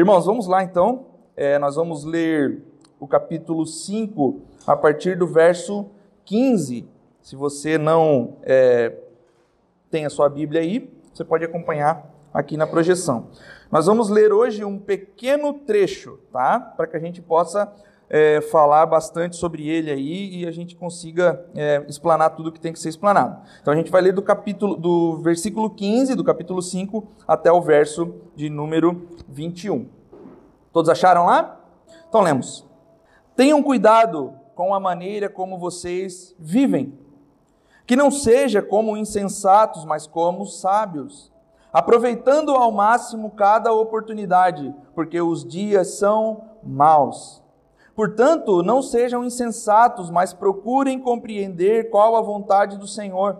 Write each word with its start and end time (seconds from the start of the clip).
Irmãos, 0.00 0.24
vamos 0.24 0.46
lá 0.46 0.64
então. 0.64 1.04
É, 1.36 1.58
nós 1.58 1.76
vamos 1.76 2.04
ler 2.04 2.62
o 2.98 3.06
capítulo 3.06 3.66
5 3.66 4.40
a 4.66 4.74
partir 4.74 5.14
do 5.14 5.26
verso 5.26 5.90
15. 6.24 6.88
Se 7.20 7.36
você 7.36 7.76
não 7.76 8.38
é, 8.42 8.96
tem 9.90 10.06
a 10.06 10.08
sua 10.08 10.26
Bíblia 10.30 10.62
aí, 10.62 10.90
você 11.12 11.22
pode 11.22 11.44
acompanhar 11.44 12.10
aqui 12.32 12.56
na 12.56 12.66
projeção. 12.66 13.26
Nós 13.70 13.84
vamos 13.84 14.08
ler 14.08 14.32
hoje 14.32 14.64
um 14.64 14.78
pequeno 14.78 15.52
trecho, 15.52 16.18
tá? 16.32 16.58
Para 16.58 16.86
que 16.86 16.96
a 16.96 17.00
gente 17.00 17.20
possa 17.20 17.70
é, 18.10 18.40
falar 18.40 18.84
bastante 18.86 19.36
sobre 19.36 19.68
ele 19.68 19.88
aí 19.88 20.40
e 20.40 20.46
a 20.46 20.50
gente 20.50 20.74
consiga 20.74 21.46
é, 21.54 21.84
explanar 21.88 22.30
tudo 22.30 22.50
que 22.50 22.58
tem 22.58 22.72
que 22.72 22.80
ser 22.80 22.88
explanado. 22.88 23.40
Então 23.62 23.72
a 23.72 23.76
gente 23.76 23.90
vai 23.90 24.02
ler 24.02 24.12
do 24.12 24.20
capítulo, 24.20 24.76
do 24.76 25.18
versículo 25.18 25.70
15 25.70 26.16
do 26.16 26.24
capítulo 26.24 26.60
5 26.60 27.06
até 27.26 27.52
o 27.52 27.62
verso 27.62 28.12
de 28.34 28.50
número 28.50 29.08
21. 29.28 29.88
Todos 30.72 30.90
acharam 30.90 31.26
lá? 31.26 31.60
Então 32.08 32.20
lemos. 32.20 32.66
Tenham 33.36 33.62
cuidado 33.62 34.34
com 34.56 34.74
a 34.74 34.80
maneira 34.80 35.28
como 35.28 35.56
vocês 35.56 36.34
vivem. 36.36 36.98
Que 37.86 37.94
não 37.94 38.10
seja 38.10 38.60
como 38.60 38.96
insensatos, 38.96 39.84
mas 39.84 40.06
como 40.06 40.46
sábios, 40.46 41.32
aproveitando 41.72 42.50
ao 42.50 42.70
máximo 42.70 43.30
cada 43.30 43.72
oportunidade, 43.72 44.74
porque 44.94 45.20
os 45.20 45.44
dias 45.44 45.94
são 45.94 46.44
maus. 46.62 47.39
Portanto, 48.00 48.62
não 48.62 48.80
sejam 48.80 49.22
insensatos, 49.22 50.08
mas 50.08 50.32
procurem 50.32 50.98
compreender 50.98 51.90
qual 51.90 52.16
a 52.16 52.22
vontade 52.22 52.78
do 52.78 52.86
Senhor. 52.86 53.36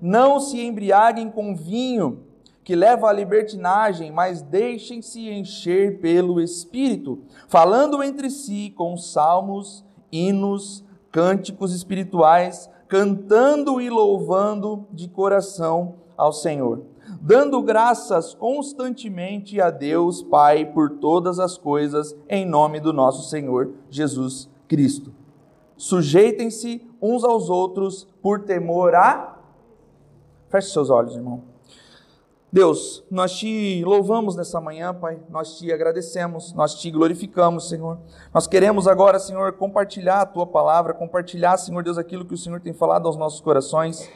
Não 0.00 0.40
se 0.40 0.58
embriaguem 0.64 1.30
com 1.30 1.54
vinho, 1.54 2.24
que 2.64 2.74
leva 2.74 3.10
à 3.10 3.12
libertinagem, 3.12 4.10
mas 4.10 4.40
deixem-se 4.40 5.28
encher 5.28 6.00
pelo 6.00 6.40
Espírito, 6.40 7.18
falando 7.48 8.02
entre 8.02 8.30
si 8.30 8.72
com 8.74 8.96
salmos, 8.96 9.84
hinos, 10.10 10.82
cânticos 11.12 11.74
espirituais, 11.74 12.70
cantando 12.88 13.78
e 13.78 13.90
louvando 13.90 14.86
de 14.90 15.06
coração 15.06 15.96
ao 16.16 16.32
Senhor 16.32 16.95
dando 17.26 17.60
graças 17.60 18.34
constantemente 18.34 19.60
a 19.60 19.68
Deus 19.68 20.22
Pai 20.22 20.64
por 20.64 20.98
todas 21.00 21.40
as 21.40 21.58
coisas, 21.58 22.14
em 22.28 22.46
nome 22.46 22.78
do 22.78 22.92
nosso 22.92 23.28
Senhor 23.28 23.72
Jesus 23.90 24.48
Cristo. 24.68 25.12
Sujeitem-se 25.76 26.88
uns 27.02 27.24
aos 27.24 27.50
outros 27.50 28.06
por 28.22 28.44
temor 28.44 28.94
a. 28.94 29.40
Feche 30.48 30.70
seus 30.70 30.88
olhos, 30.88 31.16
irmão. 31.16 31.42
Deus, 32.52 33.04
nós 33.10 33.36
te 33.36 33.82
louvamos 33.84 34.36
nessa 34.36 34.60
manhã, 34.60 34.94
Pai. 34.94 35.18
Nós 35.28 35.58
te 35.58 35.72
agradecemos, 35.72 36.52
nós 36.52 36.76
te 36.76 36.92
glorificamos, 36.92 37.68
Senhor. 37.68 37.98
Nós 38.32 38.46
queremos 38.46 38.86
agora, 38.86 39.18
Senhor, 39.18 39.52
compartilhar 39.54 40.20
a 40.20 40.26
tua 40.26 40.46
palavra, 40.46 40.94
compartilhar, 40.94 41.56
Senhor 41.56 41.82
Deus, 41.82 41.98
aquilo 41.98 42.24
que 42.24 42.34
o 42.34 42.38
Senhor 42.38 42.60
tem 42.60 42.72
falado 42.72 43.08
aos 43.08 43.16
nossos 43.16 43.40
corações. 43.40 44.08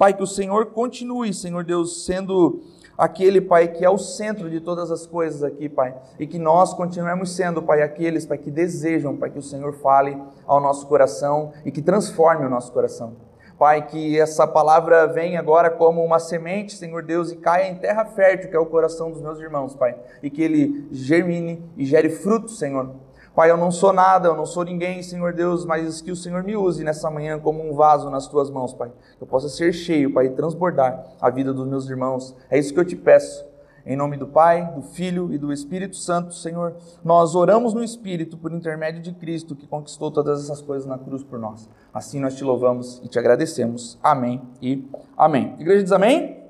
Pai, 0.00 0.14
que 0.14 0.22
o 0.22 0.26
Senhor 0.26 0.64
continue, 0.64 1.34
Senhor 1.34 1.62
Deus, 1.62 2.06
sendo 2.06 2.62
aquele, 2.96 3.38
Pai, 3.38 3.68
que 3.68 3.84
é 3.84 3.90
o 3.90 3.98
centro 3.98 4.48
de 4.48 4.58
todas 4.58 4.90
as 4.90 5.04
coisas 5.06 5.44
aqui, 5.44 5.68
Pai. 5.68 5.94
E 6.18 6.26
que 6.26 6.38
nós 6.38 6.72
continuemos 6.72 7.36
sendo, 7.36 7.62
Pai, 7.62 7.82
aqueles, 7.82 8.24
Pai, 8.24 8.38
que 8.38 8.50
desejam, 8.50 9.14
Pai, 9.14 9.28
que 9.28 9.38
o 9.38 9.42
Senhor 9.42 9.74
fale 9.74 10.16
ao 10.46 10.58
nosso 10.58 10.86
coração 10.86 11.52
e 11.66 11.70
que 11.70 11.82
transforme 11.82 12.46
o 12.46 12.48
nosso 12.48 12.72
coração. 12.72 13.12
Pai, 13.58 13.86
que 13.88 14.18
essa 14.18 14.46
palavra 14.46 15.06
venha 15.06 15.38
agora 15.38 15.68
como 15.68 16.02
uma 16.02 16.18
semente, 16.18 16.78
Senhor 16.78 17.02
Deus, 17.02 17.30
e 17.30 17.36
caia 17.36 17.68
em 17.68 17.74
terra 17.74 18.06
fértil, 18.06 18.48
que 18.48 18.56
é 18.56 18.58
o 18.58 18.64
coração 18.64 19.10
dos 19.10 19.20
meus 19.20 19.38
irmãos, 19.38 19.74
Pai. 19.74 19.94
E 20.22 20.30
que 20.30 20.40
ele 20.40 20.88
germine 20.90 21.62
e 21.76 21.84
gere 21.84 22.08
fruto, 22.08 22.48
Senhor 22.48 22.88
Pai, 23.34 23.50
eu 23.50 23.56
não 23.56 23.70
sou 23.70 23.92
nada, 23.92 24.28
eu 24.28 24.36
não 24.36 24.44
sou 24.44 24.64
ninguém, 24.64 25.02
Senhor 25.02 25.32
Deus, 25.32 25.64
mas 25.64 26.00
que 26.00 26.10
o 26.10 26.16
Senhor 26.16 26.42
me 26.42 26.56
use 26.56 26.82
nessa 26.82 27.08
manhã 27.10 27.38
como 27.38 27.62
um 27.62 27.74
vaso 27.74 28.10
nas 28.10 28.26
tuas 28.26 28.50
mãos, 28.50 28.74
Pai. 28.74 28.90
Que 29.16 29.22
eu 29.22 29.26
possa 29.26 29.48
ser 29.48 29.72
cheio, 29.72 30.12
Pai, 30.12 30.26
e 30.26 30.30
transbordar 30.30 31.04
a 31.20 31.30
vida 31.30 31.52
dos 31.52 31.66
meus 31.66 31.88
irmãos. 31.88 32.34
É 32.50 32.58
isso 32.58 32.74
que 32.74 32.80
eu 32.80 32.84
te 32.84 32.96
peço. 32.96 33.48
Em 33.86 33.96
nome 33.96 34.16
do 34.16 34.26
Pai, 34.26 34.72
do 34.74 34.82
Filho 34.82 35.32
e 35.32 35.38
do 35.38 35.52
Espírito 35.52 35.96
Santo, 35.96 36.34
Senhor, 36.34 36.74
nós 37.02 37.34
oramos 37.34 37.72
no 37.72 37.82
Espírito 37.82 38.36
por 38.36 38.52
intermédio 38.52 39.00
de 39.00 39.12
Cristo 39.12 39.56
que 39.56 39.66
conquistou 39.66 40.10
todas 40.10 40.44
essas 40.44 40.60
coisas 40.60 40.86
na 40.86 40.98
cruz 40.98 41.22
por 41.22 41.38
nós. 41.38 41.68
Assim 41.94 42.20
nós 42.20 42.34
te 42.34 42.44
louvamos 42.44 43.00
e 43.02 43.08
te 43.08 43.18
agradecemos. 43.18 43.98
Amém 44.02 44.42
e 44.60 44.86
amém. 45.16 45.54
Igreja 45.58 45.82
diz 45.82 45.92
amém? 45.92 46.40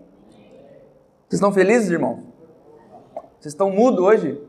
Vocês 1.29 1.39
estão 1.39 1.53
felizes, 1.53 1.91
irmão? 1.91 2.25
Vocês 3.39 3.53
estão 3.53 3.71
mudos 3.71 4.01
hoje? 4.01 4.41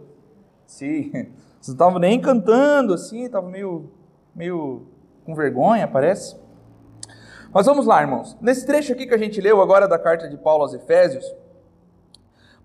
Sim. 0.65 1.11
Vocês 1.61 1.77
não 1.77 1.85
estavam 1.85 1.99
nem 1.99 2.19
cantando 2.19 2.91
assim, 2.91 3.25
estavam 3.25 3.47
meio, 3.47 3.91
meio 4.33 4.87
com 5.23 5.35
vergonha, 5.35 5.87
parece. 5.87 6.35
Mas 7.53 7.67
vamos 7.67 7.85
lá, 7.85 8.01
irmãos. 8.01 8.35
Nesse 8.41 8.65
trecho 8.65 8.93
aqui 8.93 9.05
que 9.05 9.13
a 9.13 9.17
gente 9.17 9.39
leu 9.39 9.61
agora 9.61 9.87
da 9.87 9.99
carta 9.99 10.27
de 10.27 10.37
Paulo 10.37 10.63
aos 10.63 10.73
Efésios, 10.73 11.23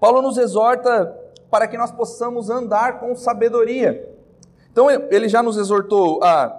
Paulo 0.01 0.23
nos 0.23 0.39
exorta 0.39 1.15
para 1.51 1.69
que 1.69 1.77
nós 1.77 1.93
possamos 1.93 2.49
andar 2.49 2.99
com 2.99 3.15
sabedoria. 3.15 4.17
Então, 4.73 4.91
ele 4.91 5.29
já 5.29 5.43
nos 5.43 5.59
exortou 5.59 6.25
a 6.25 6.59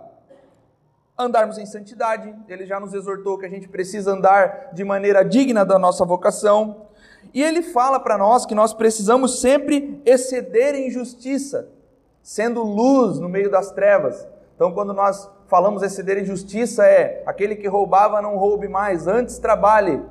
andarmos 1.18 1.58
em 1.58 1.66
santidade, 1.66 2.36
ele 2.48 2.68
já 2.68 2.80
nos 2.80 2.94
exortou 2.94 3.40
que 3.40 3.48
a 3.48 3.50
gente 3.50 3.68
precisa 3.68 4.12
andar 4.12 4.70
de 4.74 4.84
maneira 4.84 5.26
digna 5.26 5.66
da 5.66 5.80
nossa 5.80 6.06
vocação, 6.06 6.86
e 7.34 7.42
ele 7.42 7.64
fala 7.64 8.00
para 8.00 8.16
nós 8.16 8.46
que 8.46 8.54
nós 8.54 8.74
precisamos 8.74 9.42
sempre 9.42 10.00
exceder 10.06 10.76
em 10.76 10.92
justiça 10.92 11.76
sendo 12.28 12.62
luz 12.62 13.20
no 13.20 13.30
meio 13.30 13.50
das 13.50 13.72
trevas. 13.72 14.28
Então, 14.54 14.74
quando 14.74 14.94
nós 14.94 15.32
falamos 15.48 15.82
exceder 15.82 16.18
em 16.18 16.26
justiça, 16.26 16.86
é 16.86 17.24
aquele 17.26 17.56
que 17.56 17.70
roubava 17.70 18.22
não 18.22 18.36
roube 18.36 18.68
mais, 18.68 19.08
antes 19.08 19.38
trabalhe 19.40 20.04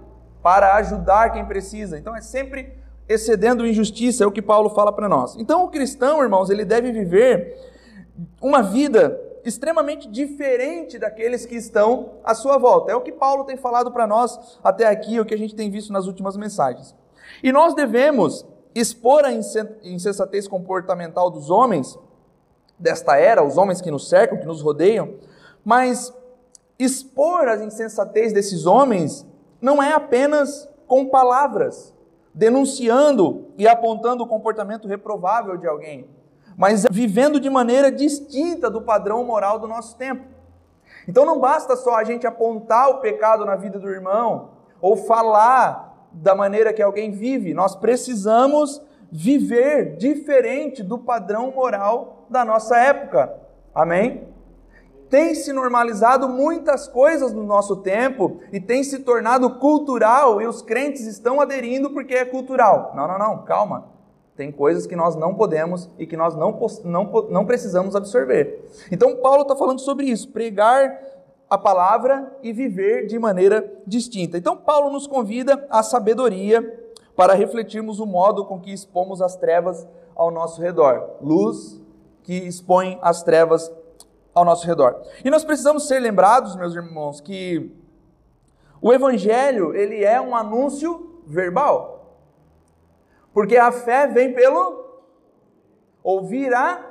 para 0.42 0.76
ajudar 0.76 1.28
quem 1.28 1.44
precisa. 1.44 1.98
Então, 1.98 2.16
é 2.16 2.22
sempre 2.22 2.72
excedendo 3.06 3.66
em 3.66 3.72
justiça, 3.74 4.24
é 4.24 4.26
o 4.26 4.32
que 4.32 4.40
Paulo 4.40 4.70
fala 4.70 4.94
para 4.94 5.10
nós. 5.10 5.36
Então, 5.36 5.62
o 5.64 5.68
cristão, 5.68 6.22
irmãos, 6.22 6.48
ele 6.48 6.64
deve 6.64 6.90
viver 6.90 7.54
uma 8.40 8.62
vida 8.62 9.20
extremamente 9.44 10.08
diferente 10.08 10.98
daqueles 10.98 11.44
que 11.44 11.54
estão 11.54 12.12
à 12.24 12.34
sua 12.34 12.56
volta. 12.56 12.90
É 12.90 12.96
o 12.96 13.02
que 13.02 13.12
Paulo 13.12 13.44
tem 13.44 13.58
falado 13.58 13.92
para 13.92 14.06
nós 14.06 14.58
até 14.64 14.86
aqui, 14.86 15.18
é 15.18 15.20
o 15.20 15.26
que 15.26 15.34
a 15.34 15.38
gente 15.38 15.54
tem 15.54 15.70
visto 15.70 15.92
nas 15.92 16.06
últimas 16.06 16.34
mensagens. 16.34 16.94
E 17.42 17.52
nós 17.52 17.74
devemos 17.74 18.46
expor 18.74 19.26
a 19.26 19.32
insensatez 19.32 20.48
comportamental 20.48 21.30
dos 21.30 21.50
homens 21.50 21.98
desta 22.78 23.16
era, 23.16 23.44
os 23.44 23.56
homens 23.56 23.80
que 23.80 23.90
nos 23.90 24.08
cercam, 24.08 24.38
que 24.38 24.46
nos 24.46 24.62
rodeiam, 24.62 25.14
mas 25.64 26.12
expor 26.78 27.48
a 27.48 27.56
insensatez 27.56 28.32
desses 28.32 28.66
homens 28.66 29.26
não 29.60 29.82
é 29.82 29.92
apenas 29.92 30.68
com 30.86 31.06
palavras, 31.06 31.94
denunciando 32.34 33.46
e 33.56 33.66
apontando 33.66 34.22
o 34.22 34.26
comportamento 34.26 34.86
reprovável 34.86 35.56
de 35.56 35.66
alguém, 35.66 36.06
mas 36.56 36.84
vivendo 36.90 37.40
de 37.40 37.48
maneira 37.48 37.90
distinta 37.90 38.70
do 38.70 38.82
padrão 38.82 39.24
moral 39.24 39.58
do 39.58 39.66
nosso 39.66 39.96
tempo. 39.96 40.24
Então 41.08 41.24
não 41.24 41.40
basta 41.40 41.76
só 41.76 41.96
a 41.96 42.04
gente 42.04 42.26
apontar 42.26 42.90
o 42.90 43.00
pecado 43.00 43.44
na 43.44 43.56
vida 43.56 43.78
do 43.78 43.88
irmão 43.88 44.50
ou 44.80 44.96
falar 44.96 46.08
da 46.12 46.34
maneira 46.34 46.72
que 46.72 46.82
alguém 46.82 47.10
vive, 47.10 47.52
nós 47.52 47.74
precisamos 47.74 48.82
viver 49.10 49.96
diferente 49.96 50.82
do 50.82 50.98
padrão 50.98 51.50
moral 51.50 52.15
da 52.28 52.44
nossa 52.44 52.76
época. 52.78 53.32
Amém? 53.74 54.28
Tem 55.08 55.34
se 55.34 55.52
normalizado 55.52 56.28
muitas 56.28 56.88
coisas 56.88 57.32
no 57.32 57.44
nosso 57.44 57.76
tempo 57.76 58.40
e 58.52 58.60
tem 58.60 58.82
se 58.82 59.00
tornado 59.00 59.58
cultural 59.58 60.40
e 60.42 60.46
os 60.46 60.62
crentes 60.62 61.06
estão 61.06 61.40
aderindo 61.40 61.90
porque 61.90 62.14
é 62.14 62.24
cultural. 62.24 62.92
Não, 62.94 63.06
não, 63.06 63.18
não, 63.18 63.44
calma. 63.44 63.88
Tem 64.36 64.50
coisas 64.50 64.86
que 64.86 64.96
nós 64.96 65.14
não 65.14 65.34
podemos 65.34 65.88
e 65.98 66.06
que 66.06 66.16
nós 66.16 66.34
não, 66.34 66.58
não, 66.84 67.04
não 67.30 67.46
precisamos 67.46 67.94
absorver. 67.94 68.68
Então, 68.90 69.16
Paulo 69.16 69.42
está 69.42 69.56
falando 69.56 69.80
sobre 69.80 70.06
isso, 70.06 70.28
pregar 70.30 71.00
a 71.48 71.56
palavra 71.56 72.36
e 72.42 72.52
viver 72.52 73.06
de 73.06 73.18
maneira 73.18 73.72
distinta. 73.86 74.36
Então, 74.36 74.56
Paulo 74.56 74.90
nos 74.90 75.06
convida 75.06 75.66
à 75.70 75.82
sabedoria 75.82 76.84
para 77.14 77.32
refletirmos 77.32 78.00
o 78.00 78.06
modo 78.06 78.44
com 78.44 78.60
que 78.60 78.72
expomos 78.72 79.22
as 79.22 79.36
trevas 79.36 79.86
ao 80.14 80.30
nosso 80.30 80.60
redor. 80.60 81.12
Luz 81.22 81.80
que 82.26 82.34
expõe 82.34 82.98
as 83.00 83.22
trevas 83.22 83.72
ao 84.34 84.44
nosso 84.44 84.66
redor. 84.66 85.00
E 85.24 85.30
nós 85.30 85.44
precisamos 85.44 85.86
ser 85.86 86.00
lembrados, 86.00 86.56
meus 86.56 86.74
irmãos, 86.74 87.20
que 87.20 87.72
o 88.82 88.92
evangelho, 88.92 89.74
ele 89.74 90.04
é 90.04 90.20
um 90.20 90.34
anúncio 90.34 91.22
verbal. 91.24 92.18
Porque 93.32 93.56
a 93.56 93.70
fé 93.70 94.08
vem 94.08 94.34
pelo 94.34 94.84
ouvir 96.02 96.52
a 96.52 96.84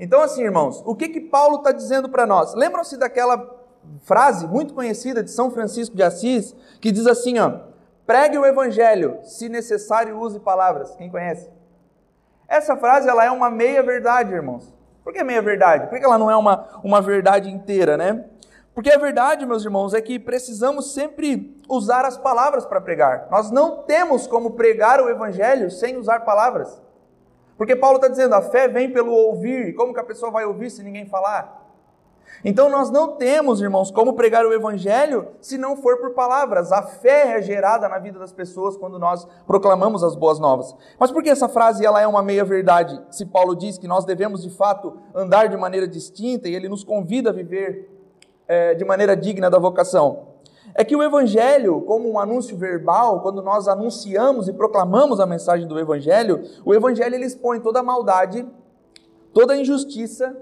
Então 0.00 0.22
assim, 0.22 0.42
irmãos, 0.42 0.82
o 0.86 0.94
que 0.96 1.08
que 1.08 1.20
Paulo 1.20 1.58
está 1.58 1.70
dizendo 1.70 2.08
para 2.08 2.26
nós? 2.26 2.54
Lembram-se 2.54 2.96
daquela 2.96 3.54
frase 4.00 4.46
muito 4.46 4.72
conhecida 4.72 5.22
de 5.22 5.30
São 5.30 5.50
Francisco 5.50 5.94
de 5.94 6.02
Assis, 6.02 6.56
que 6.80 6.90
diz 6.90 7.06
assim, 7.06 7.38
ó: 7.38 7.60
Pregue 8.06 8.38
o 8.38 8.46
evangelho, 8.46 9.18
se 9.24 9.48
necessário 9.48 10.18
use 10.18 10.40
palavras. 10.40 10.96
Quem 10.96 11.10
conhece? 11.10 11.50
Essa 12.52 12.76
frase 12.76 13.08
ela 13.08 13.24
é 13.24 13.30
uma 13.30 13.48
meia 13.48 13.82
verdade, 13.82 14.34
irmãos. 14.34 14.76
Por 15.02 15.10
que 15.10 15.24
meia 15.24 15.40
verdade? 15.40 15.86
Por 15.86 15.98
que 15.98 16.04
ela 16.04 16.18
não 16.18 16.30
é 16.30 16.36
uma, 16.36 16.66
uma 16.84 17.00
verdade 17.00 17.50
inteira, 17.50 17.96
né? 17.96 18.26
Porque 18.74 18.92
a 18.92 18.98
verdade, 18.98 19.46
meus 19.46 19.64
irmãos, 19.64 19.94
é 19.94 20.02
que 20.02 20.18
precisamos 20.18 20.92
sempre 20.92 21.58
usar 21.66 22.04
as 22.04 22.18
palavras 22.18 22.66
para 22.66 22.78
pregar. 22.78 23.26
Nós 23.30 23.50
não 23.50 23.84
temos 23.84 24.26
como 24.26 24.50
pregar 24.50 25.00
o 25.00 25.08
evangelho 25.08 25.70
sem 25.70 25.96
usar 25.96 26.20
palavras. 26.26 26.78
Porque 27.56 27.74
Paulo 27.74 27.96
está 27.96 28.08
dizendo, 28.08 28.34
a 28.34 28.42
fé 28.42 28.68
vem 28.68 28.92
pelo 28.92 29.12
ouvir, 29.12 29.68
e 29.68 29.72
como 29.72 29.94
que 29.94 30.00
a 30.00 30.04
pessoa 30.04 30.30
vai 30.30 30.44
ouvir 30.44 30.68
se 30.68 30.82
ninguém 30.82 31.06
falar? 31.06 31.61
Então 32.44 32.68
nós 32.68 32.90
não 32.90 33.16
temos, 33.16 33.60
irmãos, 33.60 33.90
como 33.90 34.14
pregar 34.14 34.44
o 34.44 34.52
evangelho 34.52 35.28
se 35.40 35.56
não 35.56 35.76
for 35.76 35.98
por 35.98 36.10
palavras. 36.10 36.72
A 36.72 36.82
fé 36.82 37.38
é 37.38 37.42
gerada 37.42 37.88
na 37.88 37.98
vida 37.98 38.18
das 38.18 38.32
pessoas 38.32 38.76
quando 38.76 38.98
nós 38.98 39.26
proclamamos 39.46 40.02
as 40.02 40.16
boas 40.16 40.40
novas. 40.40 40.74
Mas 40.98 41.12
por 41.12 41.22
que 41.22 41.30
essa 41.30 41.48
frase 41.48 41.86
ela 41.86 42.00
é 42.00 42.06
uma 42.06 42.22
meia 42.22 42.44
verdade? 42.44 43.00
Se 43.10 43.24
Paulo 43.26 43.54
diz 43.54 43.78
que 43.78 43.86
nós 43.86 44.04
devemos 44.04 44.42
de 44.42 44.50
fato 44.50 44.98
andar 45.14 45.48
de 45.48 45.56
maneira 45.56 45.86
distinta 45.86 46.48
e 46.48 46.54
ele 46.54 46.68
nos 46.68 46.82
convida 46.82 47.30
a 47.30 47.32
viver 47.32 47.88
é, 48.48 48.74
de 48.74 48.84
maneira 48.84 49.16
digna 49.16 49.48
da 49.48 49.58
vocação. 49.58 50.32
É 50.74 50.84
que 50.84 50.96
o 50.96 51.02
Evangelho, 51.02 51.82
como 51.82 52.10
um 52.10 52.18
anúncio 52.18 52.56
verbal, 52.56 53.20
quando 53.20 53.42
nós 53.42 53.68
anunciamos 53.68 54.48
e 54.48 54.52
proclamamos 54.52 55.20
a 55.20 55.26
mensagem 55.26 55.68
do 55.68 55.78
Evangelho, 55.78 56.42
o 56.64 56.74
Evangelho 56.74 57.14
ele 57.14 57.26
expõe 57.26 57.60
toda 57.60 57.80
a 57.80 57.82
maldade, 57.82 58.44
toda 59.32 59.52
a 59.52 59.56
injustiça 59.56 60.36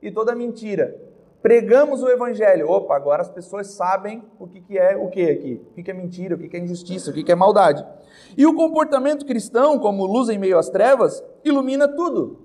e 0.00 0.10
toda 0.10 0.32
a 0.32 0.34
mentira 0.34 1.11
pregamos 1.42 2.02
o 2.02 2.08
evangelho. 2.08 2.70
Opa, 2.70 2.94
agora 2.94 3.22
as 3.22 3.28
pessoas 3.28 3.72
sabem 3.72 4.22
o 4.38 4.46
que, 4.46 4.60
que 4.60 4.78
é 4.78 4.96
o 4.96 5.08
que 5.08 5.28
aqui, 5.28 5.60
o 5.70 5.74
que, 5.74 5.82
que 5.82 5.90
é 5.90 5.94
mentira, 5.94 6.36
o 6.36 6.38
que, 6.38 6.48
que 6.48 6.56
é 6.56 6.60
injustiça, 6.60 7.10
o 7.10 7.14
que, 7.14 7.24
que 7.24 7.32
é 7.32 7.34
maldade. 7.34 7.84
E 8.36 8.46
o 8.46 8.54
comportamento 8.54 9.26
cristão, 9.26 9.78
como 9.78 10.06
luz 10.06 10.28
em 10.28 10.38
meio 10.38 10.58
às 10.58 10.70
trevas, 10.70 11.22
ilumina 11.44 11.88
tudo, 11.88 12.40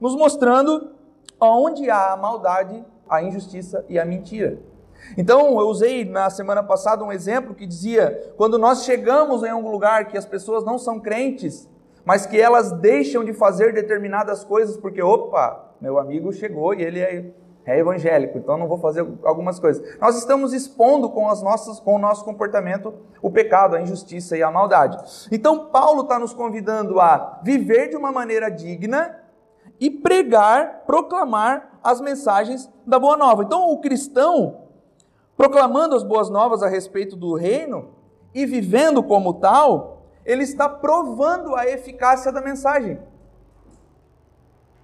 nos 0.00 0.16
mostrando 0.16 0.90
onde 1.40 1.88
há 1.88 2.12
a 2.12 2.16
maldade, 2.16 2.84
a 3.08 3.22
injustiça 3.22 3.84
e 3.88 3.98
a 3.98 4.04
mentira. 4.04 4.58
Então, 5.16 5.60
eu 5.60 5.68
usei 5.68 6.04
na 6.04 6.28
semana 6.30 6.62
passada 6.62 7.04
um 7.04 7.12
exemplo 7.12 7.54
que 7.54 7.66
dizia: 7.66 8.32
quando 8.36 8.58
nós 8.58 8.84
chegamos 8.84 9.44
em 9.44 9.52
um 9.52 9.70
lugar 9.70 10.08
que 10.08 10.18
as 10.18 10.26
pessoas 10.26 10.64
não 10.64 10.78
são 10.78 10.98
crentes, 10.98 11.68
mas 12.04 12.26
que 12.26 12.40
elas 12.40 12.72
deixam 12.72 13.22
de 13.22 13.32
fazer 13.32 13.72
determinadas 13.72 14.42
coisas 14.42 14.76
porque, 14.76 15.02
opa, 15.02 15.74
meu 15.80 15.98
amigo 15.98 16.32
chegou 16.32 16.74
e 16.74 16.82
ele 16.82 17.00
é 17.00 17.32
é 17.66 17.78
evangélico, 17.78 18.38
então 18.38 18.56
não 18.56 18.68
vou 18.68 18.78
fazer 18.78 19.04
algumas 19.24 19.58
coisas. 19.58 19.98
Nós 19.98 20.16
estamos 20.16 20.52
expondo 20.52 21.10
com, 21.10 21.28
as 21.28 21.42
nossas, 21.42 21.80
com 21.80 21.96
o 21.96 21.98
nosso 21.98 22.24
comportamento 22.24 22.94
o 23.20 23.28
pecado, 23.28 23.74
a 23.74 23.82
injustiça 23.82 24.36
e 24.36 24.42
a 24.42 24.50
maldade. 24.50 24.96
Então 25.32 25.66
Paulo 25.66 26.02
está 26.02 26.16
nos 26.16 26.32
convidando 26.32 27.00
a 27.00 27.40
viver 27.42 27.88
de 27.88 27.96
uma 27.96 28.12
maneira 28.12 28.48
digna 28.48 29.18
e 29.80 29.90
pregar, 29.90 30.84
proclamar 30.86 31.80
as 31.82 32.00
mensagens 32.00 32.70
da 32.86 33.00
boa 33.00 33.16
nova. 33.16 33.42
Então 33.42 33.72
o 33.72 33.80
cristão, 33.80 34.60
proclamando 35.36 35.96
as 35.96 36.04
boas 36.04 36.30
novas 36.30 36.62
a 36.62 36.68
respeito 36.68 37.16
do 37.16 37.34
reino 37.34 37.90
e 38.32 38.46
vivendo 38.46 39.02
como 39.02 39.34
tal, 39.34 40.04
ele 40.24 40.44
está 40.44 40.68
provando 40.68 41.56
a 41.56 41.66
eficácia 41.66 42.30
da 42.30 42.40
mensagem. 42.40 42.98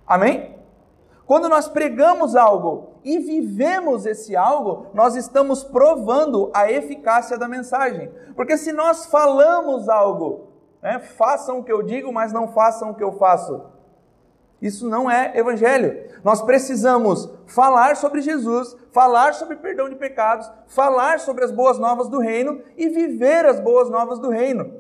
Amém? 0.05 0.62
Quando 1.33 1.49
nós 1.49 1.67
pregamos 1.67 2.37
algo 2.37 2.91
e 3.03 3.19
vivemos 3.19 4.05
esse 4.05 4.37
algo, 4.37 4.89
nós 4.93 5.17
estamos 5.17 5.65
provando 5.65 6.51
a 6.53 6.71
eficácia 6.71 7.39
da 7.39 7.49
mensagem. 7.49 8.13
Porque 8.37 8.59
se 8.59 8.71
nós 8.71 9.07
falamos 9.07 9.89
algo, 9.89 10.49
né, 10.83 10.99
façam 10.99 11.59
o 11.61 11.65
que 11.65 11.73
eu 11.73 11.83
digo, 11.83 12.13
mas 12.13 12.35
não 12.35 12.49
façam 12.49 12.91
o 12.91 12.95
que 12.95 13.03
eu 13.03 13.13
faço, 13.13 13.65
isso 14.61 14.87
não 14.87 15.11
é 15.11 15.33
evangelho. 15.35 16.07
Nós 16.23 16.43
precisamos 16.43 17.31
falar 17.47 17.97
sobre 17.97 18.21
Jesus, 18.21 18.77
falar 18.91 19.33
sobre 19.33 19.57
perdão 19.57 19.89
de 19.89 19.97
pecados, 19.97 20.53
falar 20.67 21.19
sobre 21.19 21.45
as 21.45 21.51
boas 21.51 21.79
novas 21.79 22.11
do 22.11 22.19
reino 22.19 22.61
e 22.77 22.91
viver 22.91 23.47
as 23.47 23.59
boas 23.59 23.89
novas 23.89 24.19
do 24.19 24.29
reino. 24.29 24.71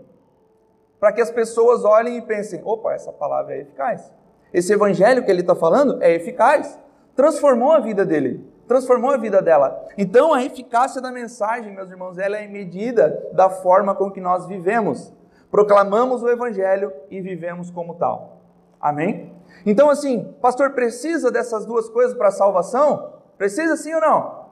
Para 1.00 1.14
que 1.14 1.22
as 1.22 1.30
pessoas 1.30 1.82
olhem 1.82 2.18
e 2.18 2.20
pensem: 2.20 2.60
opa, 2.62 2.92
essa 2.92 3.10
palavra 3.10 3.54
é 3.54 3.62
eficaz. 3.62 4.12
Esse 4.52 4.72
evangelho 4.72 5.24
que 5.24 5.30
ele 5.30 5.40
está 5.40 5.54
falando 5.54 6.02
é 6.02 6.12
eficaz. 6.14 6.78
Transformou 7.14 7.72
a 7.72 7.80
vida 7.80 8.04
dele, 8.04 8.46
transformou 8.66 9.10
a 9.10 9.16
vida 9.16 9.42
dela. 9.42 9.86
Então 9.98 10.32
a 10.32 10.44
eficácia 10.44 11.00
da 11.00 11.10
mensagem, 11.10 11.74
meus 11.74 11.90
irmãos, 11.90 12.18
ela 12.18 12.38
é 12.38 12.46
medida 12.46 13.28
da 13.32 13.50
forma 13.50 13.94
com 13.94 14.10
que 14.10 14.20
nós 14.20 14.46
vivemos. 14.46 15.12
Proclamamos 15.50 16.22
o 16.22 16.28
evangelho 16.28 16.92
e 17.10 17.20
vivemos 17.20 17.70
como 17.70 17.94
tal. 17.94 18.40
Amém? 18.80 19.32
Então, 19.64 19.90
assim, 19.90 20.34
pastor, 20.40 20.70
precisa 20.70 21.30
dessas 21.30 21.66
duas 21.66 21.88
coisas 21.88 22.16
para 22.16 22.30
salvação? 22.30 23.12
Precisa 23.36 23.76
sim 23.76 23.94
ou 23.94 24.00
não? 24.00 24.42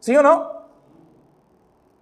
Sim 0.00 0.16
ou 0.16 0.22
não? 0.22 0.62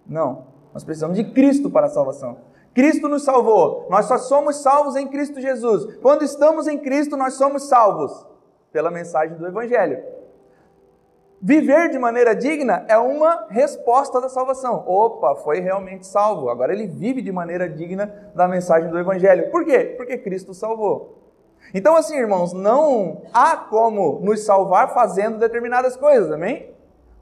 Não. 0.05 0.45
Nós 0.73 0.83
precisamos 0.83 1.17
de 1.17 1.23
Cristo 1.23 1.69
para 1.69 1.87
a 1.87 1.89
salvação. 1.89 2.37
Cristo 2.73 3.09
nos 3.09 3.23
salvou. 3.23 3.87
Nós 3.89 4.05
só 4.05 4.17
somos 4.17 4.57
salvos 4.57 4.95
em 4.95 5.07
Cristo 5.07 5.41
Jesus. 5.41 5.97
Quando 5.97 6.23
estamos 6.23 6.67
em 6.67 6.77
Cristo, 6.77 7.17
nós 7.17 7.33
somos 7.33 7.63
salvos 7.63 8.25
pela 8.71 8.89
mensagem 8.89 9.37
do 9.37 9.45
Evangelho. 9.45 10.01
Viver 11.43 11.89
de 11.89 11.97
maneira 11.97 12.35
digna 12.35 12.85
é 12.87 12.97
uma 12.97 13.47
resposta 13.49 14.21
da 14.21 14.29
salvação. 14.29 14.83
Opa, 14.87 15.35
foi 15.37 15.59
realmente 15.59 16.05
salvo. 16.05 16.49
Agora 16.49 16.71
ele 16.71 16.85
vive 16.85 17.21
de 17.21 17.31
maneira 17.31 17.67
digna 17.67 18.31
da 18.35 18.47
mensagem 18.47 18.89
do 18.89 18.99
Evangelho. 18.99 19.49
Por 19.49 19.65
quê? 19.65 19.95
Porque 19.97 20.19
Cristo 20.19 20.53
salvou. 20.53 21.17
Então, 21.73 21.95
assim, 21.95 22.15
irmãos, 22.15 22.53
não 22.53 23.23
há 23.33 23.57
como 23.57 24.19
nos 24.21 24.41
salvar 24.41 24.93
fazendo 24.93 25.39
determinadas 25.39 25.97
coisas, 25.97 26.31
amém? 26.31 26.69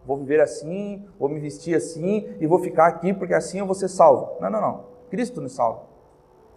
Vou 0.05 0.17
viver 0.17 0.41
assim, 0.41 1.07
vou 1.19 1.29
me 1.29 1.39
vestir 1.39 1.75
assim 1.75 2.35
e 2.39 2.47
vou 2.47 2.59
ficar 2.59 2.87
aqui 2.87 3.13
porque 3.13 3.33
assim 3.33 3.59
eu 3.59 3.65
vou 3.65 3.75
ser 3.75 3.87
salvo. 3.87 4.37
Não, 4.41 4.49
não, 4.49 4.59
não. 4.61 4.88
Cristo 5.09 5.41
nos 5.41 5.53
salva. 5.53 5.81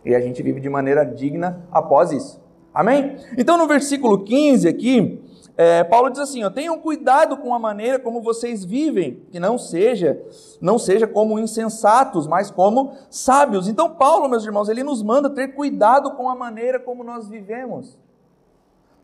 E 0.05 0.15
a 0.15 0.21
gente 0.21 0.43
vive 0.43 0.61
de 0.61 0.69
maneira 0.69 1.05
digna 1.05 1.67
após 1.71 2.13
isso. 2.13 2.41
Amém? 2.75 3.17
Então, 3.37 3.57
no 3.57 3.67
versículo 3.67 4.25
15 4.25 4.67
aqui, 4.67 5.23
é, 5.57 5.85
Paulo 5.85 6.11
diz 6.11 6.19
assim: 6.19 6.43
ó, 6.43 6.51
tenham 6.51 6.79
cuidado 6.79 7.37
com 7.37 7.55
a 7.55 7.59
maneira 7.59 7.99
como 7.99 8.23
vocês 8.23 8.65
vivem, 8.65 9.23
que 9.31 9.39
não 9.39 9.59
seja, 9.59 10.21
não 10.61 10.79
seja 10.79 11.07
como 11.07 11.39
insensatos, 11.39 12.27
mas 12.27 12.51
como 12.51 12.97
sábios. 13.11 13.69
Então, 13.69 13.91
Paulo, 13.91 14.29
meus 14.29 14.45
irmãos, 14.45 14.69
ele 14.69 14.83
nos 14.83 15.03
manda 15.03 15.29
ter 15.29 15.49
cuidado 15.49 16.13
com 16.13 16.29
a 16.29 16.35
maneira 16.35 16.81
como 16.81 17.05
nós 17.05 17.29
vivemos. 17.29 17.99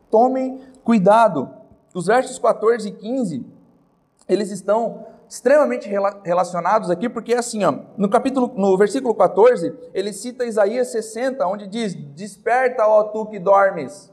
Tomem 0.09 0.59
cuidado. 0.83 1.49
Os 1.93 2.07
versos 2.07 2.37
14 2.37 2.87
e 2.87 2.91
15, 2.91 3.45
eles 4.27 4.51
estão 4.51 5.05
extremamente 5.29 5.87
relacionados 6.25 6.89
aqui, 6.89 7.07
porque 7.07 7.35
assim, 7.35 7.63
ó, 7.63 7.71
no 7.95 8.09
capítulo, 8.09 8.51
no 8.55 8.75
versículo 8.75 9.13
14, 9.13 9.77
ele 9.93 10.11
cita 10.11 10.43
Isaías 10.43 10.87
60, 10.91 11.45
onde 11.45 11.67
diz: 11.67 11.93
"Desperta, 11.93 12.87
ó 12.87 13.03
tu 13.03 13.27
que 13.27 13.37
dormes". 13.37 14.11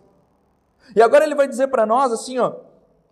E 0.95 1.03
agora 1.03 1.25
ele 1.25 1.35
vai 1.35 1.49
dizer 1.49 1.69
para 1.69 1.87
nós 1.87 2.13
assim, 2.13 2.39
ó, 2.39 2.55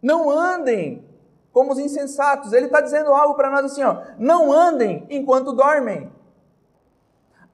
não 0.03 0.31
andem 0.31 1.05
como 1.51 1.73
os 1.73 1.79
insensatos. 1.79 2.53
Ele 2.53 2.67
está 2.67 2.81
dizendo 2.81 3.13
algo 3.13 3.35
para 3.35 3.51
nós 3.51 3.65
assim, 3.65 3.83
ó, 3.83 4.03
não 4.19 4.53
andem 4.53 5.07
enquanto 5.09 5.53
dormem. 5.53 6.13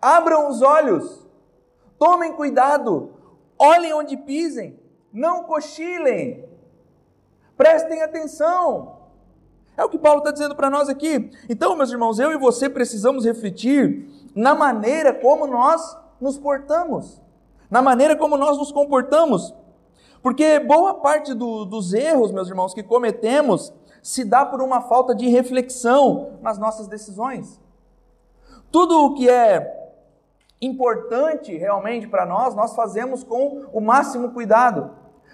Abram 0.00 0.48
os 0.48 0.62
olhos, 0.62 1.26
tomem 1.98 2.32
cuidado, 2.32 3.14
olhem 3.58 3.92
onde 3.92 4.16
pisem, 4.16 4.80
não 5.12 5.44
cochilem, 5.44 6.48
prestem 7.56 8.02
atenção. 8.02 8.99
É 9.80 9.84
o 9.84 9.88
que 9.88 9.98
Paulo 9.98 10.18
está 10.18 10.30
dizendo 10.30 10.54
para 10.54 10.68
nós 10.68 10.90
aqui. 10.90 11.30
Então, 11.48 11.74
meus 11.74 11.90
irmãos, 11.90 12.18
eu 12.18 12.30
e 12.32 12.36
você 12.36 12.68
precisamos 12.68 13.24
refletir 13.24 14.28
na 14.34 14.54
maneira 14.54 15.10
como 15.10 15.46
nós 15.46 15.96
nos 16.20 16.36
portamos, 16.36 17.18
na 17.70 17.80
maneira 17.80 18.14
como 18.14 18.36
nós 18.36 18.58
nos 18.58 18.70
comportamos. 18.70 19.54
Porque 20.22 20.58
boa 20.58 20.92
parte 20.92 21.32
do, 21.32 21.64
dos 21.64 21.94
erros, 21.94 22.30
meus 22.30 22.50
irmãos, 22.50 22.74
que 22.74 22.82
cometemos 22.82 23.72
se 24.02 24.22
dá 24.22 24.44
por 24.44 24.60
uma 24.60 24.82
falta 24.82 25.14
de 25.14 25.28
reflexão 25.28 26.32
nas 26.42 26.58
nossas 26.58 26.86
decisões. 26.86 27.58
Tudo 28.70 29.06
o 29.06 29.14
que 29.14 29.30
é 29.30 29.94
importante 30.60 31.56
realmente 31.56 32.06
para 32.06 32.26
nós, 32.26 32.54
nós 32.54 32.76
fazemos 32.76 33.24
com 33.24 33.64
o 33.72 33.80
máximo 33.80 34.30
cuidado. 34.32 34.90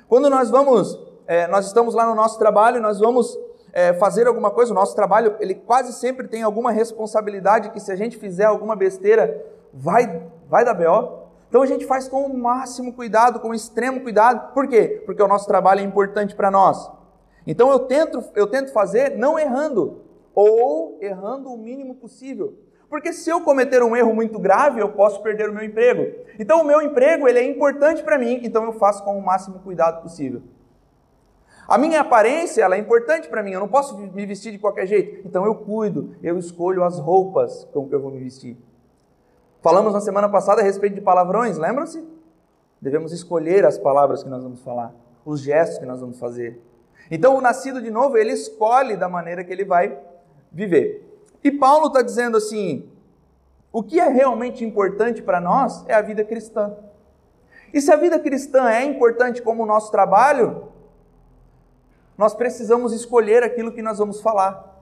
Quando 0.08 0.30
nós 0.30 0.50
vamos, 0.50 0.96
é, 1.26 1.48
nós 1.48 1.66
estamos 1.66 1.96
lá 1.96 2.06
no 2.06 2.14
nosso 2.14 2.38
trabalho, 2.38 2.80
nós 2.80 3.00
vamos 3.00 3.36
é, 3.76 3.92
fazer 3.92 4.26
alguma 4.26 4.50
coisa, 4.50 4.72
o 4.72 4.74
nosso 4.74 4.96
trabalho, 4.96 5.36
ele 5.38 5.54
quase 5.54 5.92
sempre 5.92 6.26
tem 6.26 6.42
alguma 6.42 6.72
responsabilidade 6.72 7.68
que 7.68 7.78
se 7.78 7.92
a 7.92 7.94
gente 7.94 8.16
fizer 8.16 8.46
alguma 8.46 8.74
besteira, 8.74 9.44
vai, 9.70 10.22
vai 10.48 10.64
dar 10.64 10.72
B.O. 10.72 11.26
Então 11.50 11.60
a 11.60 11.66
gente 11.66 11.84
faz 11.84 12.08
com 12.08 12.22
o 12.22 12.38
máximo 12.38 12.94
cuidado, 12.94 13.38
com 13.38 13.50
o 13.50 13.54
extremo 13.54 14.00
cuidado. 14.00 14.54
Por 14.54 14.66
quê? 14.66 15.02
Porque 15.04 15.22
o 15.22 15.28
nosso 15.28 15.46
trabalho 15.46 15.80
é 15.80 15.84
importante 15.84 16.34
para 16.34 16.50
nós. 16.50 16.90
Então 17.46 17.70
eu 17.70 17.80
tento, 17.80 18.24
eu 18.34 18.46
tento 18.46 18.72
fazer 18.72 19.18
não 19.18 19.38
errando, 19.38 20.06
ou 20.34 20.96
errando 21.02 21.52
o 21.52 21.58
mínimo 21.58 21.96
possível. 21.96 22.54
Porque 22.88 23.12
se 23.12 23.28
eu 23.28 23.42
cometer 23.42 23.82
um 23.82 23.94
erro 23.94 24.14
muito 24.14 24.38
grave, 24.38 24.80
eu 24.80 24.88
posso 24.92 25.22
perder 25.22 25.50
o 25.50 25.52
meu 25.52 25.62
emprego. 25.62 26.24
Então 26.38 26.62
o 26.62 26.64
meu 26.64 26.80
emprego 26.80 27.28
ele 27.28 27.40
é 27.40 27.44
importante 27.44 28.02
para 28.02 28.16
mim, 28.16 28.40
então 28.42 28.64
eu 28.64 28.72
faço 28.72 29.04
com 29.04 29.18
o 29.18 29.22
máximo 29.22 29.58
cuidado 29.58 30.00
possível. 30.00 30.40
A 31.68 31.76
minha 31.76 32.00
aparência 32.00 32.62
ela 32.62 32.76
é 32.76 32.78
importante 32.78 33.28
para 33.28 33.42
mim, 33.42 33.52
eu 33.52 33.60
não 33.60 33.68
posso 33.68 33.98
me 33.98 34.26
vestir 34.26 34.52
de 34.52 34.58
qualquer 34.58 34.86
jeito. 34.86 35.26
Então 35.26 35.44
eu 35.44 35.54
cuido, 35.54 36.14
eu 36.22 36.38
escolho 36.38 36.84
as 36.84 36.98
roupas 36.98 37.64
com 37.72 37.88
que 37.88 37.94
eu 37.94 38.00
vou 38.00 38.10
me 38.10 38.20
vestir. 38.20 38.56
Falamos 39.60 39.92
na 39.92 40.00
semana 40.00 40.28
passada 40.28 40.60
a 40.60 40.64
respeito 40.64 40.94
de 40.94 41.00
palavrões, 41.00 41.58
lembram-se? 41.58 42.06
Devemos 42.80 43.12
escolher 43.12 43.66
as 43.66 43.76
palavras 43.76 44.22
que 44.22 44.28
nós 44.28 44.42
vamos 44.42 44.60
falar, 44.62 44.94
os 45.24 45.40
gestos 45.40 45.78
que 45.78 45.86
nós 45.86 46.00
vamos 46.00 46.18
fazer. 46.20 46.60
Então 47.10 47.36
o 47.36 47.40
nascido 47.40 47.82
de 47.82 47.90
novo, 47.90 48.16
ele 48.16 48.32
escolhe 48.32 48.96
da 48.96 49.08
maneira 49.08 49.42
que 49.42 49.52
ele 49.52 49.64
vai 49.64 49.98
viver. 50.52 51.20
E 51.42 51.50
Paulo 51.50 51.88
está 51.88 52.00
dizendo 52.00 52.36
assim: 52.36 52.88
o 53.72 53.82
que 53.82 53.98
é 53.98 54.08
realmente 54.08 54.64
importante 54.64 55.20
para 55.20 55.40
nós 55.40 55.84
é 55.88 55.94
a 55.94 56.00
vida 56.00 56.24
cristã. 56.24 56.76
E 57.74 57.80
se 57.80 57.92
a 57.92 57.96
vida 57.96 58.18
cristã 58.18 58.70
é 58.70 58.84
importante 58.84 59.42
como 59.42 59.64
o 59.64 59.66
nosso 59.66 59.90
trabalho, 59.90 60.68
nós 62.16 62.34
precisamos 62.34 62.92
escolher 62.92 63.42
aquilo 63.42 63.72
que 63.72 63.82
nós 63.82 63.98
vamos 63.98 64.20
falar, 64.20 64.74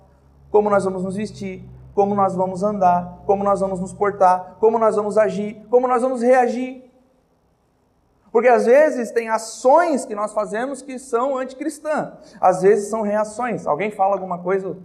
como 0.50 0.70
nós 0.70 0.84
vamos 0.84 1.02
nos 1.02 1.16
vestir, 1.16 1.64
como 1.94 2.14
nós 2.14 2.34
vamos 2.34 2.62
andar, 2.62 3.22
como 3.26 3.42
nós 3.44 3.60
vamos 3.60 3.80
nos 3.80 3.92
portar, 3.92 4.56
como 4.60 4.78
nós 4.78 4.96
vamos 4.96 5.18
agir, 5.18 5.64
como 5.70 5.88
nós 5.88 6.02
vamos 6.02 6.22
reagir. 6.22 6.84
Porque 8.30 8.48
às 8.48 8.66
vezes 8.66 9.12
tem 9.12 9.28
ações 9.28 10.04
que 10.04 10.14
nós 10.14 10.32
fazemos 10.32 10.82
que 10.82 10.98
são 10.98 11.38
anticristãs, 11.38 12.34
às 12.40 12.62
vezes 12.62 12.88
são 12.88 13.02
reações. 13.02 13.66
Alguém 13.66 13.92
fala 13.92 14.14
alguma 14.14 14.38
coisa, 14.38 14.76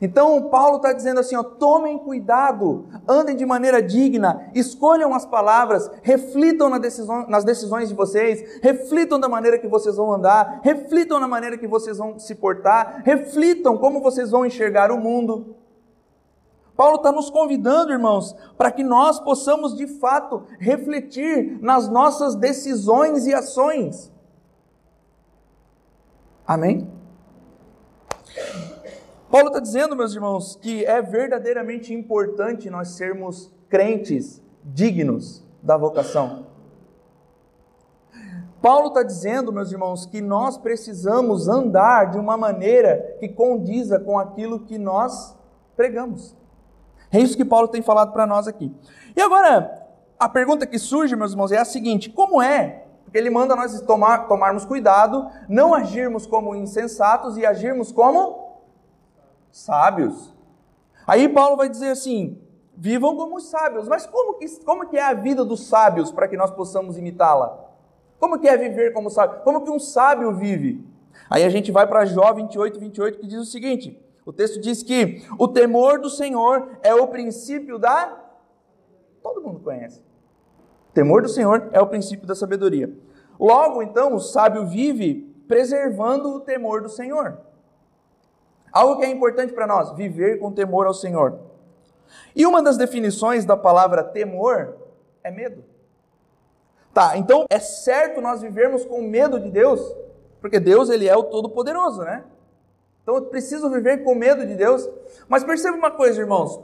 então, 0.00 0.50
Paulo 0.50 0.76
está 0.76 0.92
dizendo 0.92 1.20
assim: 1.20 1.36
ó, 1.36 1.42
tomem 1.42 1.98
cuidado, 1.98 2.86
andem 3.08 3.34
de 3.34 3.46
maneira 3.46 3.82
digna, 3.82 4.50
escolham 4.54 5.14
as 5.14 5.24
palavras, 5.24 5.90
reflitam 6.02 6.68
nas 6.68 7.44
decisões 7.44 7.88
de 7.88 7.94
vocês, 7.94 8.60
reflitam 8.62 9.18
da 9.18 9.28
maneira 9.28 9.58
que 9.58 9.68
vocês 9.68 9.96
vão 9.96 10.12
andar, 10.12 10.60
reflitam 10.62 11.18
na 11.18 11.26
maneira 11.26 11.56
que 11.56 11.66
vocês 11.66 11.96
vão 11.98 12.18
se 12.18 12.34
portar, 12.34 13.02
reflitam 13.04 13.78
como 13.78 14.02
vocês 14.02 14.30
vão 14.30 14.44
enxergar 14.44 14.90
o 14.90 14.98
mundo. 14.98 15.56
Paulo 16.76 16.96
está 16.96 17.10
nos 17.10 17.30
convidando, 17.30 17.90
irmãos, 17.90 18.36
para 18.58 18.70
que 18.70 18.84
nós 18.84 19.18
possamos 19.18 19.74
de 19.74 19.86
fato 19.86 20.44
refletir 20.58 21.58
nas 21.62 21.88
nossas 21.88 22.34
decisões 22.34 23.26
e 23.26 23.32
ações. 23.32 24.12
Amém? 26.46 26.95
Paulo 29.30 29.48
está 29.48 29.58
dizendo, 29.58 29.96
meus 29.96 30.14
irmãos, 30.14 30.56
que 30.60 30.84
é 30.84 31.02
verdadeiramente 31.02 31.92
importante 31.92 32.70
nós 32.70 32.90
sermos 32.90 33.52
crentes 33.68 34.40
dignos 34.62 35.44
da 35.62 35.76
vocação. 35.76 36.46
Paulo 38.62 38.88
está 38.88 39.02
dizendo, 39.02 39.52
meus 39.52 39.72
irmãos, 39.72 40.06
que 40.06 40.20
nós 40.20 40.56
precisamos 40.56 41.48
andar 41.48 42.10
de 42.10 42.18
uma 42.18 42.36
maneira 42.36 43.16
que 43.18 43.28
condiza 43.28 43.98
com 43.98 44.18
aquilo 44.18 44.60
que 44.60 44.78
nós 44.78 45.36
pregamos. 45.76 46.34
É 47.12 47.18
isso 47.18 47.36
que 47.36 47.44
Paulo 47.44 47.68
tem 47.68 47.82
falado 47.82 48.12
para 48.12 48.26
nós 48.26 48.48
aqui. 48.48 48.72
E 49.14 49.20
agora, 49.20 49.86
a 50.18 50.28
pergunta 50.28 50.66
que 50.66 50.78
surge, 50.78 51.14
meus 51.14 51.32
irmãos, 51.32 51.52
é 51.52 51.58
a 51.58 51.64
seguinte: 51.64 52.10
como 52.10 52.40
é? 52.40 52.84
Porque 53.04 53.18
ele 53.18 53.30
manda 53.30 53.54
nós 53.54 53.80
tomar, 53.82 54.26
tomarmos 54.26 54.64
cuidado, 54.64 55.28
não 55.48 55.74
agirmos 55.74 56.26
como 56.26 56.54
insensatos 56.54 57.36
e 57.36 57.44
agirmos 57.44 57.92
como 57.92 58.45
sábios. 59.56 60.34
Aí 61.06 61.28
Paulo 61.28 61.56
vai 61.56 61.68
dizer 61.68 61.88
assim: 61.88 62.38
vivam 62.76 63.16
como 63.16 63.36
os 63.36 63.44
sábios. 63.48 63.88
Mas 63.88 64.06
como 64.06 64.34
que, 64.34 64.46
como 64.64 64.88
que 64.88 64.96
é 64.96 65.02
a 65.02 65.14
vida 65.14 65.44
dos 65.44 65.66
sábios 65.66 66.12
para 66.12 66.28
que 66.28 66.36
nós 66.36 66.50
possamos 66.50 66.98
imitá-la? 66.98 67.64
Como 68.18 68.38
que 68.38 68.48
é 68.48 68.56
viver 68.56 68.92
como 68.92 69.10
sábio? 69.10 69.40
Como 69.42 69.62
que 69.62 69.70
um 69.70 69.78
sábio 69.78 70.34
vive? 70.34 70.84
Aí 71.30 71.42
a 71.42 71.48
gente 71.48 71.72
vai 71.72 71.86
para 71.86 72.04
Jó 72.04 72.32
28, 72.32 72.78
28, 72.78 73.18
que 73.18 73.26
diz 73.26 73.38
o 73.38 73.44
seguinte: 73.44 73.98
o 74.26 74.32
texto 74.32 74.60
diz 74.60 74.82
que 74.82 75.22
o 75.38 75.48
temor 75.48 76.00
do 76.00 76.10
Senhor 76.10 76.78
é 76.82 76.94
o 76.94 77.08
princípio 77.08 77.78
da. 77.78 78.24
Todo 79.22 79.42
mundo 79.42 79.60
conhece. 79.60 80.00
O 80.90 80.92
temor 80.92 81.22
do 81.22 81.28
Senhor 81.28 81.68
é 81.72 81.80
o 81.80 81.86
princípio 81.86 82.26
da 82.26 82.34
sabedoria. 82.34 82.92
Logo, 83.40 83.82
então, 83.82 84.14
o 84.14 84.20
sábio 84.20 84.66
vive 84.66 85.34
preservando 85.48 86.30
o 86.30 86.40
temor 86.40 86.82
do 86.82 86.88
Senhor. 86.88 87.38
Algo 88.76 88.98
que 88.98 89.06
é 89.06 89.08
importante 89.08 89.54
para 89.54 89.66
nós, 89.66 89.92
viver 89.92 90.38
com 90.38 90.52
temor 90.52 90.86
ao 90.86 90.92
Senhor. 90.92 91.40
E 92.34 92.44
uma 92.44 92.62
das 92.62 92.76
definições 92.76 93.42
da 93.42 93.56
palavra 93.56 94.04
temor 94.04 94.76
é 95.24 95.30
medo. 95.30 95.64
Tá, 96.92 97.16
então 97.16 97.46
é 97.48 97.58
certo 97.58 98.20
nós 98.20 98.42
vivermos 98.42 98.84
com 98.84 99.00
medo 99.00 99.40
de 99.40 99.50
Deus, 99.50 99.80
porque 100.42 100.60
Deus 100.60 100.90
ele 100.90 101.08
é 101.08 101.16
o 101.16 101.22
todo-poderoso, 101.22 102.02
né? 102.02 102.24
Então 103.02 103.14
eu 103.14 103.22
preciso 103.22 103.70
viver 103.70 104.04
com 104.04 104.14
medo 104.14 104.44
de 104.44 104.54
Deus. 104.54 104.86
Mas 105.26 105.42
perceba 105.42 105.74
uma 105.74 105.90
coisa, 105.90 106.20
irmãos. 106.20 106.60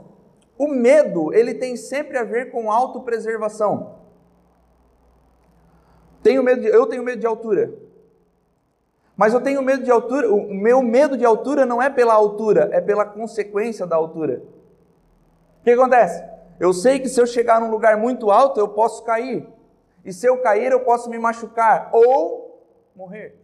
O 0.55 0.67
medo, 0.67 1.33
ele 1.33 1.55
tem 1.55 1.75
sempre 1.75 2.19
a 2.19 2.23
ver 2.23 2.51
com 2.51 2.71
autopreservação. 2.71 3.95
Tenho 6.21 6.43
medo 6.43 6.61
de, 6.61 6.67
eu 6.67 6.85
tenho 6.85 7.01
medo 7.01 7.19
de 7.19 7.25
altura. 7.25 7.73
Mas 9.15 9.33
eu 9.33 9.41
tenho 9.41 9.61
medo 9.61 9.83
de 9.83 9.91
altura, 9.91 10.31
o 10.33 10.53
meu 10.53 10.81
medo 10.81 11.15
de 11.15 11.23
altura 11.23 11.65
não 11.65 11.81
é 11.81 11.89
pela 11.89 12.13
altura, 12.13 12.69
é 12.71 12.81
pela 12.81 13.05
consequência 13.05 13.85
da 13.85 13.95
altura. 13.95 14.41
O 15.61 15.63
que 15.63 15.71
acontece? 15.71 16.23
Eu 16.59 16.73
sei 16.73 16.99
que 16.99 17.07
se 17.07 17.21
eu 17.21 17.27
chegar 17.27 17.61
num 17.61 17.69
lugar 17.69 17.95
muito 17.97 18.31
alto, 18.31 18.59
eu 18.59 18.67
posso 18.67 19.03
cair. 19.03 19.47
E 20.03 20.11
se 20.11 20.27
eu 20.27 20.41
cair, 20.41 20.71
eu 20.71 20.81
posso 20.81 21.09
me 21.09 21.19
machucar 21.19 21.89
ou 21.93 22.65
morrer. 22.95 23.39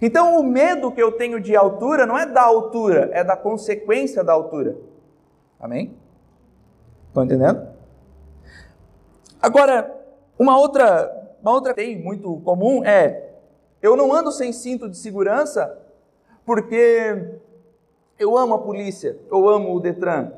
Então, 0.00 0.38
o 0.38 0.42
medo 0.42 0.90
que 0.90 1.02
eu 1.02 1.12
tenho 1.12 1.40
de 1.40 1.54
altura 1.54 2.04
não 2.04 2.18
é 2.18 2.26
da 2.26 2.42
altura, 2.42 3.10
é 3.12 3.22
da 3.22 3.36
consequência 3.36 4.24
da 4.24 4.32
altura. 4.32 4.76
Amém? 5.60 5.96
Estão 7.08 7.24
entendendo? 7.24 7.68
Agora, 9.40 9.94
uma 10.38 10.58
outra, 10.58 11.36
uma 11.40 11.52
outra 11.52 11.72
tem 11.72 11.96
muito 12.02 12.40
comum 12.40 12.84
é 12.84 13.23
eu 13.84 13.94
não 13.96 14.14
ando 14.14 14.32
sem 14.32 14.50
cinto 14.50 14.88
de 14.88 14.96
segurança 14.96 15.78
porque 16.46 17.36
eu 18.18 18.34
amo 18.38 18.54
a 18.54 18.58
polícia, 18.58 19.18
eu 19.30 19.46
amo 19.46 19.76
o 19.76 19.80
Detran, 19.80 20.32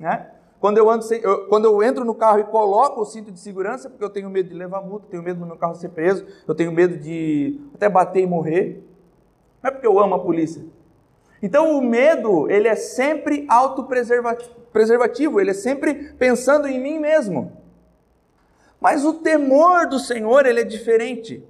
né? 0.00 0.30
Quando 0.58 0.78
eu, 0.78 0.90
ando 0.90 1.04
sem, 1.04 1.20
eu, 1.20 1.46
quando 1.46 1.64
eu 1.66 1.80
entro 1.80 2.04
no 2.04 2.12
carro 2.12 2.40
e 2.40 2.44
coloco 2.44 3.00
o 3.00 3.04
cinto 3.04 3.30
de 3.30 3.38
segurança, 3.38 3.88
porque 3.88 4.02
eu 4.02 4.10
tenho 4.10 4.28
medo 4.28 4.48
de 4.48 4.54
levar 4.56 4.80
multa, 4.80 5.06
tenho 5.08 5.22
medo 5.22 5.38
do 5.38 5.46
meu 5.46 5.56
carro 5.56 5.76
ser 5.76 5.90
preso, 5.90 6.26
eu 6.46 6.54
tenho 6.56 6.72
medo 6.72 6.96
de 6.96 7.60
até 7.72 7.88
bater 7.88 8.22
e 8.22 8.26
morrer. 8.26 8.84
Não 9.62 9.68
é 9.68 9.72
porque 9.72 9.86
eu 9.86 10.00
amo 10.00 10.16
a 10.16 10.18
polícia. 10.18 10.64
Então 11.40 11.78
o 11.78 11.82
medo, 11.82 12.50
ele 12.50 12.66
é 12.66 12.74
sempre 12.74 13.46
autopreservativo, 13.48 15.40
ele 15.40 15.50
é 15.50 15.54
sempre 15.54 16.14
pensando 16.14 16.66
em 16.66 16.80
mim 16.80 16.98
mesmo. 16.98 17.52
Mas 18.80 19.04
o 19.04 19.14
temor 19.14 19.86
do 19.86 20.00
Senhor, 20.00 20.46
ele 20.46 20.60
é 20.60 20.64
diferente. 20.64 21.44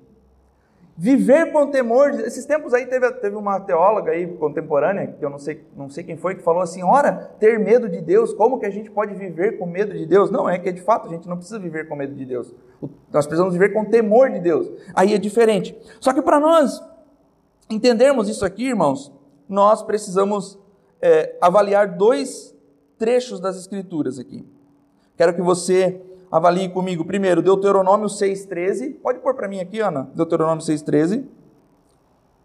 Viver 0.96 1.52
com 1.52 1.70
temor. 1.70 2.10
Esses 2.20 2.44
tempos 2.44 2.74
aí 2.74 2.86
teve, 2.86 3.10
teve 3.12 3.34
uma 3.34 3.58
teóloga 3.58 4.12
aí 4.12 4.26
contemporânea, 4.26 5.06
que 5.06 5.24
eu 5.24 5.30
não 5.30 5.38
sei, 5.38 5.64
não 5.74 5.88
sei 5.88 6.04
quem 6.04 6.16
foi, 6.16 6.34
que 6.34 6.42
falou 6.42 6.60
assim: 6.60 6.82
ora, 6.82 7.32
ter 7.38 7.58
medo 7.58 7.88
de 7.88 8.00
Deus, 8.00 8.34
como 8.34 8.60
que 8.60 8.66
a 8.66 8.70
gente 8.70 8.90
pode 8.90 9.14
viver 9.14 9.58
com 9.58 9.66
medo 9.66 9.92
de 9.94 10.04
Deus? 10.04 10.30
Não, 10.30 10.48
é 10.48 10.58
que 10.58 10.70
de 10.70 10.82
fato 10.82 11.08
a 11.08 11.10
gente 11.10 11.26
não 11.28 11.36
precisa 11.36 11.58
viver 11.58 11.88
com 11.88 11.96
medo 11.96 12.14
de 12.14 12.24
Deus. 12.26 12.54
Nós 13.10 13.26
precisamos 13.26 13.54
viver 13.54 13.72
com 13.72 13.84
temor 13.86 14.30
de 14.30 14.40
Deus. 14.40 14.70
Aí 14.94 15.14
é 15.14 15.18
diferente. 15.18 15.76
Só 15.98 16.12
que 16.12 16.20
para 16.20 16.38
nós 16.38 16.82
entendermos 17.70 18.28
isso 18.28 18.44
aqui, 18.44 18.68
irmãos, 18.68 19.10
nós 19.48 19.82
precisamos 19.82 20.58
é, 21.00 21.36
avaliar 21.40 21.96
dois 21.96 22.54
trechos 22.98 23.40
das 23.40 23.56
Escrituras 23.56 24.18
aqui. 24.18 24.46
Quero 25.16 25.34
que 25.34 25.42
você 25.42 26.00
Avalie 26.32 26.70
comigo 26.70 27.04
primeiro 27.04 27.42
Deuteronômio 27.42 28.06
6,13. 28.06 28.94
Pode 29.02 29.18
pôr 29.18 29.34
para 29.34 29.46
mim 29.46 29.60
aqui, 29.60 29.80
Ana, 29.80 30.10
Deuteronômio 30.14 30.64
6,13. 30.64 31.26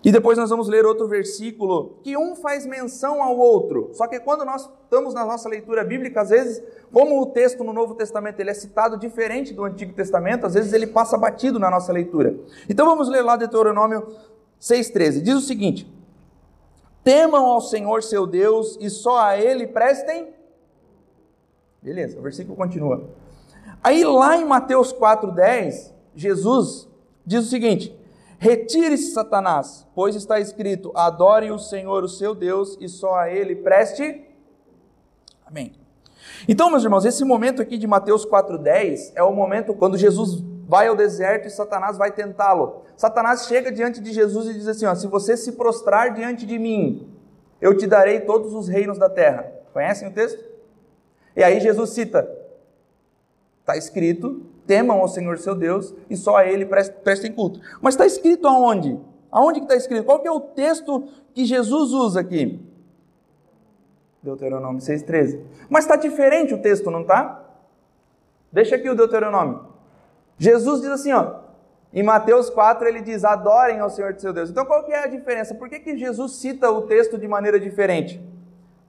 E 0.04 0.12
depois 0.12 0.38
nós 0.38 0.50
vamos 0.50 0.68
ler 0.68 0.86
outro 0.86 1.08
versículo 1.08 1.98
que 2.04 2.18
um 2.18 2.36
faz 2.36 2.66
menção 2.66 3.24
ao 3.24 3.38
outro. 3.38 3.90
Só 3.94 4.06
que 4.06 4.20
quando 4.20 4.44
nós 4.44 4.70
estamos 4.84 5.14
na 5.14 5.26
nossa 5.26 5.48
leitura 5.48 5.86
bíblica, 5.86 6.20
às 6.20 6.30
vezes, 6.30 6.62
como 6.92 7.22
o 7.22 7.28
texto 7.28 7.64
no 7.64 7.72
Novo 7.72 7.96
Testamento 7.96 8.42
ele 8.42 8.50
é 8.50 8.54
citado 8.54 8.98
diferente 8.98 9.54
do 9.54 9.64
Antigo 9.64 9.94
Testamento, 9.94 10.46
às 10.46 10.54
vezes 10.54 10.74
ele 10.74 10.88
passa 10.88 11.18
batido 11.18 11.58
na 11.58 11.72
nossa 11.72 11.94
leitura. 11.94 12.38
Então 12.70 12.86
vamos 12.86 13.08
ler 13.08 13.22
lá 13.22 13.38
Deuteronômio 13.38 14.06
6,13. 14.62 15.22
Diz 15.22 15.36
o 15.36 15.42
seguinte: 15.42 15.90
Temam 17.06 17.46
ao 17.46 17.62
Senhor 17.62 18.04
seu 18.04 18.28
Deus 18.28 18.78
e 18.82 18.90
só 18.90 19.18
a 19.18 19.38
Ele 19.38 19.66
prestem. 19.66 20.28
Beleza, 21.82 22.20
o 22.20 22.22
versículo 22.22 22.56
continua. 22.58 23.27
Aí 23.84 24.04
lá 24.04 24.38
em 24.38 24.46
Mateus 24.46 24.94
4,10, 24.94 25.92
Jesus 26.16 26.88
diz 27.26 27.46
o 27.46 27.50
seguinte: 27.50 27.98
Retire-se, 28.38 29.12
Satanás, 29.12 29.88
pois 29.94 30.16
está 30.16 30.40
escrito: 30.40 30.92
adore 30.96 31.52
o 31.52 31.60
Senhor, 31.60 32.04
o 32.04 32.10
seu 32.10 32.36
Deus, 32.36 32.78
e 32.80 32.88
só 32.88 33.16
a 33.16 33.30
ele 33.30 33.56
preste 33.56 34.28
Amém. 35.48 35.72
Então, 36.46 36.70
meus 36.70 36.84
irmãos, 36.84 37.06
esse 37.06 37.24
momento 37.24 37.62
aqui 37.62 37.78
de 37.78 37.88
Mateus 37.88 38.26
4,10 38.26 39.14
é 39.16 39.24
o 39.24 39.32
momento 39.32 39.74
quando 39.74 39.98
Jesus 39.98 40.44
vai 40.68 40.88
ao 40.88 40.96
deserto 40.96 41.48
e 41.48 41.50
Satanás 41.50 41.98
vai 41.98 42.12
tentá-lo. 42.12 42.82
Satanás 42.98 43.46
chega 43.48 43.72
diante 43.72 44.02
de 44.02 44.12
Jesus 44.12 44.50
e 44.50 44.54
diz 44.54 44.68
assim: 44.68 44.86
ó, 44.86 44.94
se 44.94 45.08
você 45.08 45.38
se 45.38 45.54
prostrar 45.54 46.14
diante 46.14 46.46
de 46.46 46.60
mim, 46.60 47.10
eu 47.62 47.78
te 47.78 47.88
darei 47.88 48.20
todos 48.20 48.54
os 48.54 48.68
reinos 48.68 48.98
da 48.98 49.10
terra. 49.10 49.50
Conhecem 49.72 50.10
o 50.10 50.12
texto? 50.12 50.44
E 51.34 51.42
aí 51.42 51.62
Jesus 51.62 51.92
cita: 51.92 52.30
está 53.68 53.76
escrito, 53.76 54.46
temam 54.66 55.02
ao 55.02 55.10
Senhor 55.10 55.38
seu 55.38 55.54
Deus 55.54 55.94
e 56.10 56.16
só 56.16 56.38
a 56.38 56.46
Ele 56.46 56.66
prestem 56.66 57.34
culto. 57.34 57.60
Mas 57.82 57.96
está 57.96 58.06
escrito 58.06 58.48
aonde? 58.48 58.98
Aonde 59.30 59.60
que 59.60 59.66
está 59.66 59.76
escrito? 59.76 60.06
Qual 60.06 60.22
que 60.22 60.28
é 60.28 60.32
o 60.32 60.40
texto 60.40 61.10
que 61.34 61.44
Jesus 61.44 61.92
usa 61.92 62.22
aqui? 62.22 62.66
Deuteronômio 64.24 64.82
6,13. 64.82 65.42
Mas 65.70 65.84
está 65.84 65.98
diferente 65.98 66.54
o 66.54 66.62
texto, 66.62 66.90
não 66.90 67.02
está? 67.02 67.44
Deixa 68.52 68.78
aqui 68.78 68.90
o 68.90 68.96
Deuteronômio. 68.96 69.66
Jesus 70.38 70.82
diz 70.82 70.90
assim, 70.90 71.12
ó, 71.12 71.42
em 71.94 72.04
Mateus 72.04 72.50
4 72.50 72.88
ele 72.88 73.02
diz: 73.02 73.26
adorem 73.26 73.80
ao 73.80 73.90
Senhor 73.90 74.16
seu 74.18 74.32
Deus. 74.32 74.50
Então 74.50 74.66
qual 74.66 74.86
que 74.86 74.94
é 74.94 75.04
a 75.04 75.08
diferença? 75.08 75.54
Por 75.54 75.68
que, 75.68 75.80
que 75.80 75.98
Jesus 75.98 76.38
cita 76.38 76.72
o 76.72 76.84
texto 76.84 77.18
de 77.18 77.28
maneira 77.28 77.60
diferente? 77.60 78.22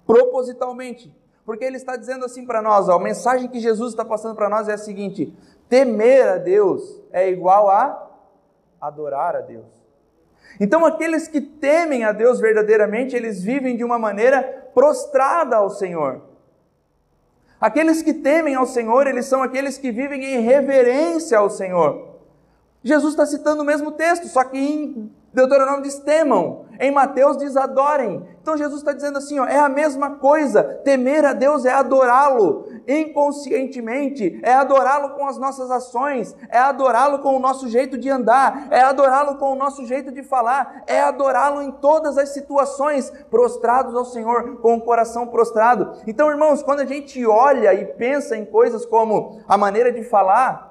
Propositalmente. 0.06 1.12
Porque 1.48 1.64
ele 1.64 1.78
está 1.78 1.96
dizendo 1.96 2.26
assim 2.26 2.44
para 2.44 2.60
nós, 2.60 2.90
ó, 2.90 2.96
a 2.96 3.02
mensagem 3.02 3.48
que 3.48 3.58
Jesus 3.58 3.92
está 3.92 4.04
passando 4.04 4.34
para 4.34 4.50
nós 4.50 4.68
é 4.68 4.74
a 4.74 4.76
seguinte: 4.76 5.34
temer 5.66 6.28
a 6.28 6.36
Deus 6.36 7.00
é 7.10 7.30
igual 7.30 7.70
a 7.70 8.06
adorar 8.78 9.34
a 9.34 9.40
Deus. 9.40 9.64
Então 10.60 10.84
aqueles 10.84 11.26
que 11.26 11.40
temem 11.40 12.04
a 12.04 12.12
Deus 12.12 12.38
verdadeiramente, 12.38 13.16
eles 13.16 13.42
vivem 13.42 13.78
de 13.78 13.82
uma 13.82 13.98
maneira 13.98 14.42
prostrada 14.74 15.56
ao 15.56 15.70
Senhor. 15.70 16.20
Aqueles 17.58 18.02
que 18.02 18.12
temem 18.12 18.54
ao 18.54 18.66
Senhor, 18.66 19.06
eles 19.06 19.24
são 19.24 19.42
aqueles 19.42 19.78
que 19.78 19.90
vivem 19.90 20.22
em 20.22 20.40
reverência 20.42 21.38
ao 21.38 21.48
Senhor. 21.48 22.18
Jesus 22.84 23.14
está 23.14 23.24
citando 23.24 23.62
o 23.62 23.64
mesmo 23.64 23.92
texto, 23.92 24.28
só 24.28 24.44
que 24.44 24.58
em 24.58 25.10
Deuteronômio 25.32 25.80
diz 25.80 25.98
temam, 25.98 26.66
em 26.78 26.90
Mateus 26.90 27.37
diz 27.37 27.56
adorem. 27.56 28.26
Então 28.40 28.56
Jesus 28.56 28.80
está 28.80 28.92
dizendo 28.92 29.18
assim: 29.18 29.38
ó, 29.38 29.44
é 29.44 29.58
a 29.58 29.68
mesma 29.68 30.16
coisa. 30.16 30.62
Temer 30.62 31.25
a 31.25 31.32
Deus 31.32 31.64
é 31.64 31.73
adorá-lo 31.73 32.66
inconscientemente, 32.87 34.40
é 34.42 34.54
adorá-lo 34.54 35.11
com 35.11 35.26
as 35.26 35.37
nossas 35.38 35.70
ações, 35.70 36.35
é 36.49 36.58
adorá-lo 36.58 37.18
com 37.18 37.37
o 37.37 37.38
nosso 37.38 37.68
jeito 37.68 37.99
de 37.99 38.08
andar, 38.08 38.68
é 38.70 38.80
adorá-lo 38.80 39.37
com 39.37 39.52
o 39.52 39.56
nosso 39.56 39.85
jeito 39.85 40.11
de 40.11 40.23
falar, 40.23 40.85
é 40.87 41.00
adorá-lo 41.00 41.61
em 41.61 41.70
todas 41.70 42.16
as 42.16 42.30
situações, 42.30 43.11
prostrados 43.30 43.94
ao 43.94 44.04
Senhor, 44.04 44.56
com 44.58 44.76
o 44.76 44.80
coração 44.80 45.26
prostrado. 45.26 45.92
Então, 46.06 46.30
irmãos, 46.30 46.62
quando 46.62 46.80
a 46.80 46.87
gente 46.87 47.26
olha 47.26 47.75
e 47.75 47.85
pensa 47.85 48.37
em 48.37 48.44
coisas 48.44 48.87
como 48.87 49.40
a 49.47 49.58
maneira 49.58 49.92
de 49.92 50.02
falar, 50.02 50.68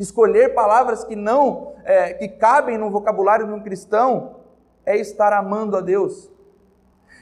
Escolher 0.00 0.54
palavras 0.54 1.04
que 1.04 1.14
não, 1.14 1.74
é, 1.84 2.14
que 2.14 2.26
cabem 2.26 2.78
no 2.78 2.90
vocabulário 2.90 3.46
de 3.46 3.52
um 3.52 3.60
cristão, 3.60 4.36
é 4.90 4.96
estar 4.98 5.32
amando 5.32 5.76
a 5.76 5.80
Deus. 5.80 6.30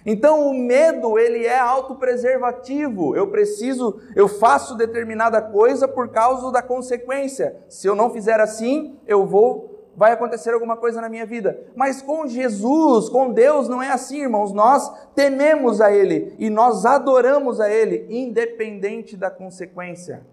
Então 0.04 0.48
o 0.48 0.54
medo 0.54 1.18
ele 1.18 1.44
é 1.44 1.58
autopreservativo. 1.58 3.14
Eu 3.14 3.28
preciso, 3.28 4.00
eu 4.16 4.28
faço 4.28 4.76
determinada 4.76 5.42
coisa 5.42 5.86
por 5.86 6.08
causa 6.08 6.50
da 6.50 6.62
consequência. 6.62 7.56
Se 7.68 7.86
eu 7.86 7.94
não 7.94 8.10
fizer 8.10 8.40
assim, 8.40 8.96
eu 9.06 9.26
vou, 9.26 9.90
vai 9.96 10.12
acontecer 10.12 10.54
alguma 10.54 10.76
coisa 10.76 11.00
na 11.00 11.08
minha 11.08 11.26
vida. 11.26 11.60
Mas 11.74 12.00
com 12.00 12.26
Jesus, 12.26 13.08
com 13.08 13.32
Deus 13.32 13.68
não 13.68 13.82
é 13.82 13.90
assim, 13.90 14.22
irmãos. 14.22 14.52
Nós 14.52 14.90
tememos 15.14 15.80
a 15.80 15.92
Ele 15.92 16.34
e 16.38 16.48
nós 16.48 16.86
adoramos 16.86 17.60
a 17.60 17.68
Ele, 17.68 18.06
independente 18.08 19.16
da 19.16 19.30
consequência. 19.30 20.26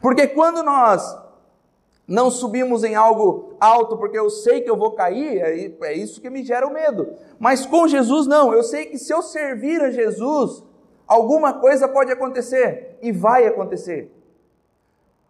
Porque 0.00 0.28
quando 0.28 0.62
nós 0.62 1.18
não 2.06 2.30
subimos 2.30 2.82
em 2.82 2.94
algo 2.94 3.54
alto 3.60 3.96
porque 3.96 4.18
eu 4.18 4.28
sei 4.28 4.60
que 4.60 4.68
eu 4.68 4.76
vou 4.76 4.92
cair, 4.92 5.38
é, 5.40 5.88
é 5.88 5.92
isso 5.94 6.20
que 6.20 6.28
me 6.28 6.44
gera 6.44 6.66
o 6.66 6.72
medo. 6.72 7.14
Mas 7.38 7.64
com 7.64 7.86
Jesus, 7.86 8.26
não. 8.26 8.52
Eu 8.52 8.62
sei 8.62 8.86
que 8.86 8.98
se 8.98 9.12
eu 9.12 9.22
servir 9.22 9.80
a 9.80 9.90
Jesus, 9.90 10.64
alguma 11.06 11.54
coisa 11.54 11.88
pode 11.88 12.10
acontecer 12.10 12.98
e 13.00 13.12
vai 13.12 13.46
acontecer. 13.46 14.12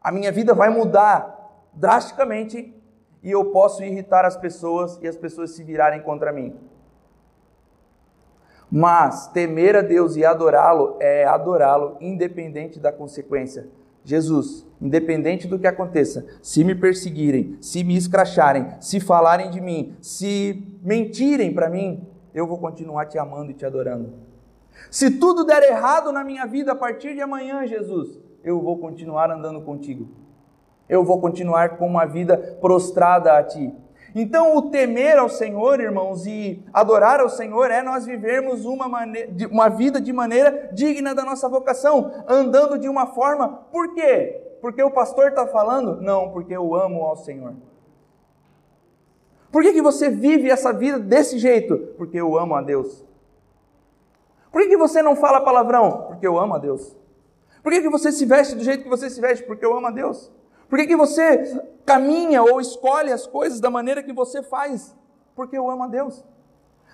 A 0.00 0.10
minha 0.10 0.32
vida 0.32 0.54
vai 0.54 0.70
mudar 0.70 1.38
drasticamente 1.72 2.74
e 3.22 3.30
eu 3.30 3.46
posso 3.46 3.84
irritar 3.84 4.24
as 4.24 4.36
pessoas 4.36 4.98
e 5.00 5.06
as 5.06 5.16
pessoas 5.16 5.52
se 5.52 5.62
virarem 5.62 6.02
contra 6.02 6.32
mim. 6.32 6.58
Mas 8.70 9.26
temer 9.28 9.76
a 9.76 9.82
Deus 9.82 10.16
e 10.16 10.24
adorá-lo 10.24 10.96
é 10.98 11.24
adorá-lo 11.24 11.98
independente 12.00 12.80
da 12.80 12.90
consequência. 12.90 13.68
Jesus, 14.04 14.66
independente 14.80 15.46
do 15.46 15.58
que 15.58 15.66
aconteça, 15.66 16.26
se 16.42 16.64
me 16.64 16.74
perseguirem, 16.74 17.56
se 17.60 17.84
me 17.84 17.96
escracharem, 17.96 18.66
se 18.80 18.98
falarem 18.98 19.50
de 19.50 19.60
mim, 19.60 19.94
se 20.00 20.78
mentirem 20.82 21.54
para 21.54 21.70
mim, 21.70 22.06
eu 22.34 22.46
vou 22.46 22.58
continuar 22.58 23.06
te 23.06 23.18
amando 23.18 23.50
e 23.50 23.54
te 23.54 23.64
adorando. 23.64 24.12
Se 24.90 25.10
tudo 25.10 25.44
der 25.44 25.62
errado 25.62 26.10
na 26.10 26.24
minha 26.24 26.46
vida 26.46 26.72
a 26.72 26.76
partir 26.76 27.14
de 27.14 27.20
amanhã, 27.20 27.66
Jesus, 27.66 28.18
eu 28.42 28.60
vou 28.60 28.78
continuar 28.78 29.30
andando 29.30 29.60
contigo. 29.60 30.08
Eu 30.88 31.04
vou 31.04 31.20
continuar 31.20 31.76
com 31.76 31.86
uma 31.86 32.04
vida 32.04 32.36
prostrada 32.60 33.38
a 33.38 33.42
ti. 33.42 33.72
Então, 34.14 34.56
o 34.56 34.70
temer 34.70 35.18
ao 35.18 35.28
Senhor, 35.28 35.80
irmãos, 35.80 36.26
e 36.26 36.62
adorar 36.72 37.20
ao 37.20 37.28
Senhor 37.28 37.70
é 37.70 37.82
nós 37.82 38.04
vivermos 38.04 38.64
uma, 38.64 38.88
maneira, 38.88 39.30
uma 39.50 39.68
vida 39.68 40.00
de 40.00 40.12
maneira 40.12 40.70
digna 40.72 41.14
da 41.14 41.24
nossa 41.24 41.48
vocação, 41.48 42.12
andando 42.28 42.78
de 42.78 42.88
uma 42.88 43.06
forma, 43.06 43.48
por 43.70 43.94
quê? 43.94 44.40
Porque 44.60 44.82
o 44.82 44.90
pastor 44.90 45.28
está 45.28 45.46
falando? 45.46 46.00
Não, 46.00 46.30
porque 46.30 46.54
eu 46.54 46.74
amo 46.74 47.04
ao 47.04 47.16
Senhor. 47.16 47.54
Por 49.50 49.62
que, 49.62 49.72
que 49.72 49.82
você 49.82 50.08
vive 50.08 50.50
essa 50.50 50.72
vida 50.72 50.98
desse 50.98 51.38
jeito? 51.38 51.76
Porque 51.96 52.18
eu 52.18 52.38
amo 52.38 52.54
a 52.54 52.62
Deus. 52.62 53.04
Por 54.50 54.62
que, 54.62 54.68
que 54.68 54.76
você 54.76 55.02
não 55.02 55.16
fala 55.16 55.40
palavrão? 55.40 56.04
Porque 56.08 56.26
eu 56.26 56.38
amo 56.38 56.54
a 56.54 56.58
Deus. 56.58 56.96
Por 57.62 57.72
que, 57.72 57.80
que 57.80 57.88
você 57.88 58.12
se 58.12 58.24
veste 58.26 58.54
do 58.54 58.64
jeito 58.64 58.82
que 58.82 58.88
você 58.88 59.08
se 59.08 59.20
veste? 59.20 59.44
Porque 59.44 59.64
eu 59.64 59.76
amo 59.76 59.86
a 59.86 59.90
Deus. 59.90 60.30
Por 60.72 60.78
que, 60.78 60.86
que 60.86 60.96
você 60.96 61.60
caminha 61.84 62.42
ou 62.42 62.58
escolhe 62.58 63.12
as 63.12 63.26
coisas 63.26 63.60
da 63.60 63.68
maneira 63.68 64.02
que 64.02 64.10
você 64.10 64.42
faz? 64.42 64.96
Porque 65.36 65.58
eu 65.58 65.70
amo 65.70 65.82
a 65.82 65.86
Deus. 65.86 66.24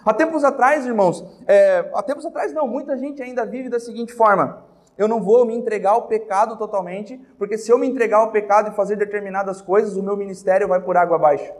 Há 0.05 0.13
tempos 0.13 0.43
atrás, 0.43 0.85
irmãos, 0.85 1.25
é, 1.47 1.89
há 1.95 2.03
tempos 2.03 2.27
atrás 2.27 2.53
não, 2.53 2.67
muita 2.67 2.99
gente 2.99 3.23
ainda 3.23 3.47
vive 3.47 3.69
da 3.69 3.79
seguinte 3.79 4.13
forma: 4.13 4.65
eu 4.99 5.07
não 5.07 5.23
vou 5.23 5.45
me 5.45 5.55
entregar 5.55 5.91
ao 5.93 6.09
pecado 6.09 6.57
totalmente, 6.57 7.25
porque 7.39 7.57
se 7.57 7.71
eu 7.71 7.79
me 7.79 7.87
entregar 7.87 8.17
ao 8.17 8.33
pecado 8.33 8.69
e 8.69 8.75
fazer 8.75 8.97
determinadas 8.97 9.63
coisas, 9.63 9.97
o 9.97 10.03
meu 10.03 10.17
ministério 10.17 10.67
vai 10.67 10.81
por 10.81 10.97
água 10.97 11.15
abaixo. 11.15 11.53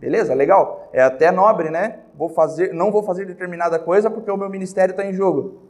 Beleza? 0.00 0.34
Legal? 0.34 0.88
É 0.92 1.00
até 1.00 1.30
nobre, 1.30 1.70
né? 1.70 2.00
Vou 2.12 2.28
fazer, 2.28 2.74
não 2.74 2.90
vou 2.90 3.04
fazer 3.04 3.24
determinada 3.24 3.78
coisa 3.78 4.10
porque 4.10 4.28
o 4.28 4.36
meu 4.36 4.50
ministério 4.50 4.90
está 4.90 5.06
em 5.06 5.12
jogo. 5.12 5.60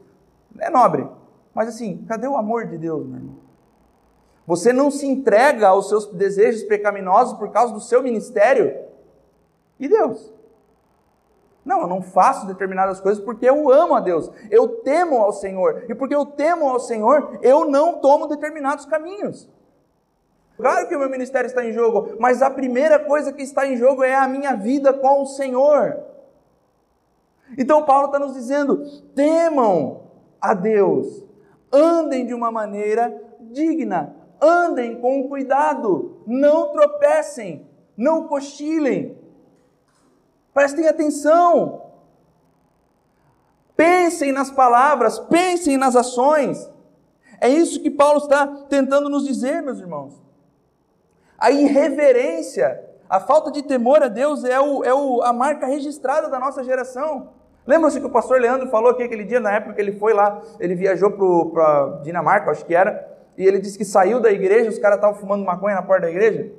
É 0.58 0.70
nobre. 0.70 1.06
Mas 1.54 1.68
assim, 1.68 2.02
cadê 2.08 2.26
o 2.26 2.38
amor 2.38 2.64
de 2.64 2.78
Deus, 2.78 3.06
meu 3.06 3.18
irmão? 3.18 3.49
Você 4.50 4.72
não 4.72 4.90
se 4.90 5.06
entrega 5.06 5.68
aos 5.68 5.88
seus 5.88 6.06
desejos 6.06 6.64
pecaminosos 6.64 7.38
por 7.38 7.52
causa 7.52 7.72
do 7.72 7.80
seu 7.80 8.02
ministério? 8.02 8.84
E 9.78 9.88
Deus? 9.88 10.34
Não, 11.64 11.82
eu 11.82 11.86
não 11.86 12.02
faço 12.02 12.48
determinadas 12.48 13.00
coisas 13.00 13.22
porque 13.22 13.48
eu 13.48 13.70
amo 13.70 13.94
a 13.94 14.00
Deus, 14.00 14.28
eu 14.50 14.66
temo 14.82 15.18
ao 15.18 15.32
Senhor, 15.32 15.84
e 15.88 15.94
porque 15.94 16.16
eu 16.16 16.26
temo 16.26 16.68
ao 16.68 16.80
Senhor, 16.80 17.38
eu 17.42 17.64
não 17.64 18.00
tomo 18.00 18.26
determinados 18.26 18.84
caminhos. 18.86 19.48
Claro 20.56 20.88
que 20.88 20.96
o 20.96 20.98
meu 20.98 21.08
ministério 21.08 21.46
está 21.46 21.64
em 21.64 21.72
jogo, 21.72 22.16
mas 22.18 22.42
a 22.42 22.50
primeira 22.50 22.98
coisa 22.98 23.32
que 23.32 23.42
está 23.42 23.68
em 23.68 23.76
jogo 23.76 24.02
é 24.02 24.16
a 24.16 24.26
minha 24.26 24.56
vida 24.56 24.92
com 24.92 25.22
o 25.22 25.26
Senhor. 25.26 25.96
Então 27.56 27.84
Paulo 27.84 28.06
está 28.06 28.18
nos 28.18 28.34
dizendo: 28.34 28.84
temam 29.14 30.00
a 30.40 30.54
Deus, 30.54 31.24
andem 31.72 32.26
de 32.26 32.34
uma 32.34 32.50
maneira 32.50 33.16
digna, 33.38 34.16
andem 34.40 35.00
com 35.00 35.28
cuidado, 35.28 36.22
não 36.26 36.72
tropecem, 36.72 37.66
não 37.96 38.26
cochilem. 38.26 39.18
Prestem 40.52 40.88
atenção. 40.88 41.90
Pensem 43.76 44.32
nas 44.32 44.50
palavras, 44.50 45.18
pensem 45.18 45.76
nas 45.76 45.96
ações. 45.96 46.70
É 47.40 47.48
isso 47.48 47.80
que 47.80 47.90
Paulo 47.90 48.18
está 48.18 48.46
tentando 48.68 49.08
nos 49.08 49.24
dizer, 49.24 49.62
meus 49.62 49.80
irmãos. 49.80 50.20
A 51.38 51.50
irreverência, 51.50 52.84
a 53.08 53.18
falta 53.18 53.50
de 53.50 53.62
temor 53.62 54.02
a 54.02 54.08
Deus 54.08 54.44
é, 54.44 54.60
o, 54.60 54.84
é 54.84 54.92
o, 54.92 55.22
a 55.22 55.32
marca 55.32 55.66
registrada 55.66 56.28
da 56.28 56.38
nossa 56.38 56.62
geração. 56.62 57.30
Lembra-se 57.66 58.00
que 58.00 58.06
o 58.06 58.10
pastor 58.10 58.40
Leandro 58.40 58.68
falou 58.68 58.90
aqui 58.90 59.02
aquele 59.02 59.24
dia, 59.24 59.40
na 59.40 59.52
época 59.52 59.74
que 59.74 59.80
ele 59.80 59.92
foi 59.92 60.12
lá, 60.12 60.42
ele 60.58 60.74
viajou 60.74 61.10
para 61.50 62.00
Dinamarca, 62.02 62.50
acho 62.50 62.64
que 62.64 62.74
era, 62.74 63.09
e 63.40 63.46
ele 63.46 63.58
disse 63.58 63.78
que 63.78 63.86
saiu 63.86 64.20
da 64.20 64.30
igreja, 64.30 64.68
os 64.68 64.78
caras 64.78 64.98
estavam 64.98 65.18
fumando 65.18 65.46
maconha 65.46 65.74
na 65.74 65.80
porta 65.80 66.02
da 66.02 66.10
igreja, 66.10 66.52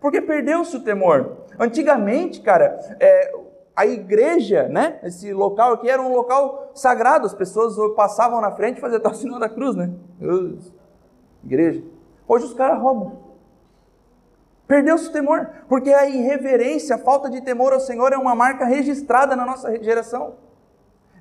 porque 0.00 0.20
perdeu-se 0.20 0.76
o 0.76 0.82
temor. 0.82 1.44
Antigamente, 1.60 2.40
cara, 2.40 2.76
é, 2.98 3.32
a 3.76 3.86
igreja, 3.86 4.64
né? 4.64 4.98
Esse 5.04 5.32
local 5.32 5.74
aqui 5.74 5.88
era 5.88 6.02
um 6.02 6.12
local 6.12 6.72
sagrado, 6.74 7.24
as 7.24 7.32
pessoas 7.32 7.76
passavam 7.94 8.40
na 8.40 8.50
frente 8.50 8.78
e 8.78 8.80
faziam 8.80 9.00
o 9.00 9.14
sinal 9.14 9.38
da 9.38 9.48
cruz, 9.48 9.76
né? 9.76 9.92
Igreja. 11.44 11.84
Hoje 12.26 12.46
os 12.46 12.52
caras 12.52 12.82
roubam. 12.82 13.12
Perdeu-se 14.66 15.10
o 15.10 15.12
temor, 15.12 15.48
porque 15.68 15.90
a 15.90 16.08
irreverência, 16.08 16.96
a 16.96 16.98
falta 16.98 17.30
de 17.30 17.42
temor 17.42 17.72
ao 17.72 17.78
Senhor 17.78 18.12
é 18.12 18.16
uma 18.16 18.34
marca 18.34 18.64
registrada 18.64 19.36
na 19.36 19.46
nossa 19.46 19.80
geração. 19.80 20.34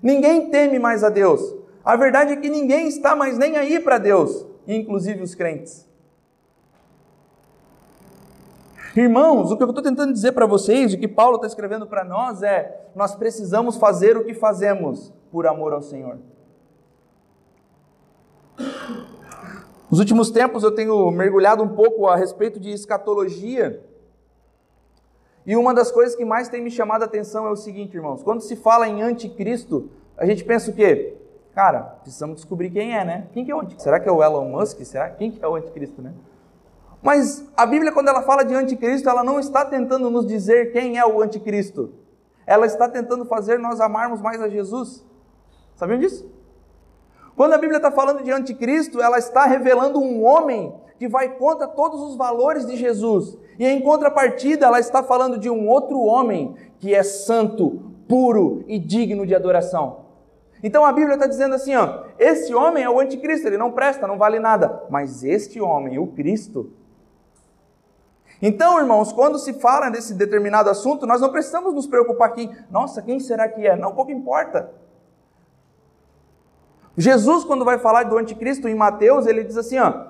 Ninguém 0.02 0.50
teme 0.50 0.80
mais 0.80 1.04
a 1.04 1.10
Deus. 1.10 1.56
A 1.86 1.96
verdade 1.96 2.34
é 2.34 2.36
que 2.36 2.50
ninguém 2.50 2.88
está 2.88 3.16
mais 3.16 3.38
nem 3.38 3.58
aí 3.58 3.80
para 3.80 4.00
Deus, 4.00 4.52
inclusive 4.68 5.22
os 5.22 5.36
crentes. 5.36 5.88
Irmãos, 8.96 9.52
o 9.52 9.58
que 9.58 9.64
eu 9.64 9.70
estou 9.70 9.84
tentando 9.84 10.14
dizer 10.14 10.34
para 10.34 10.46
vocês, 10.46 10.94
o 10.94 10.98
que 11.00 11.08
Paulo 11.08 11.38
está 11.38 11.48
escrevendo 11.48 11.88
para 11.88 12.04
nós 12.04 12.44
é: 12.44 12.90
nós 12.96 13.16
precisamos 13.16 13.76
fazer 13.78 14.16
o 14.16 14.24
que 14.24 14.36
fazemos 14.36 15.12
por 15.32 15.48
amor 15.48 15.74
ao 15.74 15.82
Senhor. 15.82 16.20
Nos 19.90 20.00
últimos 20.00 20.30
tempos 20.30 20.64
eu 20.64 20.74
tenho 20.74 21.10
mergulhado 21.10 21.64
um 21.64 21.70
pouco 21.70 22.08
a 22.08 22.16
respeito 22.16 22.60
de 22.60 22.72
escatologia. 22.72 23.84
E 25.46 25.56
uma 25.56 25.74
das 25.74 25.92
coisas 25.92 26.16
que 26.16 26.24
mais 26.24 26.48
tem 26.48 26.62
me 26.62 26.72
chamado 26.72 27.02
a 27.02 27.06
atenção 27.06 27.48
é 27.48 27.52
o 27.52 27.56
seguinte, 27.56 27.96
irmãos: 27.96 28.22
quando 28.22 28.42
se 28.42 28.56
fala 28.56 28.88
em 28.88 29.02
anticristo, 29.02 29.90
a 30.16 30.26
gente 30.26 30.44
pensa 30.44 30.70
o 30.70 30.74
quê? 30.74 31.18
Cara, 31.54 31.82
precisamos 32.02 32.38
descobrir 32.38 32.72
quem 32.72 32.98
é, 32.98 33.06
né? 33.06 33.28
Quem 33.32 33.46
que 33.46 33.52
é 33.52 33.56
o 33.56 33.60
anticristo? 33.60 33.84
Será 33.84 34.00
que 34.00 34.10
é 34.10 34.12
o 34.12 34.24
Elon 34.24 34.50
Musk? 34.50 34.82
Será? 34.84 35.10
Quem 35.10 35.32
que 35.32 35.44
é 35.44 35.48
o 35.48 35.56
anticristo, 35.56 36.02
né? 36.02 36.12
Mas 37.02 37.46
a 37.56 37.66
Bíblia, 37.66 37.92
quando 37.92 38.08
ela 38.08 38.24
fala 38.24 38.44
de 38.44 38.56
anticristo, 38.56 39.10
ela 39.10 39.24
não 39.24 39.40
está 39.40 39.64
tentando 39.64 40.10
nos 40.10 40.26
dizer 40.26 40.72
quem 40.72 40.98
é 40.98 41.06
o 41.06 41.22
anticristo. 41.22 41.94
Ela 42.48 42.66
está 42.66 42.90
tentando 42.90 43.26
fazer 43.26 43.60
nós 43.60 43.80
amarmos 43.80 44.22
mais 44.22 44.42
a 44.42 44.50
Jesus. 44.50 45.06
Sabiam 45.76 46.00
disso? 46.00 46.26
Quando 47.36 47.54
a 47.54 47.58
Bíblia 47.58 47.78
está 47.78 47.92
falando 47.92 48.24
de 48.24 48.32
anticristo, 48.32 49.02
ela 49.02 49.18
está 49.18 49.46
revelando 49.46 50.00
um 50.00 50.24
homem 50.24 50.74
que 50.98 51.08
vai 51.08 51.30
contra 51.30 51.68
todos 51.68 52.02
os 52.02 52.16
valores 52.16 52.66
de 52.66 52.78
Jesus. 52.78 53.38
E 53.60 53.66
em 53.68 53.82
contrapartida, 53.82 54.66
ela 54.66 54.80
está 54.80 55.04
falando 55.04 55.38
de 55.38 55.50
um 55.50 55.68
outro 55.68 56.00
homem 56.02 56.56
que 56.80 56.96
é 56.96 57.04
santo, 57.04 57.82
puro 58.08 58.64
e 58.68 58.80
digno 58.80 59.26
de 59.26 59.36
adoração. 59.36 60.03
Então 60.64 60.86
a 60.86 60.94
Bíblia 60.94 61.16
está 61.16 61.28
dizendo 61.28 61.54
assim: 61.54 61.76
ó, 61.76 62.06
esse 62.18 62.56
homem 62.56 62.84
é 62.84 62.90
o 62.90 63.00
anticristo, 63.00 63.48
ele 63.48 63.58
não 63.58 63.72
presta, 63.72 64.08
não 64.08 64.18
vale 64.18 64.40
nada. 64.40 64.84
Mas 64.90 65.24
este 65.24 65.60
homem, 65.60 66.00
o 66.00 66.08
Cristo, 66.08 66.72
então, 68.46 68.78
irmãos, 68.78 69.14
quando 69.14 69.40
se 69.40 69.54
fala 69.54 69.90
desse 69.90 70.14
determinado 70.14 70.70
assunto, 70.70 71.08
nós 71.08 71.22
não 71.22 71.32
precisamos 71.32 71.74
nos 71.74 71.88
preocupar 71.88 72.34
quem, 72.34 72.54
nossa, 72.70 73.02
quem 73.02 73.18
será 73.18 73.48
que 73.48 73.66
é? 73.66 73.74
Não, 73.74 73.96
pouco 73.96 74.12
importa. 74.12 74.70
Jesus, 76.98 77.46
quando 77.46 77.64
vai 77.64 77.80
falar 77.80 78.04
do 78.04 78.18
anticristo 78.18 78.68
em 78.68 78.76
Mateus, 78.76 79.26
ele 79.28 79.46
diz 79.46 79.58
assim: 79.58 79.80
ó, 79.80 80.08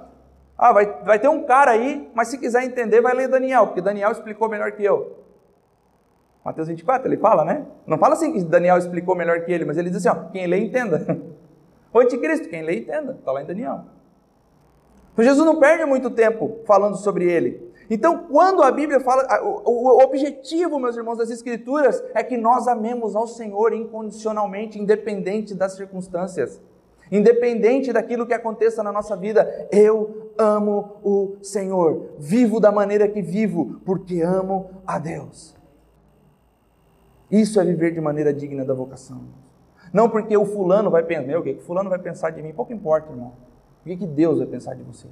ah, 0.58 0.72
vai, 0.72 0.86
vai 1.04 1.20
ter 1.20 1.28
um 1.28 1.44
cara 1.44 1.72
aí, 1.72 2.10
mas 2.16 2.30
se 2.30 2.40
quiser 2.40 2.64
entender, 2.64 3.02
vai 3.02 3.14
ler 3.14 3.28
Daniel, 3.28 3.68
porque 3.68 3.82
Daniel 3.82 4.12
explicou 4.12 4.50
melhor 4.50 4.72
que 4.72 4.84
eu. 4.84 5.24
Mateus 6.44 6.68
24, 6.68 7.08
ele 7.08 7.18
fala, 7.18 7.46
né? 7.46 7.66
Não 7.88 7.98
fala 7.98 8.16
assim 8.16 8.34
que 8.34 8.44
Daniel 8.44 8.78
explicou 8.78 9.16
melhor 9.16 9.42
que 9.46 9.52
ele, 9.52 9.64
mas 9.64 9.78
ele 9.78 9.90
diz 9.90 10.06
assim: 10.06 10.18
ó, 10.18 10.30
quem 10.30 10.48
lê, 10.48 10.60
entenda. 10.60 11.06
O 11.94 12.00
anticristo, 12.00 12.50
quem 12.50 12.64
lê, 12.64 12.80
entenda. 12.80 13.12
Está 13.20 13.32
lá 13.32 13.44
em 13.44 13.46
Daniel. 13.46 13.82
Então 15.14 15.24
Jesus 15.24 15.46
não 15.46 15.60
perde 15.60 15.86
muito 15.86 16.10
tempo 16.10 16.58
falando 16.66 16.98
sobre 16.98 17.32
ele. 17.32 17.72
Então, 17.88 18.26
quando 18.32 18.64
a 18.64 18.72
Bíblia 18.72 19.00
fala, 19.00 19.28
o 19.44 20.04
objetivo, 20.04 20.80
meus 20.80 20.98
irmãos, 20.98 21.20
das 21.20 21.30
Escrituras 21.30 22.04
é 22.16 22.24
que 22.24 22.36
nós 22.36 22.68
amemos 22.68 23.16
ao 23.16 23.28
Senhor 23.28 23.74
incondicionalmente, 23.74 24.80
independente 24.80 25.54
das 25.54 25.74
circunstâncias, 25.74 26.60
independente 27.12 27.94
daquilo 27.94 28.26
que 28.26 28.34
aconteça 28.34 28.82
na 28.82 28.92
nossa 28.92 29.16
vida. 29.16 29.68
Eu 29.72 30.32
amo 30.36 30.98
o 31.04 31.36
Senhor, 31.44 32.10
vivo 32.18 32.60
da 32.60 32.72
maneira 32.72 33.08
que 33.08 33.22
vivo, 33.22 33.80
porque 33.86 34.22
amo 34.22 34.72
a 34.88 34.98
Deus. 34.98 35.56
Isso 37.34 37.60
é 37.60 37.66
viver 37.66 37.92
de 37.92 38.00
maneira 38.00 38.32
digna 38.32 38.64
da 38.64 38.76
vocação. 38.76 39.22
Não 39.92 40.08
porque 40.08 40.38
o 40.38 40.46
fulano 40.46 40.92
vai 40.92 41.02
pensar, 41.02 41.26
meu, 41.26 41.40
o 41.40 41.44
que 41.44 41.54
o 41.54 41.62
fulano 41.62 41.90
vai 41.90 41.98
pensar 41.98 42.30
de 42.30 42.44
mim? 42.44 42.54
Pouco 42.54 42.72
importa, 42.72 43.12
irmão. 43.12 43.34
O 43.84 43.90
que 43.90 44.06
Deus 44.06 44.38
vai 44.38 44.46
pensar 44.46 44.76
de 44.76 44.84
você? 44.84 45.08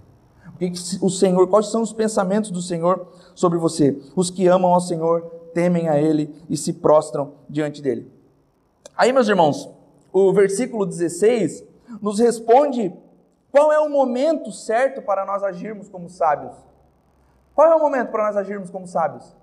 O 0.54 0.58
que 0.60 0.72
o 1.02 1.10
Senhor, 1.10 1.48
quais 1.48 1.72
são 1.72 1.82
os 1.82 1.92
pensamentos 1.92 2.52
do 2.52 2.62
Senhor 2.62 3.08
sobre 3.34 3.58
você? 3.58 4.00
Os 4.16 4.30
que 4.30 4.48
amam 4.48 4.72
ao 4.72 4.80
Senhor 4.80 5.22
temem 5.52 5.90
a 5.90 6.00
Ele 6.00 6.32
e 6.48 6.56
se 6.56 6.74
prostram 6.74 7.34
diante 7.50 7.82
dele. 7.82 8.12
Aí, 8.96 9.12
meus 9.12 9.28
irmãos, 9.28 9.68
o 10.14 10.32
versículo 10.32 10.86
16 10.86 11.64
nos 12.00 12.20
responde 12.20 12.94
qual 13.52 13.74
é 13.74 13.80
o 13.80 13.90
momento 13.90 14.52
certo 14.52 15.02
para 15.02 15.26
nós 15.26 15.42
agirmos 15.42 15.90
como 15.90 16.08
sábios. 16.08 16.54
Qual 17.56 17.68
é 17.68 17.76
o 17.76 17.80
momento 17.80 18.12
para 18.12 18.28
nós 18.28 18.38
agirmos 18.38 18.70
como 18.70 18.86
sábios? 18.86 19.36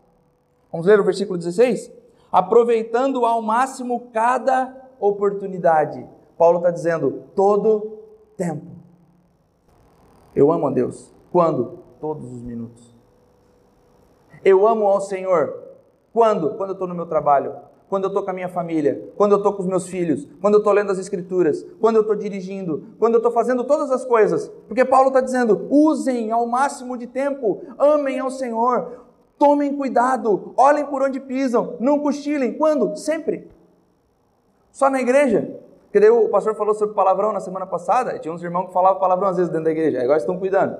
Vamos 0.70 0.86
ler 0.86 1.00
o 1.00 1.04
versículo 1.04 1.36
16? 1.36 1.98
Aproveitando 2.30 3.24
ao 3.24 3.40
máximo 3.40 4.10
cada 4.12 4.74
oportunidade. 5.00 6.06
Paulo 6.36 6.58
está 6.58 6.70
dizendo 6.70 7.24
todo 7.34 7.98
tempo. 8.36 8.66
Eu 10.34 10.52
amo 10.52 10.66
a 10.68 10.70
Deus. 10.70 11.12
Quando? 11.32 11.78
Todos 12.00 12.32
os 12.32 12.42
minutos. 12.42 12.94
Eu 14.44 14.66
amo 14.66 14.86
ao 14.86 15.00
Senhor. 15.00 15.52
Quando? 16.12 16.54
Quando 16.54 16.70
eu 16.70 16.74
estou 16.74 16.86
no 16.86 16.94
meu 16.94 17.06
trabalho. 17.06 17.56
Quando 17.88 18.04
eu 18.04 18.08
estou 18.08 18.22
com 18.22 18.30
a 18.30 18.34
minha 18.34 18.48
família. 18.48 19.12
Quando 19.16 19.32
eu 19.32 19.38
estou 19.38 19.52
com 19.54 19.62
os 19.62 19.68
meus 19.68 19.88
filhos. 19.88 20.28
Quando 20.40 20.54
eu 20.54 20.58
estou 20.58 20.72
lendo 20.72 20.92
as 20.92 20.98
Escrituras. 20.98 21.64
Quando 21.80 21.96
eu 21.96 22.02
estou 22.02 22.14
dirigindo. 22.14 22.84
Quando 22.98 23.14
eu 23.14 23.18
estou 23.18 23.32
fazendo 23.32 23.64
todas 23.64 23.90
as 23.90 24.04
coisas. 24.04 24.48
Porque 24.68 24.84
Paulo 24.84 25.08
está 25.08 25.20
dizendo: 25.20 25.66
usem 25.70 26.30
ao 26.30 26.46
máximo 26.46 26.96
de 26.96 27.06
tempo. 27.06 27.62
Amem 27.78 28.20
ao 28.20 28.30
Senhor. 28.30 29.07
Tomem 29.38 29.76
cuidado. 29.76 30.52
Olhem 30.56 30.84
por 30.86 31.02
onde 31.02 31.20
pisam. 31.20 31.76
Não 31.78 32.00
cochilem. 32.00 32.54
Quando? 32.54 32.96
Sempre. 32.96 33.50
Só 34.72 34.90
na 34.90 35.00
igreja? 35.00 35.58
Porque 35.88 36.00
daí 36.00 36.10
o 36.10 36.28
pastor 36.28 36.54
falou 36.54 36.74
sobre 36.74 36.94
palavrão 36.94 37.32
na 37.32 37.40
semana 37.40 37.66
passada, 37.66 38.14
e 38.14 38.18
tinha 38.18 38.32
uns 38.32 38.42
irmãos 38.42 38.66
que 38.66 38.72
falavam 38.74 39.00
palavrão 39.00 39.28
às 39.28 39.36
vezes 39.36 39.50
dentro 39.50 39.64
da 39.64 39.70
igreja, 39.70 40.02
agora 40.02 40.18
estão 40.18 40.38
cuidando. 40.38 40.76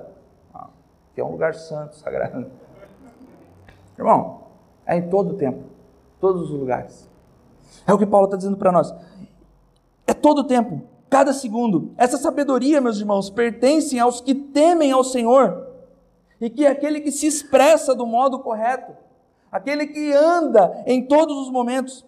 Ah, 0.53 0.67
que 1.15 1.19
é 1.19 1.25
um 1.25 1.31
lugar 1.31 1.55
santo, 1.55 1.95
sagrado. 1.95 2.45
Irmão, 3.97 4.43
é 4.85 4.97
em 4.97 5.09
todo 5.09 5.31
o 5.31 5.33
tempo, 5.33 5.63
todos 6.21 6.43
os 6.43 6.51
lugares. 6.51 7.09
É 7.87 7.93
o 7.93 7.97
que 7.97 8.05
Paulo 8.05 8.25
está 8.25 8.37
dizendo 8.37 8.55
para 8.55 8.71
nós. 8.71 8.93
É 10.05 10.13
todo 10.13 10.41
o 10.41 10.43
tempo, 10.43 10.83
cada 11.09 11.33
segundo. 11.33 11.91
Essa 11.97 12.17
sabedoria, 12.17 12.79
meus 12.79 12.99
irmãos, 12.99 13.31
pertence 13.31 13.99
aos 13.99 14.21
que 14.21 14.35
temem 14.35 14.91
ao 14.91 15.03
Senhor. 15.03 15.68
E 16.39 16.49
que 16.49 16.65
é 16.65 16.69
aquele 16.69 17.01
que 17.01 17.11
se 17.11 17.27
expressa 17.27 17.93
do 17.93 18.05
modo 18.05 18.39
correto, 18.39 18.95
aquele 19.51 19.87
que 19.87 20.13
anda 20.13 20.83
em 20.85 21.05
todos 21.05 21.37
os 21.37 21.51
momentos. 21.51 22.05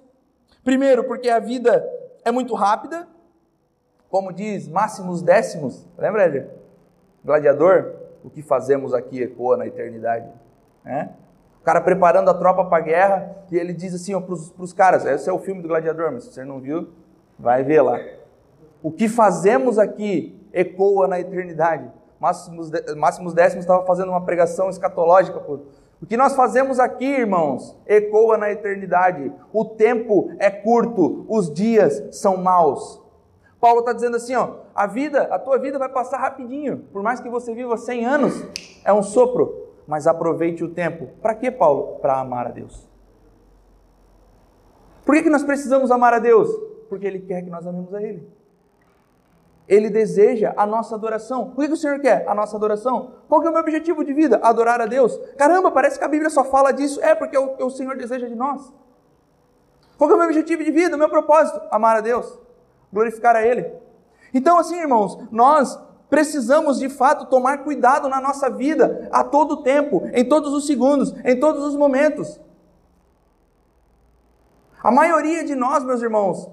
Primeiro, 0.63 1.04
porque 1.04 1.30
a 1.30 1.39
vida 1.39 1.84
é 2.24 2.32
muito 2.32 2.54
rápida, 2.54 3.08
como 4.10 4.32
diz 4.32 4.67
Máximos 4.67 5.22
Décimos, 5.22 5.88
lembra, 5.98 6.26
ele? 6.26 6.46
Gladiador, 7.24 7.96
o 8.24 8.30
que 8.30 8.41
fazemos 8.41 8.94
aqui 8.94 9.22
ecoa 9.22 9.58
na 9.58 9.67
eternidade. 9.67 10.30
Né? 10.84 11.12
O 11.60 11.63
cara 11.63 11.80
preparando 11.80 12.30
a 12.30 12.34
tropa 12.34 12.65
para 12.65 12.78
a 12.78 12.82
guerra, 12.82 13.36
e 13.52 13.56
ele 13.56 13.74
diz 13.74 13.94
assim 13.94 14.20
para 14.20 14.34
os 14.34 14.74
caras: 14.74 15.06
esse 15.06 15.30
é 15.30 15.34
o 15.34 15.39
filme 15.39 15.62
do 15.62 15.67
Gladiador, 15.67 16.12
mas 16.12 16.24
se 16.24 16.34
você 16.34 16.44
não 16.44 16.60
viu, 16.60 16.89
vai 17.38 17.63
ver 17.63 17.82
lá. 17.82 18.00
O 18.82 18.91
que 18.91 19.08
fazemos 19.08 19.78
aqui 19.78 20.39
ecoa 20.52 21.08
na 21.08 21.20
eternidade. 21.20 21.89
Máximos, 22.21 22.69
Máximos 22.95 23.34
Décimos 23.34 23.63
estava 23.63 23.84
fazendo 23.84 24.10
uma 24.10 24.23
pregação 24.23 24.69
escatológica 24.69 25.39
por, 25.39 25.62
o 25.99 26.05
que 26.05 26.15
nós 26.15 26.36
fazemos 26.36 26.79
aqui, 26.79 27.05
irmãos, 27.05 27.75
ecoa 27.86 28.38
na 28.38 28.51
eternidade. 28.51 29.34
O 29.51 29.65
tempo 29.65 30.31
é 30.38 30.51
curto, 30.51 31.25
os 31.27 31.51
dias 31.51 32.15
são 32.15 32.38
maus. 32.38 33.01
Paulo 33.60 33.79
está 33.79 33.91
dizendo 33.91 34.17
assim: 34.17 34.36
ó, 34.36 34.57
a 34.75 34.86
vida, 34.86 35.23
a 35.23 35.39
tua 35.39 35.57
vida 35.57 35.79
vai 35.79 35.89
passar 35.89 36.19
rapidinho. 36.19 36.86
Por 36.93 37.01
mais 37.01 37.19
que 37.19 37.29
você 37.29 37.55
viva 37.55 37.75
100 37.75 38.05
anos, 38.05 38.45
é 38.86 38.93
um 38.93 39.01
sopro. 39.01 39.69
Mas 39.88 40.05
aproveite 40.05 40.63
o 40.63 40.69
tempo. 40.69 41.07
Para 41.21 41.34
quê, 41.34 41.49
Paulo? 41.49 41.99
Para 42.01 42.19
amar 42.19 42.47
a 42.47 42.51
Deus. 42.51 42.88
Por 45.03 45.15
que, 45.15 45.23
que 45.23 45.29
nós 45.29 45.43
precisamos 45.43 45.89
amar 45.89 46.13
a 46.13 46.19
Deus? 46.19 46.49
Porque 46.88 47.05
Ele 47.05 47.19
quer 47.19 47.41
que 47.41 47.49
nós 47.49 47.65
amemos 47.65 47.93
a 47.93 48.01
Ele. 48.01 48.27
Ele 49.67 49.89
deseja 49.89 50.54
a 50.58 50.65
nossa 50.65 50.95
adoração. 50.95 51.54
O 51.56 51.62
que 51.62 51.71
o 51.71 51.78
Senhor 51.78 52.00
quer? 52.00 52.28
A 52.28 52.36
nossa 52.36 52.58
adoração. 52.58 53.13
Qual 53.30 53.39
que 53.39 53.47
é 53.47 53.50
o 53.50 53.54
meu 53.54 53.62
objetivo 53.62 54.04
de 54.04 54.13
vida? 54.13 54.39
Adorar 54.43 54.82
a 54.82 54.86
Deus. 54.86 55.17
Caramba, 55.38 55.71
parece 55.71 55.97
que 55.97 56.04
a 56.04 56.08
Bíblia 56.08 56.30
só 56.30 56.43
fala 56.43 56.71
disso. 56.71 57.02
É 57.02 57.15
porque 57.15 57.38
o, 57.38 57.56
o 57.65 57.69
Senhor 57.69 57.95
deseja 57.95 58.28
de 58.28 58.36
nós. 58.36 58.74
Qual 59.97 60.08
que 60.08 60.13
é 60.13 60.15
o 60.15 60.19
meu 60.19 60.28
objetivo 60.28 60.63
de 60.63 60.71
vida? 60.71 60.95
O 60.95 61.00
meu 61.00 61.10
propósito? 61.10 61.62
Amar 61.71 61.97
a 61.97 62.02
Deus. 62.02 62.39
Glorificar 62.91 63.36
a 63.36 63.45
Ele. 63.45 63.71
Então, 64.34 64.58
assim, 64.58 64.80
irmãos, 64.80 65.17
nós 65.32 65.80
precisamos 66.10 66.80
de 66.80 66.89
fato 66.89 67.28
tomar 67.28 67.60
cuidado 67.60 68.10
na 68.10 68.19
nossa 68.19 68.50
vida 68.50 69.08
a 69.12 69.24
todo 69.24 69.63
tempo, 69.63 70.04
em 70.13 70.28
todos 70.28 70.54
os 70.54 70.67
segundos, 70.67 71.13
em 71.24 71.39
todos 71.39 71.63
os 71.63 71.76
momentos. 71.76 72.39
A 74.84 74.91
maioria 74.91 75.45
de 75.45 75.56
nós, 75.56 75.84
meus 75.84 76.02
irmãos, 76.02 76.50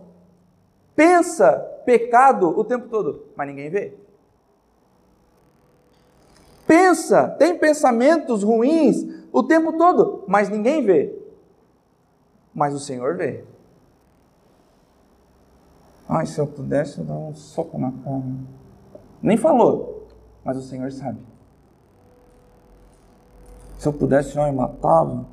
pensa 0.99 1.53
pecado 1.85 2.49
o 2.59 2.65
tempo 2.65 2.89
todo, 2.89 3.27
mas 3.37 3.47
ninguém 3.47 3.71
vê. 3.71 3.97
Pensa, 6.67 7.29
tem 7.29 7.57
pensamentos 7.57 8.43
ruins 8.43 9.07
o 9.33 9.45
tempo 9.45 9.79
todo, 9.79 10.25
mas 10.27 10.49
ninguém 10.49 10.85
vê. 10.85 11.17
Mas 12.53 12.75
o 12.75 12.81
Senhor 12.81 13.17
vê. 13.17 13.45
Ai, 16.09 16.27
se 16.27 16.41
eu 16.41 16.49
pudesse, 16.49 16.99
eu 16.99 17.05
dar 17.05 17.15
um 17.15 17.33
soco 17.33 17.79
na 17.79 17.93
cara. 17.93 18.23
Nem 19.23 19.37
falou, 19.37 20.09
mas 20.43 20.57
o 20.57 20.63
Senhor 20.63 20.91
sabe. 20.91 21.21
Se 23.79 23.87
eu 23.87 23.93
pudesse, 23.93 24.37
eu 24.37 24.53
matava. 24.53 25.25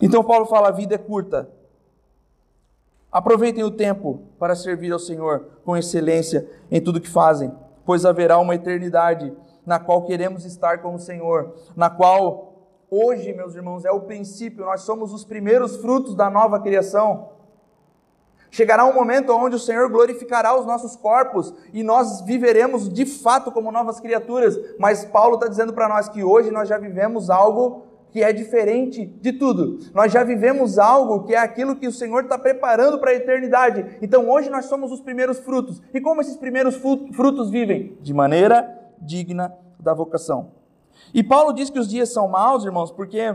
Então 0.00 0.22
Paulo 0.22 0.46
fala: 0.46 0.68
a 0.68 0.72
vida 0.72 0.94
é 0.94 0.98
curta. 0.98 1.50
Aproveitem 3.14 3.62
o 3.62 3.70
tempo 3.70 4.22
para 4.40 4.56
servir 4.56 4.92
ao 4.92 4.98
Senhor 4.98 5.60
com 5.64 5.76
excelência 5.76 6.50
em 6.68 6.80
tudo 6.80 7.00
que 7.00 7.08
fazem, 7.08 7.54
pois 7.86 8.04
haverá 8.04 8.40
uma 8.40 8.56
eternidade 8.56 9.32
na 9.64 9.78
qual 9.78 10.02
queremos 10.02 10.44
estar 10.44 10.82
com 10.82 10.96
o 10.96 10.98
Senhor, 10.98 11.54
na 11.76 11.88
qual 11.88 12.54
hoje, 12.90 13.32
meus 13.32 13.54
irmãos, 13.54 13.84
é 13.84 13.90
o 13.92 14.00
princípio, 14.00 14.64
nós 14.64 14.80
somos 14.80 15.12
os 15.12 15.24
primeiros 15.24 15.76
frutos 15.76 16.16
da 16.16 16.28
nova 16.28 16.58
criação. 16.58 17.28
Chegará 18.50 18.84
um 18.84 18.92
momento 18.92 19.32
onde 19.32 19.54
o 19.54 19.60
Senhor 19.60 19.88
glorificará 19.88 20.58
os 20.58 20.66
nossos 20.66 20.96
corpos 20.96 21.54
e 21.72 21.84
nós 21.84 22.20
viveremos 22.22 22.92
de 22.92 23.06
fato 23.06 23.52
como 23.52 23.70
novas 23.70 24.00
criaturas. 24.00 24.58
Mas 24.76 25.04
Paulo 25.04 25.34
está 25.34 25.46
dizendo 25.46 25.72
para 25.72 25.88
nós 25.88 26.08
que 26.08 26.24
hoje 26.24 26.50
nós 26.50 26.68
já 26.68 26.78
vivemos 26.78 27.30
algo 27.30 27.93
que 28.14 28.22
é 28.22 28.32
diferente 28.32 29.06
de 29.06 29.32
tudo. 29.32 29.80
Nós 29.92 30.12
já 30.12 30.22
vivemos 30.22 30.78
algo 30.78 31.24
que 31.24 31.34
é 31.34 31.38
aquilo 31.38 31.74
que 31.74 31.88
o 31.88 31.92
Senhor 31.92 32.22
está 32.22 32.38
preparando 32.38 33.00
para 33.00 33.10
a 33.10 33.14
eternidade. 33.14 33.98
Então 34.00 34.30
hoje 34.30 34.48
nós 34.48 34.66
somos 34.66 34.92
os 34.92 35.00
primeiros 35.00 35.40
frutos. 35.40 35.82
E 35.92 36.00
como 36.00 36.20
esses 36.20 36.36
primeiros 36.36 36.76
frutos 36.76 37.50
vivem? 37.50 37.98
De 38.00 38.14
maneira 38.14 38.72
digna 39.00 39.52
da 39.80 39.92
vocação. 39.92 40.52
E 41.12 41.24
Paulo 41.24 41.52
diz 41.52 41.70
que 41.70 41.78
os 41.80 41.88
dias 41.88 42.12
são 42.12 42.28
maus, 42.28 42.64
irmãos, 42.64 42.92
porque 42.92 43.34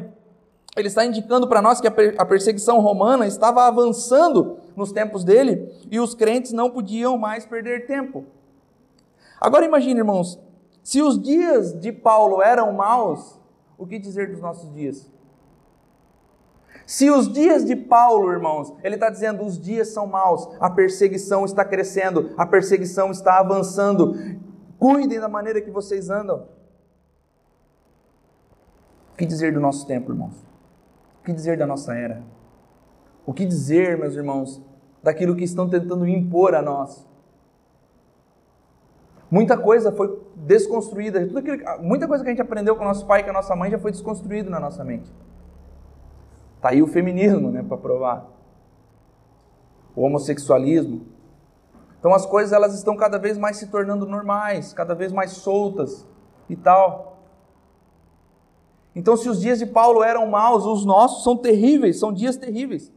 ele 0.78 0.88
está 0.88 1.06
indicando 1.06 1.46
para 1.46 1.62
nós 1.62 1.82
que 1.82 1.88
a 2.18 2.26
perseguição 2.26 2.80
romana 2.80 3.28
estava 3.28 3.66
avançando 3.66 4.60
nos 4.78 4.94
tempos 4.94 5.26
dele 5.26 5.70
e 5.92 6.00
os 6.00 6.16
crentes 6.16 6.54
não 6.54 6.70
podiam 6.70 7.18
mais 7.18 7.46
perder 7.46 7.86
tempo. 7.86 8.24
Agora 9.42 9.66
imagine, 9.66 10.00
irmãos, 10.00 10.40
se 10.82 11.02
os 11.02 11.22
dias 11.22 11.78
de 11.78 11.92
Paulo 11.92 12.42
eram 12.42 12.72
maus, 12.72 13.39
o 13.80 13.88
que 13.88 13.98
dizer 13.98 14.30
dos 14.30 14.42
nossos 14.42 14.72
dias? 14.74 15.10
Se 16.86 17.10
os 17.10 17.32
dias 17.32 17.66
de 17.66 17.76
Paulo, 17.76 18.32
irmãos, 18.32 18.74
ele 18.84 18.96
está 18.96 19.10
dizendo 19.10 19.44
os 19.44 19.60
dias 19.60 19.90
são 19.90 20.06
maus, 20.06 20.50
a 20.60 20.70
perseguição 20.70 21.46
está 21.46 21.64
crescendo, 21.64 22.34
a 22.38 22.46
perseguição 22.46 23.10
está 23.10 23.40
avançando, 23.40 24.16
cuidem 24.78 25.20
da 25.20 25.30
maneira 25.30 25.62
que 25.62 25.72
vocês 25.72 26.10
andam. 26.10 26.48
O 29.14 29.18
que 29.18 29.26
dizer 29.26 29.54
do 29.54 29.60
nosso 29.60 29.88
tempo, 29.88 30.12
irmãos? 30.12 30.36
O 31.22 31.26
que 31.26 31.34
dizer 31.34 31.58
da 31.58 31.66
nossa 31.66 31.96
era? 31.96 32.24
O 33.26 33.34
que 33.34 33.46
dizer, 33.46 33.98
meus 33.98 34.16
irmãos, 34.16 34.62
daquilo 35.02 35.36
que 35.36 35.44
estão 35.44 35.70
tentando 35.70 36.08
impor 36.08 36.54
a 36.56 36.62
nós. 36.62 37.08
Muita 39.32 39.56
coisa 39.56 39.92
foi 39.92 40.20
desconstruída, 40.36 41.26
tudo 41.28 41.38
aquilo, 41.38 41.58
muita 41.82 42.08
coisa 42.08 42.24
que 42.24 42.30
a 42.30 42.34
gente 42.34 42.42
aprendeu 42.42 42.76
com 42.76 42.84
nosso 42.84 43.06
pai 43.06 43.22
e 43.22 43.24
com 43.24 43.30
a 43.30 43.34
nossa 43.34 43.56
mãe 43.56 43.70
já 43.70 43.78
foi 43.78 43.92
desconstruído 43.92 44.50
na 44.50 44.60
nossa 44.60 44.84
mente. 44.84 45.12
Tá 46.60 46.70
aí 46.70 46.82
o 46.82 46.88
feminismo, 46.88 47.52
né, 47.52 47.64
para 47.64 47.78
provar. 47.78 48.26
O 49.96 50.02
homossexualismo. 50.02 51.06
Então 52.00 52.14
as 52.14 52.26
coisas 52.26 52.54
elas 52.54 52.74
estão 52.74 52.96
cada 52.96 53.20
vez 53.20 53.38
mais 53.38 53.58
se 53.58 53.68
tornando 53.68 54.06
normais, 54.06 54.74
cada 54.74 54.96
vez 54.96 55.12
mais 55.12 55.32
soltas 55.32 56.08
e 56.50 56.56
tal. 56.56 57.20
Então 58.96 59.16
se 59.16 59.30
os 59.30 59.40
dias 59.40 59.60
de 59.60 59.66
Paulo 59.66 60.04
eram 60.04 60.26
maus, 60.28 60.66
os 60.66 60.86
nossos 60.86 61.24
são 61.24 61.38
terríveis, 61.38 62.00
são 62.00 62.12
dias 62.12 62.36
terríveis. 62.36 62.92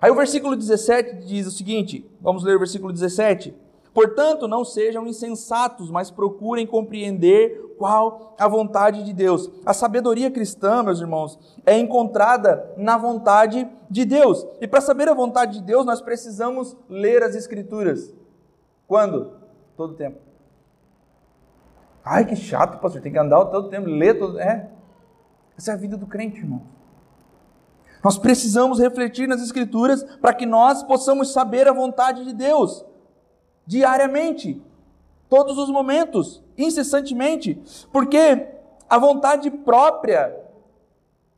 Aí 0.00 0.10
o 0.10 0.14
versículo 0.14 0.56
17 0.56 1.26
diz 1.26 1.46
o 1.46 1.50
seguinte: 1.50 2.10
vamos 2.20 2.42
ler 2.42 2.56
o 2.56 2.58
versículo 2.58 2.92
17. 2.92 3.54
Portanto, 3.94 4.48
não 4.48 4.64
sejam 4.64 5.06
insensatos, 5.06 5.90
mas 5.90 6.10
procurem 6.10 6.66
compreender 6.66 7.74
qual 7.76 8.34
a 8.38 8.48
vontade 8.48 9.02
de 9.04 9.12
Deus. 9.12 9.50
A 9.66 9.74
sabedoria 9.74 10.30
cristã, 10.30 10.82
meus 10.82 11.00
irmãos, 11.00 11.38
é 11.66 11.78
encontrada 11.78 12.72
na 12.76 12.96
vontade 12.96 13.68
de 13.90 14.04
Deus. 14.04 14.46
E 14.60 14.66
para 14.66 14.80
saber 14.80 15.08
a 15.08 15.14
vontade 15.14 15.58
de 15.58 15.62
Deus, 15.62 15.84
nós 15.84 16.00
precisamos 16.00 16.76
ler 16.88 17.22
as 17.22 17.34
Escrituras. 17.34 18.14
Quando? 18.88 19.32
Todo 19.76 19.94
tempo. 19.94 20.18
Ai, 22.04 22.24
que 22.24 22.34
chato, 22.34 22.80
pastor, 22.80 23.02
tem 23.02 23.12
que 23.12 23.18
andar 23.18 23.44
todo 23.46 23.68
tempo, 23.68 23.88
ler 23.88 24.18
todo. 24.18 24.40
É. 24.40 24.70
Essa 25.56 25.72
é 25.72 25.74
a 25.74 25.76
vida 25.76 25.98
do 25.98 26.06
crente, 26.06 26.38
irmão. 26.38 26.62
Nós 28.02 28.16
precisamos 28.16 28.80
refletir 28.80 29.28
nas 29.28 29.42
Escrituras 29.42 30.02
para 30.18 30.32
que 30.32 30.46
nós 30.46 30.82
possamos 30.82 31.30
saber 31.32 31.68
a 31.68 31.72
vontade 31.72 32.24
de 32.24 32.32
Deus 32.32 32.84
diariamente, 33.66 34.62
todos 35.28 35.56
os 35.58 35.70
momentos, 35.70 36.42
incessantemente, 36.56 37.60
porque 37.92 38.46
a 38.88 38.98
vontade 38.98 39.50
própria, 39.50 40.36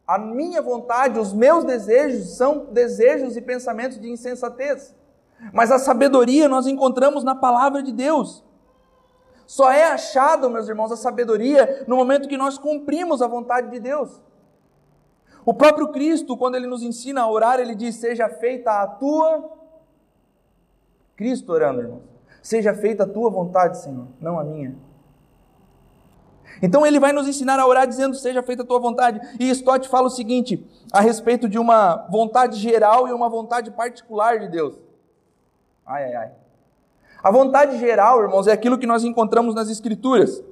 a 0.06 0.18
minha 0.18 0.60
vontade, 0.60 1.18
os 1.18 1.32
meus 1.32 1.64
desejos 1.64 2.36
são 2.36 2.66
desejos 2.72 3.36
e 3.36 3.40
pensamentos 3.40 4.00
de 4.00 4.10
insensatez. 4.10 4.94
Mas 5.52 5.70
a 5.70 5.78
sabedoria 5.78 6.48
nós 6.48 6.66
encontramos 6.66 7.22
na 7.22 7.34
palavra 7.34 7.82
de 7.82 7.92
Deus. 7.92 8.44
Só 9.46 9.70
é 9.70 9.84
achado, 9.84 10.48
meus 10.48 10.68
irmãos, 10.68 10.90
a 10.90 10.96
sabedoria 10.96 11.84
no 11.86 11.96
momento 11.96 12.28
que 12.28 12.36
nós 12.36 12.56
cumprimos 12.56 13.20
a 13.20 13.26
vontade 13.26 13.70
de 13.70 13.78
Deus. 13.78 14.20
O 15.44 15.52
próprio 15.52 15.88
Cristo, 15.88 16.36
quando 16.36 16.54
ele 16.54 16.66
nos 16.66 16.82
ensina 16.82 17.22
a 17.22 17.30
orar, 17.30 17.60
ele 17.60 17.74
diz: 17.74 17.96
Seja 17.96 18.28
feita 18.28 18.82
a 18.82 18.86
tua. 18.86 19.52
Cristo 21.14 21.52
orando, 21.52 21.82
irmãos. 21.82 22.13
Seja 22.44 22.74
feita 22.74 23.04
a 23.04 23.06
tua 23.06 23.30
vontade, 23.30 23.78
Senhor, 23.78 24.06
não 24.20 24.38
a 24.38 24.44
minha. 24.44 24.76
Então 26.62 26.84
ele 26.84 27.00
vai 27.00 27.10
nos 27.10 27.26
ensinar 27.26 27.58
a 27.58 27.66
orar 27.66 27.86
dizendo: 27.86 28.14
Seja 28.14 28.42
feita 28.42 28.62
a 28.62 28.66
tua 28.66 28.78
vontade. 28.78 29.18
E 29.40 29.48
Stott 29.48 29.88
fala 29.88 30.08
o 30.08 30.10
seguinte 30.10 30.62
a 30.92 31.00
respeito 31.00 31.48
de 31.48 31.58
uma 31.58 32.06
vontade 32.10 32.58
geral 32.58 33.08
e 33.08 33.12
uma 33.14 33.30
vontade 33.30 33.70
particular 33.70 34.38
de 34.40 34.48
Deus. 34.48 34.78
Ai, 35.86 36.04
ai, 36.04 36.14
ai. 36.16 36.32
A 37.22 37.30
vontade 37.30 37.78
geral, 37.78 38.22
irmãos, 38.22 38.46
é 38.46 38.52
aquilo 38.52 38.76
que 38.76 38.86
nós 38.86 39.04
encontramos 39.04 39.54
nas 39.54 39.70
Escrituras. 39.70 40.44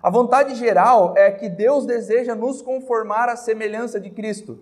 A 0.00 0.10
vontade 0.10 0.54
geral 0.54 1.12
é 1.16 1.28
que 1.32 1.48
Deus 1.48 1.84
deseja 1.86 2.36
nos 2.36 2.62
conformar 2.62 3.28
à 3.28 3.34
semelhança 3.34 3.98
de 3.98 4.10
Cristo. 4.10 4.60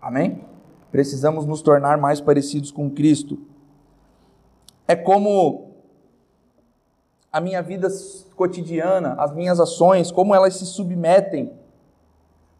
Amém? 0.00 0.42
Precisamos 0.90 1.44
nos 1.44 1.60
tornar 1.60 1.98
mais 1.98 2.18
parecidos 2.18 2.70
com 2.70 2.90
Cristo. 2.90 3.49
É 4.90 4.96
como 4.96 5.70
a 7.32 7.40
minha 7.40 7.62
vida 7.62 7.86
cotidiana, 8.34 9.14
as 9.20 9.32
minhas 9.32 9.60
ações, 9.60 10.10
como 10.10 10.34
elas 10.34 10.56
se 10.56 10.66
submetem 10.66 11.56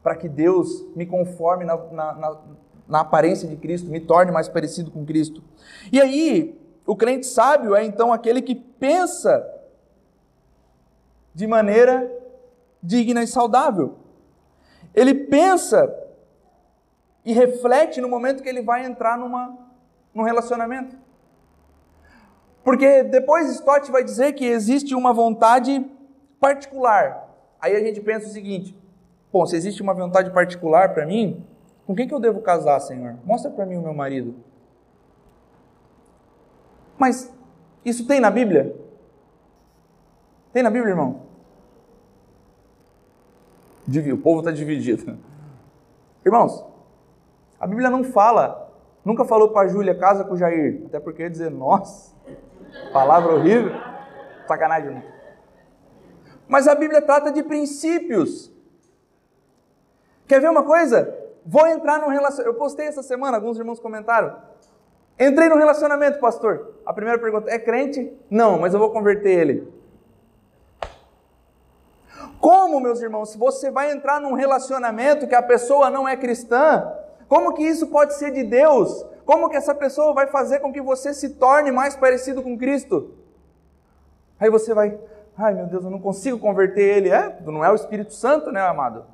para 0.00 0.14
que 0.14 0.28
Deus 0.28 0.86
me 0.94 1.04
conforme 1.04 1.64
na, 1.64 1.76
na, 1.76 2.14
na, 2.14 2.38
na, 2.86 3.00
aparência 3.00 3.48
de 3.48 3.56
Cristo, 3.56 3.90
me 3.90 3.98
torne 3.98 4.30
mais 4.30 4.48
parecido 4.48 4.92
com 4.92 5.04
Cristo. 5.04 5.42
E 5.90 6.00
aí, 6.00 6.56
o 6.86 6.94
crente 6.94 7.26
sábio 7.26 7.74
é 7.74 7.84
então 7.84 8.12
aquele 8.12 8.40
que 8.40 8.54
pensa 8.54 9.44
de 11.34 11.48
maneira 11.48 12.08
digna 12.80 13.24
e 13.24 13.26
saudável. 13.26 13.96
Ele 14.94 15.14
pensa 15.14 15.92
e 17.24 17.32
reflete 17.32 18.00
no 18.00 18.08
momento 18.08 18.40
que 18.40 18.48
ele 18.48 18.62
vai 18.62 18.86
entrar 18.86 19.18
numa, 19.18 19.58
num 20.14 20.22
relacionamento. 20.22 21.09
Porque 22.62 23.02
depois 23.02 23.50
Stott 23.50 23.90
vai 23.90 24.04
dizer 24.04 24.32
que 24.34 24.44
existe 24.44 24.94
uma 24.94 25.12
vontade 25.12 25.84
particular. 26.38 27.28
Aí 27.60 27.74
a 27.74 27.80
gente 27.80 28.00
pensa 28.00 28.26
o 28.26 28.30
seguinte: 28.30 28.76
bom, 29.32 29.46
se 29.46 29.56
existe 29.56 29.82
uma 29.82 29.94
vontade 29.94 30.30
particular 30.30 30.92
para 30.92 31.06
mim, 31.06 31.44
com 31.86 31.94
quem 31.94 32.06
que 32.06 32.14
eu 32.14 32.20
devo 32.20 32.40
casar, 32.40 32.78
Senhor? 32.80 33.16
Mostra 33.24 33.50
para 33.50 33.66
mim 33.66 33.76
o 33.76 33.82
meu 33.82 33.94
marido. 33.94 34.34
Mas 36.98 37.32
isso 37.84 38.06
tem 38.06 38.20
na 38.20 38.30
Bíblia? 38.30 38.76
Tem 40.52 40.62
na 40.62 40.70
Bíblia, 40.70 40.90
irmão? 40.90 41.22
O 44.12 44.18
povo 44.18 44.40
está 44.40 44.52
dividido. 44.52 45.18
Irmãos, 46.24 46.64
a 47.58 47.66
Bíblia 47.66 47.88
não 47.88 48.04
fala, 48.04 48.70
nunca 49.04 49.24
falou 49.24 49.48
para 49.48 49.68
Júlia, 49.68 49.94
casa 49.94 50.22
com 50.22 50.34
o 50.34 50.36
Jair. 50.36 50.82
Até 50.86 51.00
porque 51.00 51.22
ia 51.22 51.30
dizer, 51.30 51.50
nossa, 51.50 52.09
palavra 52.92 53.34
horrível. 53.34 53.72
Sacanagem. 54.46 55.02
Mas 56.48 56.66
a 56.66 56.74
Bíblia 56.74 57.00
trata 57.00 57.30
de 57.30 57.42
princípios 57.42 58.50
Quer 60.30 60.40
ver 60.40 60.48
uma 60.48 60.62
coisa? 60.62 61.12
Vou 61.44 61.66
entrar 61.66 61.98
num 61.98 62.06
relacionamento. 62.06 62.48
Eu 62.48 62.54
postei 62.54 62.86
essa 62.86 63.02
semana, 63.02 63.36
alguns 63.36 63.58
irmãos 63.58 63.80
comentaram. 63.80 64.36
Entrei 65.18 65.48
num 65.48 65.56
relacionamento, 65.56 66.20
pastor. 66.20 66.76
A 66.86 66.92
primeira 66.92 67.18
pergunta: 67.18 67.50
é 67.50 67.58
crente? 67.58 68.16
Não, 68.30 68.56
mas 68.56 68.72
eu 68.72 68.78
vou 68.78 68.92
converter 68.92 69.28
ele. 69.28 69.68
Como, 72.38 72.78
meus 72.78 73.02
irmãos, 73.02 73.30
se 73.30 73.38
você 73.38 73.72
vai 73.72 73.90
entrar 73.90 74.20
num 74.20 74.34
relacionamento 74.34 75.26
que 75.26 75.34
a 75.34 75.42
pessoa 75.42 75.90
não 75.90 76.08
é 76.08 76.16
cristã, 76.16 76.88
como 77.26 77.52
que 77.52 77.64
isso 77.64 77.88
pode 77.88 78.14
ser 78.14 78.30
de 78.30 78.44
Deus? 78.44 79.04
Como 79.24 79.48
que 79.48 79.56
essa 79.56 79.74
pessoa 79.74 80.14
vai 80.14 80.26
fazer 80.26 80.60
com 80.60 80.72
que 80.72 80.80
você 80.80 81.14
se 81.14 81.30
torne 81.30 81.70
mais 81.70 81.96
parecido 81.96 82.42
com 82.42 82.58
Cristo? 82.58 83.14
Aí 84.38 84.50
você 84.50 84.72
vai, 84.72 84.98
ai 85.36 85.54
meu 85.54 85.66
Deus, 85.66 85.84
eu 85.84 85.90
não 85.90 86.00
consigo 86.00 86.38
converter 86.38 86.82
ele. 86.82 87.10
É, 87.10 87.40
não 87.42 87.64
é 87.64 87.70
o 87.70 87.74
Espírito 87.74 88.14
Santo, 88.14 88.50
né, 88.50 88.60
amado? 88.60 89.04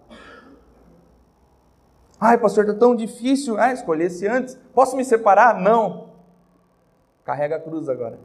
Ai, 2.21 2.39
pastor, 2.39 2.65
está 2.65 2.79
tão 2.79 2.97
difícil. 2.97 3.59
Ah, 3.59 3.73
escolhesse 3.73 4.27
antes. 4.27 4.59
Posso 4.75 4.97
me 4.97 5.05
separar? 5.05 5.61
Não. 5.61 6.11
Carrega 7.25 7.57
a 7.57 7.61
cruz 7.61 7.89
agora. 7.89 8.19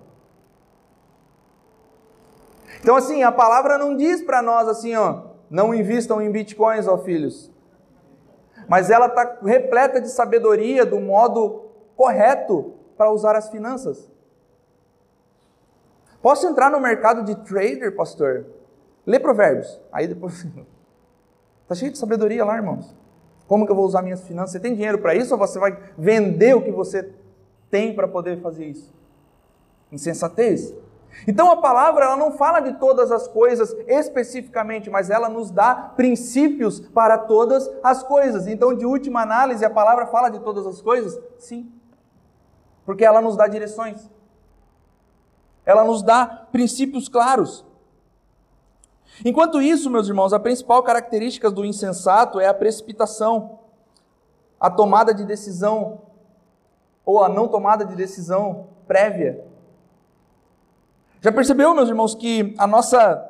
Então, 2.79 2.95
assim, 2.95 3.21
a 3.23 3.31
palavra 3.31 3.77
não 3.77 3.95
diz 3.95 4.21
para 4.21 4.41
nós 4.41 4.67
assim, 4.67 4.95
ó, 4.95 5.23
não 5.49 5.73
invistam 5.73 6.21
em 6.21 6.31
bitcoins, 6.31 6.87
ó 6.87 6.97
filhos. 6.97 7.51
Mas 8.67 8.89
ela 8.89 9.07
está 9.07 9.39
repleta 9.43 9.99
de 9.99 10.09
sabedoria 10.09 10.85
do 10.85 10.99
modo 10.99 11.70
correto 12.01 12.73
para 12.97 13.11
usar 13.11 13.35
as 13.35 13.49
finanças. 13.49 14.09
Posso 16.19 16.47
entrar 16.47 16.71
no 16.71 16.79
mercado 16.79 17.23
de 17.23 17.35
trader, 17.35 17.95
pastor? 17.95 18.47
Lê 19.05 19.19
provérbios. 19.19 19.79
Aí 19.91 20.07
depois. 20.07 20.43
Está 21.61 21.75
cheio 21.75 21.91
de 21.91 21.99
sabedoria 21.99 22.43
lá, 22.43 22.55
irmãos. 22.55 22.95
Como 23.47 23.67
que 23.67 23.71
eu 23.71 23.75
vou 23.75 23.85
usar 23.85 24.01
minhas 24.01 24.23
finanças? 24.23 24.53
Você 24.53 24.59
tem 24.59 24.73
dinheiro 24.73 24.97
para 24.97 25.13
isso 25.13 25.31
ou 25.31 25.37
você 25.37 25.59
vai 25.59 25.77
vender 25.95 26.55
o 26.55 26.63
que 26.63 26.71
você 26.71 27.13
tem 27.69 27.93
para 27.93 28.07
poder 28.07 28.41
fazer 28.41 28.65
isso? 28.65 28.91
Insensatez. 29.91 30.73
Então 31.27 31.51
a 31.51 31.57
palavra 31.57 32.05
ela 32.05 32.17
não 32.17 32.31
fala 32.31 32.61
de 32.61 32.79
todas 32.79 33.11
as 33.11 33.27
coisas 33.27 33.75
especificamente, 33.87 34.89
mas 34.89 35.11
ela 35.11 35.29
nos 35.29 35.51
dá 35.51 35.75
princípios 35.95 36.79
para 36.79 37.17
todas 37.17 37.69
as 37.83 38.01
coisas. 38.01 38.47
Então, 38.47 38.73
de 38.73 38.85
última 38.85 39.21
análise, 39.21 39.63
a 39.63 39.69
palavra 39.69 40.07
fala 40.07 40.29
de 40.29 40.39
todas 40.39 40.65
as 40.65 40.81
coisas? 40.81 41.19
Sim. 41.37 41.80
Porque 42.85 43.05
ela 43.05 43.21
nos 43.21 43.35
dá 43.35 43.47
direções. 43.47 44.09
Ela 45.65 45.83
nos 45.83 46.01
dá 46.01 46.25
princípios 46.51 47.07
claros. 47.07 47.65
Enquanto 49.23 49.61
isso, 49.61 49.89
meus 49.89 50.07
irmãos, 50.07 50.33
a 50.33 50.39
principal 50.39 50.81
característica 50.83 51.51
do 51.51 51.65
insensato 51.65 52.39
é 52.39 52.47
a 52.47 52.53
precipitação, 52.53 53.59
a 54.59 54.69
tomada 54.69 55.13
de 55.13 55.25
decisão 55.25 56.01
ou 57.05 57.23
a 57.23 57.29
não 57.29 57.47
tomada 57.47 57.85
de 57.85 57.95
decisão 57.95 58.67
prévia. 58.87 59.45
Já 61.19 61.31
percebeu, 61.31 61.73
meus 61.75 61.89
irmãos, 61.89 62.15
que 62.15 62.55
a 62.57 62.65
nossa 62.65 63.27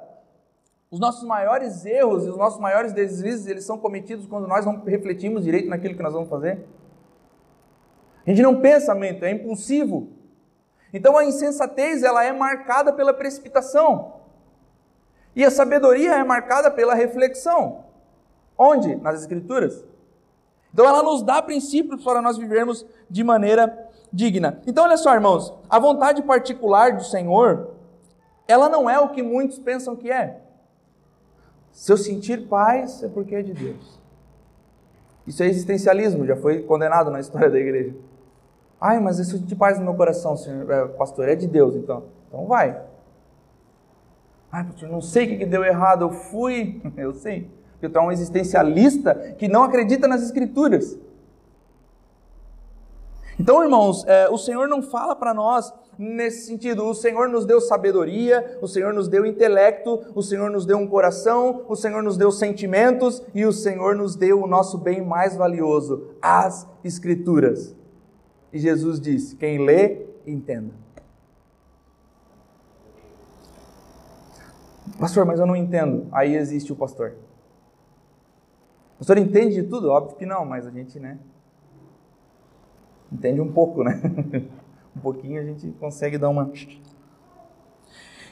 os 0.89 0.99
nossos 0.99 1.23
maiores 1.23 1.85
erros 1.85 2.25
e 2.25 2.29
os 2.29 2.35
nossos 2.35 2.59
maiores 2.59 2.91
deslizes, 2.91 3.47
eles 3.47 3.63
são 3.63 3.77
cometidos 3.77 4.25
quando 4.25 4.45
nós 4.45 4.65
não 4.65 4.83
refletimos 4.83 5.45
direito 5.45 5.69
naquilo 5.69 5.95
que 5.95 6.03
nós 6.03 6.11
vamos 6.11 6.27
fazer? 6.29 6.67
A 8.25 8.29
gente 8.29 8.41
não 8.41 8.61
pensa 8.61 8.93
muito, 8.93 9.25
é 9.25 9.31
impulsivo. 9.31 10.09
Então 10.93 11.17
a 11.17 11.25
insensatez, 11.25 12.03
ela 12.03 12.23
é 12.23 12.31
marcada 12.31 12.93
pela 12.93 13.13
precipitação. 13.13 14.13
E 15.35 15.45
a 15.45 15.51
sabedoria 15.51 16.15
é 16.15 16.23
marcada 16.23 16.69
pela 16.69 16.93
reflexão. 16.93 17.85
Onde? 18.57 18.95
Nas 18.95 19.21
Escrituras. 19.21 19.83
Então 20.73 20.85
ela 20.85 21.01
nos 21.01 21.23
dá 21.23 21.41
princípios 21.41 22.03
para 22.03 22.21
nós 22.21 22.37
vivermos 22.37 22.85
de 23.09 23.23
maneira 23.23 23.89
digna. 24.11 24.61
Então 24.67 24.83
olha 24.83 24.97
só, 24.97 25.13
irmãos, 25.13 25.53
a 25.69 25.79
vontade 25.79 26.21
particular 26.21 26.95
do 26.95 27.03
Senhor, 27.03 27.71
ela 28.47 28.69
não 28.69 28.89
é 28.89 28.99
o 28.99 29.09
que 29.09 29.23
muitos 29.23 29.57
pensam 29.57 29.95
que 29.95 30.11
é. 30.11 30.41
Se 31.71 31.91
eu 31.91 31.97
sentir 31.97 32.47
paz, 32.47 33.01
é 33.03 33.07
porque 33.07 33.35
é 33.35 33.41
de 33.41 33.53
Deus. 33.53 33.99
Isso 35.25 35.41
é 35.43 35.47
existencialismo, 35.47 36.25
já 36.25 36.35
foi 36.35 36.61
condenado 36.63 37.09
na 37.09 37.19
história 37.19 37.49
da 37.49 37.57
igreja. 37.57 37.95
Ai, 38.81 38.99
mas 38.99 39.19
isso 39.19 39.37
de 39.37 39.55
paz 39.55 39.77
no 39.77 39.85
meu 39.85 39.93
coração, 39.93 40.35
senhor, 40.35 40.67
é, 40.71 40.87
pastor, 40.87 41.29
é 41.29 41.35
de 41.35 41.45
Deus, 41.45 41.75
então. 41.75 42.05
Então 42.27 42.47
vai. 42.47 42.81
Ai, 44.51 44.63
pastor, 44.63 44.89
não 44.89 45.01
sei 45.01 45.35
o 45.35 45.37
que 45.37 45.45
deu 45.45 45.63
errado, 45.63 46.05
eu 46.05 46.09
fui. 46.09 46.81
Eu 46.97 47.13
sei. 47.13 47.47
Porque 47.73 47.87
tu 47.87 47.97
é 47.97 48.01
um 48.01 48.11
existencialista 48.11 49.15
que 49.37 49.47
não 49.47 49.63
acredita 49.63 50.07
nas 50.07 50.21
escrituras. 50.21 50.99
Então, 53.39 53.63
irmãos, 53.63 54.05
é, 54.07 54.29
o 54.29 54.37
Senhor 54.37 54.67
não 54.67 54.83
fala 54.83 55.15
para 55.15 55.33
nós 55.33 55.73
nesse 55.97 56.45
sentido. 56.45 56.85
O 56.85 56.93
Senhor 56.93 57.29
nos 57.29 57.45
deu 57.45 57.61
sabedoria, 57.61 58.59
o 58.61 58.67
Senhor 58.67 58.93
nos 58.93 59.07
deu 59.07 59.25
intelecto, 59.25 59.99
o 60.13 60.21
Senhor 60.21 60.49
nos 60.49 60.65
deu 60.65 60.77
um 60.77 60.87
coração, 60.87 61.65
o 61.67 61.75
Senhor 61.75 62.03
nos 62.03 62.17
deu 62.17 62.31
sentimentos 62.31 63.23
e 63.33 63.45
o 63.45 63.53
Senhor 63.53 63.95
nos 63.95 64.15
deu 64.15 64.43
o 64.43 64.47
nosso 64.47 64.77
bem 64.77 65.01
mais 65.01 65.35
valioso, 65.35 66.09
as 66.21 66.67
Escrituras. 66.83 67.80
E 68.53 68.59
Jesus 68.59 68.99
disse: 68.99 69.35
quem 69.35 69.63
lê, 69.65 70.05
entenda. 70.25 70.73
Pastor, 74.99 75.25
mas 75.25 75.39
eu 75.39 75.45
não 75.45 75.55
entendo. 75.55 76.07
Aí 76.11 76.35
existe 76.35 76.71
o 76.71 76.75
pastor. 76.75 77.15
O 78.95 78.99
pastor 78.99 79.17
entende 79.17 79.55
de 79.55 79.63
tudo? 79.63 79.89
Óbvio 79.89 80.15
que 80.15 80.25
não, 80.25 80.45
mas 80.45 80.67
a 80.67 80.71
gente, 80.71 80.99
né? 80.99 81.17
Entende 83.11 83.41
um 83.41 83.51
pouco, 83.51 83.83
né? 83.83 83.99
um 84.95 84.99
pouquinho 84.99 85.41
a 85.41 85.43
gente 85.43 85.71
consegue 85.79 86.17
dar 86.17 86.29
uma. 86.29 86.51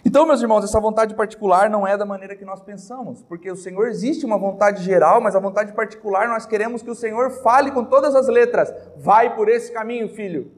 Então, 0.06 0.26
meus 0.26 0.42
irmãos, 0.42 0.64
essa 0.64 0.80
vontade 0.80 1.14
particular 1.14 1.70
não 1.70 1.86
é 1.86 1.98
da 1.98 2.06
maneira 2.06 2.36
que 2.36 2.46
nós 2.46 2.62
pensamos, 2.62 3.22
porque 3.24 3.52
o 3.52 3.56
Senhor 3.56 3.88
existe 3.88 4.26
uma 4.26 4.38
vontade 4.38 4.84
geral, 4.84 5.20
mas 5.20 5.36
a 5.36 5.40
vontade 5.40 5.74
particular 5.74 6.28
nós 6.28 6.46
queremos 6.46 6.82
que 6.82 6.90
o 6.90 6.96
Senhor 6.96 7.30
fale 7.42 7.72
com 7.72 7.84
todas 7.84 8.16
as 8.16 8.28
letras: 8.28 8.74
vai 8.98 9.36
por 9.36 9.50
esse 9.50 9.72
caminho, 9.72 10.08
filho. 10.08 10.52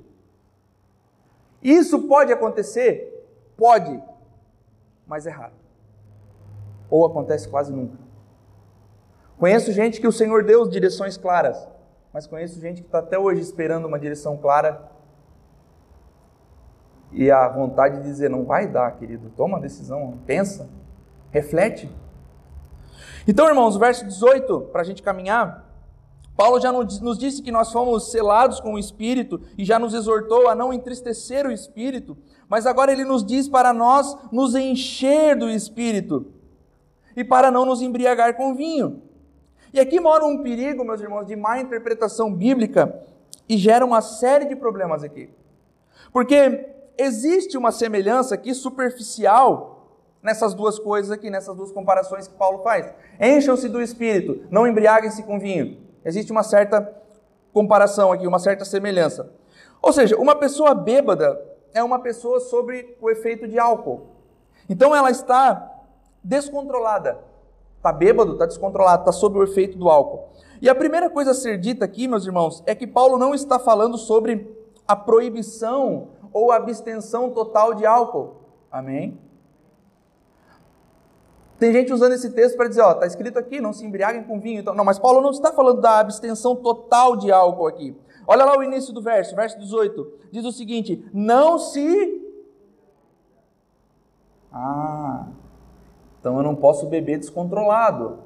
Isso 1.62 2.08
pode 2.08 2.32
acontecer? 2.32 3.28
Pode, 3.58 4.02
mas 5.08 5.26
é 5.26 5.32
raro. 5.32 5.54
Ou 6.90 7.06
acontece 7.06 7.48
quase 7.48 7.72
nunca. 7.72 7.98
Conheço 9.38 9.72
gente 9.72 10.00
que 10.00 10.08
o 10.08 10.12
Senhor 10.12 10.44
deu 10.44 10.68
direções 10.68 11.18
claras, 11.18 11.68
mas 12.14 12.28
conheço 12.28 12.60
gente 12.60 12.82
que 12.82 12.88
está 12.88 13.00
até 13.00 13.18
hoje 13.18 13.42
esperando 13.42 13.88
uma 13.88 13.98
direção 13.98 14.38
clara 14.38 14.91
e 17.12 17.30
a 17.30 17.48
vontade 17.48 17.98
de 17.98 18.04
dizer: 18.04 18.30
não 18.30 18.46
vai 18.46 18.68
dar, 18.68 18.92
querido, 18.98 19.32
toma 19.36 19.56
uma 19.56 19.62
decisão, 19.62 20.18
pensa, 20.26 20.70
reflete. 21.32 21.90
Então, 23.28 23.48
irmãos, 23.48 23.78
verso 23.78 24.06
18, 24.06 24.62
para 24.72 24.82
a 24.82 24.84
gente 24.84 25.04
caminhar, 25.04 25.70
Paulo 26.36 26.60
já 26.60 26.72
nos 26.72 27.18
disse 27.18 27.42
que 27.42 27.52
nós 27.52 27.72
fomos 27.72 28.10
selados 28.10 28.60
com 28.60 28.74
o 28.74 28.80
Espírito 28.80 29.42
e 29.58 29.64
já 29.64 29.78
nos 29.78 29.94
exortou 29.94 30.48
a 30.48 30.56
não 30.56 30.74
entristecer 30.74 31.46
o 31.46 31.52
Espírito, 31.52 32.18
mas 32.50 32.66
agora 32.66 32.92
ele 32.92 33.06
nos 33.06 33.24
diz 33.24 33.48
para 33.48 33.72
nós 33.72 34.18
nos 34.32 34.56
encher 34.56 35.36
do 35.36 35.50
Espírito 35.50 36.34
e 37.16 37.24
para 37.24 37.52
não 37.52 37.66
nos 37.66 37.82
embriagar 37.82 38.36
com 38.36 38.56
vinho. 38.56 39.04
E 39.74 39.80
aqui 39.80 40.00
mora 40.00 40.26
um 40.26 40.42
perigo, 40.42 40.84
meus 40.84 41.00
irmãos, 41.00 41.26
de 41.26 41.36
má 41.36 41.60
interpretação 41.60 42.34
bíblica 42.34 43.04
e 43.48 43.56
gera 43.56 43.86
uma 43.86 44.02
série 44.02 44.46
de 44.46 44.56
problemas 44.56 45.04
aqui. 45.04 45.30
Porque 46.12 46.71
existe 46.98 47.58
uma 47.58 47.72
semelhança 47.72 48.36
aqui 48.36 48.54
superficial 48.54 49.72
nessas 50.22 50.54
duas 50.54 50.78
coisas 50.78 51.12
aqui, 51.12 51.30
nessas 51.30 51.56
duas 51.56 51.72
comparações 51.72 52.28
que 52.28 52.36
Paulo 52.36 52.60
faz. 52.64 52.94
Encham-se 53.20 53.68
do 53.68 53.82
espírito, 53.82 54.46
não 54.50 54.68
embriaguem-se 54.68 55.24
com 55.24 55.40
vinho. 55.40 55.78
Existe 56.06 56.32
uma 56.32 56.44
certa 56.44 56.96
comparação 57.54 58.12
aqui, 58.12 58.28
uma 58.28 58.40
certa 58.40 58.66
semelhança. 58.66 59.32
Ou 59.82 59.92
seja, 59.92 60.16
uma 60.18 60.36
pessoa 60.36 60.74
bêbada 60.76 61.40
é 61.74 61.84
uma 61.84 62.00
pessoa 62.00 62.40
sobre 62.40 62.96
o 63.02 63.10
efeito 63.10 63.48
de 63.48 63.58
álcool. 63.58 64.08
Então 64.70 64.96
ela 64.96 65.10
está 65.10 65.70
descontrolada. 66.24 67.18
Está 67.78 67.92
bêbado, 67.92 68.34
está 68.34 68.46
descontrolado, 68.46 69.02
está 69.02 69.12
sob 69.12 69.40
o 69.40 69.44
efeito 69.44 69.78
do 69.78 69.90
álcool. 69.90 70.30
E 70.62 70.70
a 70.70 70.76
primeira 70.76 71.10
coisa 71.10 71.32
a 71.32 71.34
ser 71.34 71.58
dita 71.58 71.84
aqui, 71.84 72.08
meus 72.08 72.28
irmãos, 72.28 72.62
é 72.68 72.76
que 72.76 72.86
Paulo 72.86 73.18
não 73.18 73.34
está 73.34 73.58
falando 73.58 73.98
sobre 73.98 74.56
a 74.88 74.96
proibição 74.96 76.10
ou 76.34 76.52
abstenção 76.52 77.30
total 77.30 77.74
de 77.74 77.86
álcool. 77.86 78.42
Amém? 78.72 79.20
Tem 81.62 81.72
gente 81.72 81.94
usando 81.94 82.14
esse 82.14 82.32
texto 82.32 82.58
para 82.58 82.68
dizer, 82.68 82.82
ó, 82.82 82.94
está 82.94 83.06
escrito 83.06 83.38
aqui, 83.38 83.62
não 83.62 83.72
se 83.72 83.86
embriaguem 83.86 84.24
com 84.24 84.40
vinho. 84.40 84.62
Então, 84.62 84.74
não, 84.74 84.84
mas 84.84 84.98
Paulo 84.98 85.22
não 85.22 85.30
está 85.30 85.52
falando 85.52 85.80
da 85.80 86.00
abstenção 86.00 86.56
total 86.56 87.16
de 87.16 87.32
álcool 87.32 87.68
aqui. 87.68 87.96
Olha 88.26 88.46
lá 88.46 88.58
o 88.58 88.64
início 88.64 88.92
do 88.92 89.02
verso, 89.02 89.36
verso 89.36 89.60
18. 89.60 90.12
Diz 90.32 90.44
o 90.44 90.52
seguinte: 90.52 91.08
não 91.14 91.60
se. 91.60 92.20
Ah, 94.52 95.28
então 96.20 96.38
eu 96.38 96.44
não 96.44 96.56
posso 96.56 96.88
beber 96.88 97.20
descontrolado. 97.20 98.20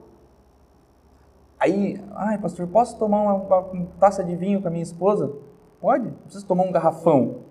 Aí, 1.60 2.02
ai, 2.14 2.38
pastor, 2.38 2.68
posso 2.68 2.98
tomar 2.98 3.22
uma, 3.22 3.60
uma 3.60 3.88
taça 4.00 4.24
de 4.24 4.36
vinho 4.36 4.62
com 4.62 4.68
a 4.68 4.72
minha 4.72 4.84
esposa? 4.84 5.34
Pode, 5.82 6.06
não 6.06 6.14
precisa 6.14 6.46
tomar 6.46 6.64
um 6.64 6.72
garrafão. 6.72 7.42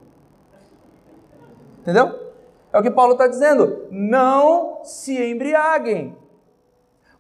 Entendeu? 1.85 2.33
É 2.73 2.79
o 2.79 2.83
que 2.83 2.91
Paulo 2.91 3.13
está 3.13 3.27
dizendo. 3.27 3.87
Não 3.91 4.81
se 4.83 5.23
embriaguem. 5.23 6.17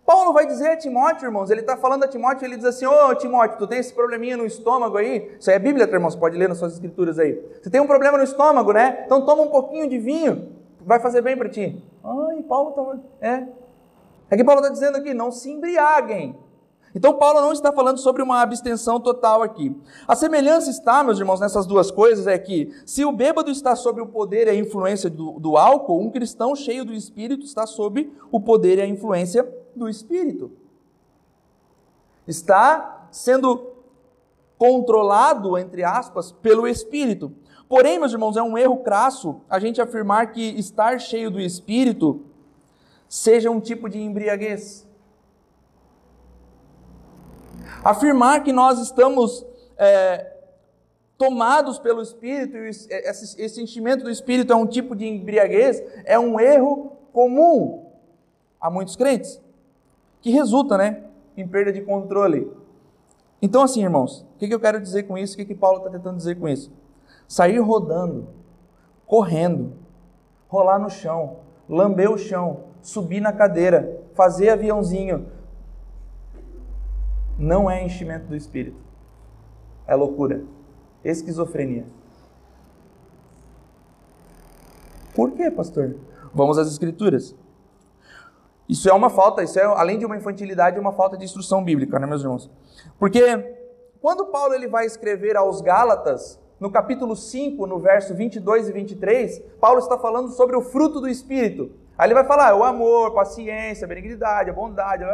Paulo 0.04 0.32
vai 0.32 0.46
dizer 0.46 0.68
a 0.68 0.76
Timóteo, 0.76 1.26
irmãos, 1.26 1.50
ele 1.50 1.60
está 1.60 1.76
falando 1.76 2.04
a 2.04 2.08
Timóteo, 2.08 2.46
ele 2.46 2.56
diz 2.56 2.64
assim: 2.64 2.86
Ô 2.86 3.08
oh, 3.08 3.14
Timóteo, 3.14 3.58
tu 3.58 3.66
tem 3.66 3.78
esse 3.78 3.92
probleminha 3.92 4.36
no 4.36 4.44
estômago 4.44 4.96
aí? 4.96 5.36
Isso 5.38 5.50
aí 5.50 5.56
é 5.56 5.58
Bíblia, 5.58 5.86
tá, 5.86 5.94
irmãos, 5.94 6.16
pode 6.16 6.36
ler 6.36 6.48
nas 6.48 6.58
suas 6.58 6.74
escrituras 6.74 7.18
aí. 7.18 7.40
Você 7.62 7.70
tem 7.70 7.80
um 7.80 7.86
problema 7.86 8.18
no 8.18 8.24
estômago, 8.24 8.72
né? 8.72 9.02
Então 9.04 9.24
toma 9.24 9.42
um 9.42 9.48
pouquinho 9.48 9.88
de 9.88 9.98
vinho, 9.98 10.52
vai 10.80 10.98
fazer 10.98 11.20
bem 11.22 11.36
para 11.36 11.48
ti. 11.48 11.82
Ai, 12.02 12.42
Paulo 12.42 12.70
está. 12.70 13.28
É. 13.28 13.46
É 14.30 14.36
que 14.36 14.44
Paulo 14.44 14.60
está 14.62 14.72
dizendo 14.72 14.96
aqui: 14.96 15.12
não 15.12 15.30
se 15.30 15.50
embriaguem. 15.50 16.38
Então, 16.94 17.14
Paulo 17.14 17.40
não 17.40 17.52
está 17.52 17.72
falando 17.72 17.98
sobre 17.98 18.22
uma 18.22 18.40
abstenção 18.40 19.00
total 19.00 19.42
aqui. 19.42 19.76
A 20.06 20.14
semelhança 20.14 20.70
está, 20.70 21.02
meus 21.02 21.18
irmãos, 21.18 21.40
nessas 21.40 21.66
duas 21.66 21.90
coisas: 21.90 22.26
é 22.26 22.38
que 22.38 22.72
se 22.86 23.04
o 23.04 23.10
bêbado 23.10 23.50
está 23.50 23.74
sob 23.74 24.00
o 24.00 24.06
poder 24.06 24.46
e 24.46 24.50
a 24.50 24.54
influência 24.54 25.10
do, 25.10 25.32
do 25.40 25.56
álcool, 25.56 26.00
um 26.00 26.10
cristão 26.10 26.54
cheio 26.54 26.84
do 26.84 26.94
espírito 26.94 27.44
está 27.44 27.66
sob 27.66 28.12
o 28.30 28.40
poder 28.40 28.78
e 28.78 28.82
a 28.82 28.86
influência 28.86 29.48
do 29.74 29.88
espírito. 29.88 30.52
Está 32.28 33.08
sendo 33.10 33.74
controlado, 34.56 35.58
entre 35.58 35.82
aspas, 35.82 36.30
pelo 36.30 36.66
espírito. 36.66 37.32
Porém, 37.68 37.98
meus 37.98 38.12
irmãos, 38.12 38.36
é 38.36 38.42
um 38.42 38.56
erro 38.56 38.78
crasso 38.78 39.40
a 39.50 39.58
gente 39.58 39.80
afirmar 39.80 40.32
que 40.32 40.40
estar 40.40 41.00
cheio 41.00 41.30
do 41.30 41.40
espírito 41.40 42.22
seja 43.08 43.50
um 43.50 43.60
tipo 43.60 43.88
de 43.88 44.00
embriaguez. 44.00 44.86
Afirmar 47.82 48.42
que 48.42 48.52
nós 48.52 48.80
estamos 48.80 49.44
é, 49.76 50.34
tomados 51.16 51.78
pelo 51.78 52.02
Espírito, 52.02 52.56
esse, 52.56 52.88
esse 52.92 53.48
sentimento 53.48 54.04
do 54.04 54.10
Espírito 54.10 54.52
é 54.52 54.56
um 54.56 54.66
tipo 54.66 54.94
de 54.94 55.06
embriaguez, 55.06 55.82
é 56.04 56.18
um 56.18 56.38
erro 56.40 56.92
comum 57.12 57.90
a 58.60 58.70
muitos 58.70 58.96
crentes, 58.96 59.40
que 60.20 60.30
resulta 60.30 60.76
né, 60.78 61.04
em 61.36 61.46
perda 61.46 61.72
de 61.72 61.82
controle. 61.82 62.50
Então, 63.40 63.62
assim, 63.62 63.82
irmãos, 63.82 64.26
o 64.34 64.38
que, 64.38 64.52
eu 64.52 64.58
quero 64.60 64.80
dizer 64.80 65.02
com 65.04 65.18
isso? 65.18 65.34
O 65.34 65.36
que, 65.36 65.44
que 65.44 65.54
Paulo 65.54 65.78
está 65.78 65.90
tentando 65.90 66.16
dizer 66.16 66.36
com 66.36 66.48
isso? 66.48 66.72
Sair 67.28 67.58
rodando, 67.58 68.28
correndo, 69.06 69.74
rolar 70.48 70.78
no 70.78 70.88
chão, 70.88 71.40
lamber 71.68 72.10
o 72.10 72.16
chão, 72.16 72.64
subir 72.80 73.20
na 73.20 73.32
cadeira, 73.32 74.02
fazer 74.14 74.48
aviãozinho, 74.48 75.26
não 77.38 77.70
é 77.70 77.84
enchimento 77.84 78.26
do 78.26 78.36
espírito. 78.36 78.78
É 79.86 79.94
loucura. 79.94 80.44
Esquizofrenia. 81.04 81.84
Por 85.14 85.32
quê, 85.32 85.50
pastor? 85.50 85.96
Vamos 86.32 86.58
às 86.58 86.68
escrituras. 86.68 87.34
Isso 88.68 88.88
é 88.88 88.92
uma 88.92 89.10
falta, 89.10 89.42
isso 89.42 89.58
é 89.58 89.64
além 89.64 89.98
de 89.98 90.06
uma 90.06 90.16
infantilidade, 90.16 90.80
uma 90.80 90.92
falta 90.92 91.16
de 91.16 91.24
instrução 91.24 91.62
bíblica, 91.62 91.98
né, 91.98 92.06
meus 92.06 92.22
irmãos? 92.22 92.50
Porque 92.98 93.22
quando 94.00 94.26
Paulo 94.26 94.54
ele 94.54 94.66
vai 94.66 94.86
escrever 94.86 95.36
aos 95.36 95.60
Gálatas, 95.60 96.40
no 96.58 96.70
capítulo 96.70 97.14
5, 97.14 97.66
no 97.66 97.78
verso 97.78 98.14
22 98.14 98.68
e 98.68 98.72
23, 98.72 99.38
Paulo 99.60 99.80
está 99.80 99.98
falando 99.98 100.30
sobre 100.30 100.56
o 100.56 100.62
fruto 100.62 101.00
do 101.00 101.08
espírito. 101.08 101.72
Aí 101.96 102.08
ele 102.08 102.14
vai 102.14 102.24
falar 102.24 102.56
o 102.56 102.64
amor, 102.64 103.12
paciência, 103.12 103.86
benignidade, 103.86 104.50
a 104.50 104.52
bondade, 104.52 105.04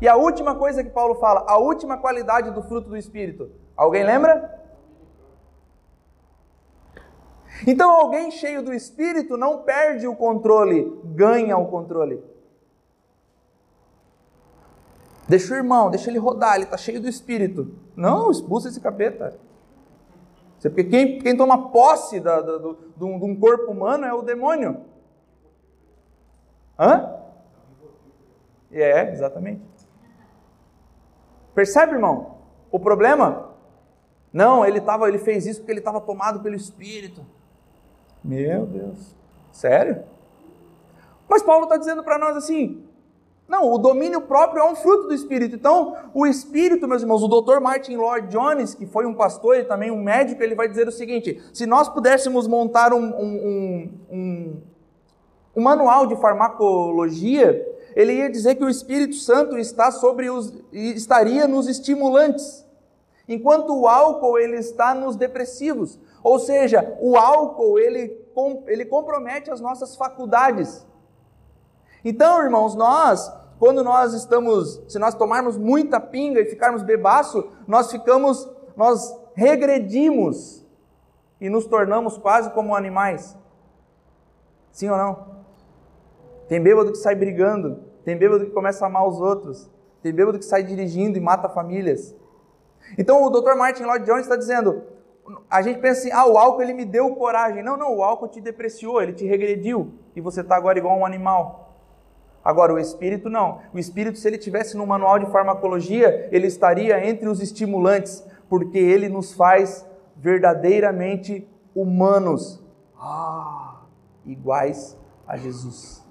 e 0.00 0.06
a 0.06 0.14
última 0.14 0.54
coisa 0.54 0.84
que 0.84 0.90
Paulo 0.90 1.14
fala, 1.14 1.44
a 1.48 1.56
última 1.56 1.96
qualidade 1.96 2.50
do 2.50 2.62
fruto 2.62 2.90
do 2.90 2.96
Espírito. 2.96 3.50
Alguém 3.74 4.04
lembra? 4.04 4.60
Então 7.66 7.90
alguém 7.90 8.30
cheio 8.30 8.62
do 8.62 8.74
Espírito 8.74 9.36
não 9.36 9.62
perde 9.62 10.06
o 10.06 10.14
controle, 10.14 11.00
ganha 11.04 11.56
o 11.56 11.66
controle. 11.66 12.22
Deixa 15.26 15.54
o 15.54 15.56
irmão, 15.56 15.90
deixa 15.90 16.10
ele 16.10 16.18
rodar, 16.18 16.56
ele 16.56 16.64
está 16.64 16.76
cheio 16.76 17.00
do 17.00 17.08
Espírito. 17.08 17.72
Não, 17.96 18.30
expulsa 18.30 18.68
esse 18.68 18.80
capeta. 18.80 19.38
Porque 20.60 20.84
quem, 20.84 21.18
quem 21.20 21.36
toma 21.36 21.70
posse 21.70 22.20
da, 22.20 22.40
da, 22.40 22.58
do, 22.58 22.76
de 22.96 23.04
um 23.04 23.38
corpo 23.38 23.70
humano 23.70 24.04
é 24.04 24.12
o 24.12 24.22
demônio. 24.22 24.84
Hã? 26.80 27.14
É, 28.72 29.12
exatamente. 29.12 29.60
Percebe, 31.54 31.92
irmão? 31.92 32.38
O 32.70 32.80
problema? 32.80 33.50
Não, 34.32 34.64
ele, 34.64 34.80
tava, 34.80 35.06
ele 35.06 35.18
fez 35.18 35.44
isso 35.44 35.60
porque 35.60 35.72
ele 35.72 35.80
estava 35.80 36.00
tomado 36.00 36.40
pelo 36.40 36.54
Espírito. 36.54 37.20
Meu 38.24 38.64
Deus. 38.64 39.14
Sério? 39.52 40.04
Mas 41.28 41.42
Paulo 41.42 41.64
está 41.64 41.76
dizendo 41.76 42.02
para 42.02 42.16
nós 42.18 42.36
assim: 42.36 42.82
não, 43.48 43.72
o 43.72 43.78
domínio 43.78 44.20
próprio 44.22 44.62
é 44.62 44.70
um 44.70 44.76
fruto 44.76 45.08
do 45.08 45.14
Espírito. 45.14 45.56
Então, 45.56 45.96
o 46.14 46.26
Espírito, 46.26 46.86
meus 46.86 47.02
irmãos, 47.02 47.22
o 47.22 47.28
Dr. 47.28 47.60
Martin 47.60 47.96
Lloyd 47.96 48.28
Jones, 48.28 48.74
que 48.74 48.86
foi 48.86 49.04
um 49.04 49.14
pastor 49.14 49.56
e 49.56 49.64
também 49.64 49.90
um 49.90 50.02
médico, 50.02 50.42
ele 50.42 50.54
vai 50.54 50.68
dizer 50.68 50.86
o 50.86 50.92
seguinte: 50.92 51.42
se 51.52 51.66
nós 51.66 51.88
pudéssemos 51.88 52.46
montar 52.46 52.92
um, 52.92 53.04
um, 53.04 53.92
um, 54.10 54.62
o 55.60 55.62
manual 55.62 56.06
de 56.06 56.16
farmacologia, 56.16 57.66
ele 57.94 58.14
ia 58.14 58.30
dizer 58.30 58.54
que 58.54 58.64
o 58.64 58.68
Espírito 58.68 59.14
Santo 59.16 59.58
está 59.58 59.90
sobre 59.90 60.30
os, 60.30 60.54
estaria 60.72 61.46
nos 61.46 61.68
estimulantes, 61.68 62.66
enquanto 63.28 63.78
o 63.78 63.86
álcool 63.86 64.38
ele 64.38 64.56
está 64.56 64.94
nos 64.94 65.16
depressivos. 65.16 66.00
Ou 66.22 66.38
seja, 66.38 66.96
o 66.98 67.14
álcool 67.14 67.78
ele, 67.78 68.18
ele 68.66 68.86
compromete 68.86 69.50
as 69.50 69.60
nossas 69.60 69.96
faculdades. 69.96 70.86
Então, 72.02 72.42
irmãos, 72.42 72.74
nós, 72.74 73.30
quando 73.58 73.84
nós 73.84 74.14
estamos, 74.14 74.82
se 74.88 74.98
nós 74.98 75.14
tomarmos 75.14 75.58
muita 75.58 76.00
pinga 76.00 76.40
e 76.40 76.46
ficarmos 76.46 76.82
bebaço, 76.82 77.46
nós 77.68 77.90
ficamos, 77.90 78.48
nós 78.74 79.14
regredimos 79.34 80.64
e 81.38 81.50
nos 81.50 81.66
tornamos 81.66 82.16
quase 82.16 82.48
como 82.50 82.74
animais. 82.74 83.36
Sim 84.72 84.88
ou 84.88 84.96
não? 84.96 85.39
Tem 86.50 86.60
bêbado 86.60 86.90
que 86.90 86.98
sai 86.98 87.14
brigando, 87.14 87.78
tem 88.04 88.16
bêbado 88.16 88.44
que 88.44 88.50
começa 88.50 88.84
a 88.84 88.88
amar 88.88 89.06
os 89.06 89.20
outros, 89.20 89.70
tem 90.02 90.12
bêbado 90.12 90.36
que 90.36 90.44
sai 90.44 90.64
dirigindo 90.64 91.16
e 91.16 91.20
mata 91.20 91.48
famílias. 91.48 92.12
Então 92.98 93.22
o 93.22 93.30
Dr. 93.30 93.54
Martin 93.54 93.84
Lloyd 93.84 94.04
Jones 94.04 94.22
está 94.22 94.34
dizendo, 94.34 94.82
a 95.48 95.62
gente 95.62 95.78
pensa 95.78 96.00
assim, 96.00 96.10
ah, 96.10 96.26
o 96.26 96.36
álcool 96.36 96.62
ele 96.62 96.72
me 96.74 96.84
deu 96.84 97.14
coragem. 97.14 97.62
Não, 97.62 97.76
não, 97.76 97.96
o 97.96 98.02
álcool 98.02 98.26
te 98.26 98.40
depreciou, 98.40 99.00
ele 99.00 99.12
te 99.12 99.24
regrediu 99.24 99.94
e 100.16 100.20
você 100.20 100.40
está 100.40 100.56
agora 100.56 100.76
igual 100.76 100.98
um 100.98 101.06
animal. 101.06 101.78
Agora, 102.44 102.74
o 102.74 102.80
espírito 102.80 103.30
não. 103.30 103.60
O 103.72 103.78
espírito, 103.78 104.18
se 104.18 104.26
ele 104.26 104.36
tivesse 104.36 104.76
no 104.76 104.84
manual 104.84 105.20
de 105.20 105.26
farmacologia, 105.26 106.28
ele 106.32 106.48
estaria 106.48 107.08
entre 107.08 107.28
os 107.28 107.40
estimulantes, 107.40 108.26
porque 108.48 108.76
ele 108.76 109.08
nos 109.08 109.32
faz 109.34 109.86
verdadeiramente 110.16 111.48
humanos. 111.76 112.60
Ah, 112.98 113.82
iguais 114.26 114.98
a 115.28 115.36
Jesus 115.36 116.09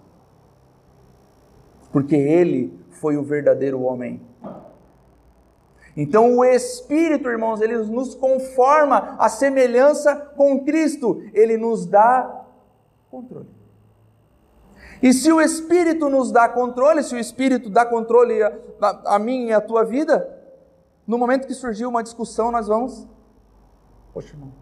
porque 1.92 2.16
ele 2.16 2.78
foi 2.92 3.18
o 3.18 3.24
verdadeiro 3.24 3.82
homem. 3.82 4.22
Então 5.96 6.38
o 6.38 6.46
Espírito, 6.46 7.30
irmãos, 7.30 7.62
ele 7.62 7.78
nos 7.78 8.16
conforma 8.16 9.16
à 9.18 9.28
semelhança 9.28 10.16
com 10.16 10.64
Cristo, 10.64 11.22
ele 11.34 11.58
nos 11.58 11.86
dá 11.86 12.46
controle. 13.10 13.50
E 15.02 15.14
se 15.14 15.32
o 15.32 15.42
Espírito 15.42 16.10
nos 16.10 16.32
dá 16.32 16.48
controle, 16.48 17.04
se 17.04 17.16
o 17.16 17.18
Espírito 17.18 17.70
dá 17.70 17.86
controle 17.86 18.42
a, 18.44 18.54
a, 18.82 19.16
a 19.16 19.20
mim 19.20 19.48
e 19.48 19.54
a 19.54 19.62
tua 19.62 19.84
vida, 19.84 20.38
no 21.08 21.18
momento 21.18 21.48
que 21.48 21.54
surgiu 21.54 21.90
uma 21.90 22.04
discussão, 22.04 22.52
nós 22.52 22.68
vamos. 22.68 23.08
Poxa, 24.14 24.34
irmão. 24.34 24.54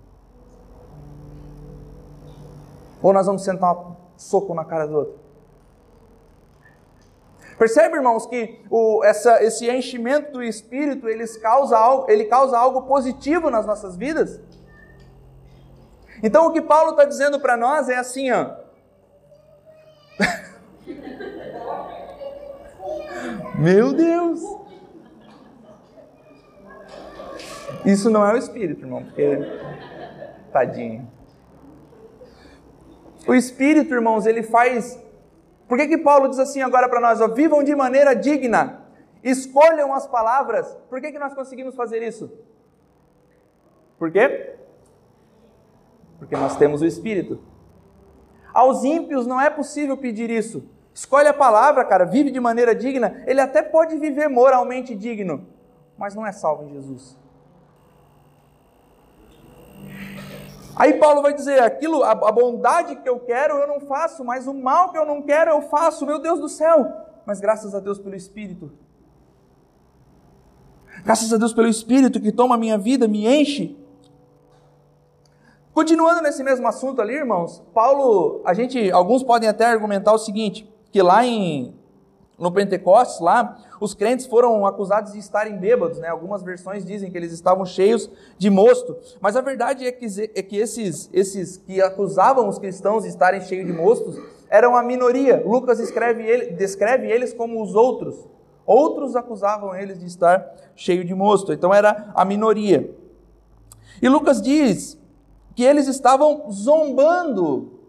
Ou 3.02 3.14
nós 3.14 3.26
vamos 3.26 3.44
sentar 3.44 3.76
um 3.76 3.96
soco 4.16 4.54
na 4.54 4.64
cara 4.64 4.88
do 4.88 4.96
outro. 4.96 5.27
Percebe, 7.58 7.96
irmãos, 7.96 8.28
que 8.28 8.62
o, 8.70 9.04
essa, 9.04 9.44
esse 9.44 9.68
enchimento 9.70 10.32
do 10.32 10.44
Espírito 10.44 11.10
ele 11.10 11.28
causa, 11.40 11.78
algo, 11.78 12.10
ele 12.10 12.26
causa 12.26 12.58
algo 12.58 12.84
positivo 12.84 13.50
nas 13.50 13.66
nossas 13.66 13.98
vidas? 13.98 14.40
Então 16.22 16.48
o 16.48 16.52
que 16.52 16.62
Paulo 16.62 16.92
está 16.92 17.04
dizendo 17.04 17.40
para 17.40 17.58
nós 17.58 17.90
é 17.90 17.98
assim, 17.98 18.30
ó. 18.32 18.52
Meu 23.58 23.92
Deus! 23.92 24.40
Isso 27.84 28.10
não 28.10 28.26
é 28.26 28.34
o 28.34 28.38
Espírito, 28.38 28.82
irmão, 28.82 29.04
porque. 29.04 29.40
Tadinho. 30.52 31.12
O 33.28 33.34
Espírito, 33.34 33.94
irmãos, 33.94 34.26
ele 34.26 34.44
faz 34.44 34.98
por 35.68 35.78
que, 35.78 35.88
que 35.88 35.98
Paulo 35.98 36.30
diz 36.30 36.40
assim 36.40 36.62
agora 36.62 36.88
para 36.88 37.02
nós? 37.02 37.20
Ó, 37.20 37.28
vivam 37.28 37.64
de 37.64 37.76
maneira 37.76 38.16
digna. 38.16 38.86
escolham 39.24 39.94
as 39.94 40.08
palavras. 40.08 40.78
Por 40.90 41.02
que, 41.02 41.12
que 41.12 41.20
nós 41.20 41.34
conseguimos 41.34 41.76
fazer 41.76 42.02
isso? 42.02 42.32
Por 44.00 44.12
quê? 44.12 44.56
Porque 46.18 46.36
nós 46.36 46.56
temos 46.56 46.82
o 46.82 46.86
Espírito. 46.86 47.40
Aos 48.54 48.84
ímpios 48.84 49.28
não 49.28 49.40
é 49.40 49.50
possível 49.50 49.98
pedir 49.98 50.30
isso. 50.30 50.70
Escolhe 50.94 51.28
a 51.28 51.34
palavra, 51.34 51.84
cara, 51.86 52.06
vive 52.06 52.32
de 52.32 52.40
maneira 52.40 52.74
digna. 52.74 53.24
Ele 53.28 53.42
até 53.42 53.62
pode 53.62 53.98
viver 53.98 54.28
moralmente 54.28 54.96
digno, 54.96 55.46
mas 55.98 56.16
não 56.16 56.26
é 56.26 56.32
salvo 56.32 56.64
em 56.64 56.70
Jesus. 56.70 57.18
Aí 60.78 60.94
Paulo 60.94 61.22
vai 61.22 61.34
dizer: 61.34 61.62
aquilo, 61.62 62.04
a, 62.04 62.14
bondade 62.14 62.98
que 62.98 63.10
eu 63.10 63.20
quero 63.20 63.56
eu 63.58 63.68
não 63.68 63.80
faço, 63.80 64.24
mas 64.24 64.46
o 64.46 64.54
mal 64.54 64.92
que 64.92 64.98
eu 64.98 65.06
não 65.06 65.22
quero 65.22 65.50
eu 65.50 65.62
faço, 65.64 66.06
meu 66.06 66.20
Deus 66.20 66.40
do 66.40 66.48
céu. 66.48 66.94
Mas 67.26 67.40
graças 67.40 67.74
a 67.74 67.80
Deus 67.80 67.98
pelo 68.00 68.16
Espírito. 68.16 68.72
Graças 71.04 71.34
a 71.34 71.38
Deus 71.38 71.54
pelo 71.54 71.68
Espírito 71.68 72.20
que 72.20 72.32
toma 72.32 72.56
a 72.56 72.58
minha 72.58 72.78
vida, 72.78 73.08
me 73.08 73.28
enche. 73.28 73.76
Continuando 75.74 76.22
nesse 76.22 76.44
mesmo 76.44 76.68
assunto 76.68 77.02
ali, 77.02 77.14
irmãos, 77.14 77.64
Paulo, 77.74 78.42
a 78.44 78.54
gente, 78.54 78.92
alguns 78.92 79.24
podem 79.24 79.48
até 79.48 79.66
argumentar 79.66 80.12
o 80.14 80.18
seguinte, 80.18 80.68
que 80.92 81.02
lá 81.02 81.26
em 81.26 81.76
no 82.38 82.52
Pentecostes, 82.52 83.20
lá, 83.20 83.58
os 83.82 83.96
crentes 83.96 84.28
foram 84.28 84.66
acusados 84.66 85.14
de 85.14 85.20
estarem 85.20 85.58
bêbados, 85.58 85.98
né? 85.98 86.08
Algumas 86.08 86.44
versões 86.44 86.86
dizem 86.86 87.10
que 87.10 87.18
eles 87.18 87.32
estavam 87.32 87.66
cheios 87.66 88.10
de 88.38 88.50
mosto. 88.50 88.96
Mas 89.20 89.36
a 89.36 89.42
verdade 89.42 89.88
é 89.88 89.92
que, 89.92 90.06
é 90.36 90.44
que 90.44 90.58
esses, 90.58 91.10
esses 91.12 91.58
que 91.58 91.82
acusavam 91.82 92.48
os 92.48 92.60
cristãos 92.60 93.04
de 93.04 93.10
estarem 93.10 93.42
cheios 93.42 93.66
de 93.66 93.74
mostos 93.74 94.20
eram 94.50 94.76
a 94.76 94.84
minoria. 94.84 95.44
Lucas 95.46 95.80
ele, 95.80 96.52
descreve 96.52 97.12
eles 97.12 97.34
como 97.34 97.62
os 97.62 97.74
outros. 97.74 98.28
Outros 98.66 99.16
acusavam 99.16 99.76
eles 99.76 100.00
de 100.00 100.06
estar 100.06 100.46
cheio 100.76 101.04
de 101.04 101.16
mosto. 101.16 101.52
Então 101.52 101.74
era 101.74 102.12
a 102.14 102.24
minoria. 102.24 102.94
E 104.00 104.08
Lucas 104.08 104.42
diz 104.42 104.98
que 105.56 105.64
eles 105.64 105.88
estavam 105.88 106.52
zombando 106.52 107.80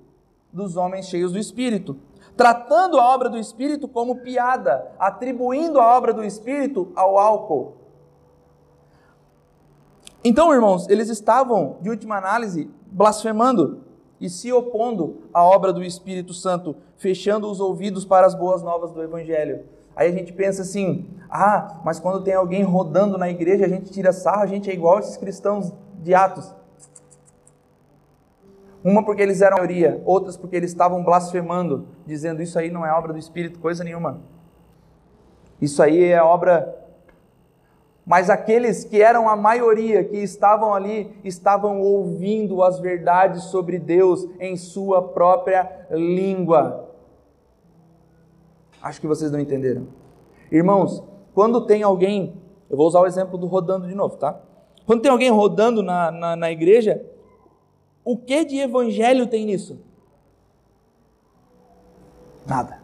dos 0.51 0.77
homens 0.77 1.07
cheios 1.07 1.33
do 1.33 1.39
Espírito 1.39 1.99
tratando 2.39 3.01
a 3.01 3.05
obra 3.13 3.29
do 3.29 3.37
Espírito 3.37 3.89
como 3.89 4.21
piada, 4.21 4.93
atribuindo 4.97 5.81
a 5.81 5.97
obra 5.97 6.15
do 6.15 6.25
Espírito 6.25 6.93
ao 6.95 7.19
álcool. 7.19 7.79
Então, 10.23 10.55
irmãos, 10.55 10.89
eles 10.89 11.09
estavam, 11.09 11.79
de 11.81 11.91
última 11.91 12.17
análise, 12.17 12.71
blasfemando 12.87 13.83
e 14.21 14.31
se 14.31 14.53
opondo 14.53 15.25
à 15.35 15.43
obra 15.43 15.73
do 15.73 15.83
Espírito 15.83 16.33
Santo, 16.33 16.77
fechando 16.97 17.51
os 17.51 17.59
ouvidos 17.59 18.05
para 18.05 18.25
as 18.25 18.37
boas 18.37 18.63
novas 18.63 18.93
do 18.93 19.03
Evangelho. 19.03 19.65
Aí 19.97 20.09
a 20.09 20.13
gente 20.13 20.33
pensa 20.33 20.63
assim: 20.63 21.11
ah, 21.29 21.81
mas 21.85 21.99
quando 21.99 22.23
tem 22.23 22.35
alguém 22.35 22.63
rodando 22.63 23.19
na 23.19 23.29
igreja, 23.29 23.67
a 23.67 23.69
gente 23.69 23.91
tira 23.91 24.13
sarro, 24.13 24.43
a 24.43 24.47
gente 24.47 24.71
é 24.71 24.73
igual 24.73 25.01
esses 25.01 25.17
cristãos 25.17 25.73
de 26.01 26.15
Atos. 26.15 26.55
Uma 28.83 29.05
porque 29.05 29.23
eles 29.23 29.41
eram 29.41 29.57
a 29.57 29.61
maioria, 29.61 30.01
outras 30.05 30.37
porque 30.37 30.57
eles 30.57 30.71
estavam 30.71 31.03
blasfemando, 31.03 31.89
dizendo 32.07 32.43
isso 32.43 32.59
aí 32.59 32.71
não 32.71 32.87
é 32.87 32.93
obra 32.93 33.13
do 33.13 33.19
Espírito, 33.19 33.59
coisa 33.59 33.83
nenhuma. 33.83 34.21
Isso 35.61 35.83
aí 35.83 36.05
é 36.05 36.23
obra. 36.23 36.77
Mas 38.07 38.31
aqueles 38.31 38.85
que 38.85 39.03
eram 39.03 39.29
a 39.29 39.37
maioria, 39.37 40.03
que 40.05 40.17
estavam 40.17 40.73
ali, 40.73 41.13
estavam 41.25 41.81
ouvindo 41.81 42.63
as 42.63 42.79
verdades 42.79 43.45
sobre 43.45 43.79
Deus 43.79 44.27
em 44.41 44.57
sua 44.57 45.03
própria 45.03 45.87
língua. 45.91 46.89
Acho 48.81 49.01
que 49.01 49.07
vocês 49.07 49.31
não 49.31 49.41
entenderam. 49.41 49.89
Irmãos, 50.51 51.03
quando 51.35 51.67
tem 51.67 51.83
alguém, 51.83 52.41
eu 52.71 52.77
vou 52.77 52.87
usar 52.87 53.01
o 53.01 53.07
exemplo 53.07 53.37
do 53.37 53.47
rodando 53.47 53.87
de 53.89 53.95
novo, 53.95 54.17
tá? 54.17 54.41
Quando 54.87 55.03
tem 55.03 55.11
alguém 55.11 55.31
rodando 55.31 55.83
na, 55.83 56.11
na, 56.11 56.37
na 56.37 56.51
igreja, 56.51 57.05
o 58.09 58.17
que 58.17 58.43
de 58.43 58.59
evangelho 58.59 59.27
tem 59.27 59.45
nisso? 59.45 59.79
Nada. 62.47 62.81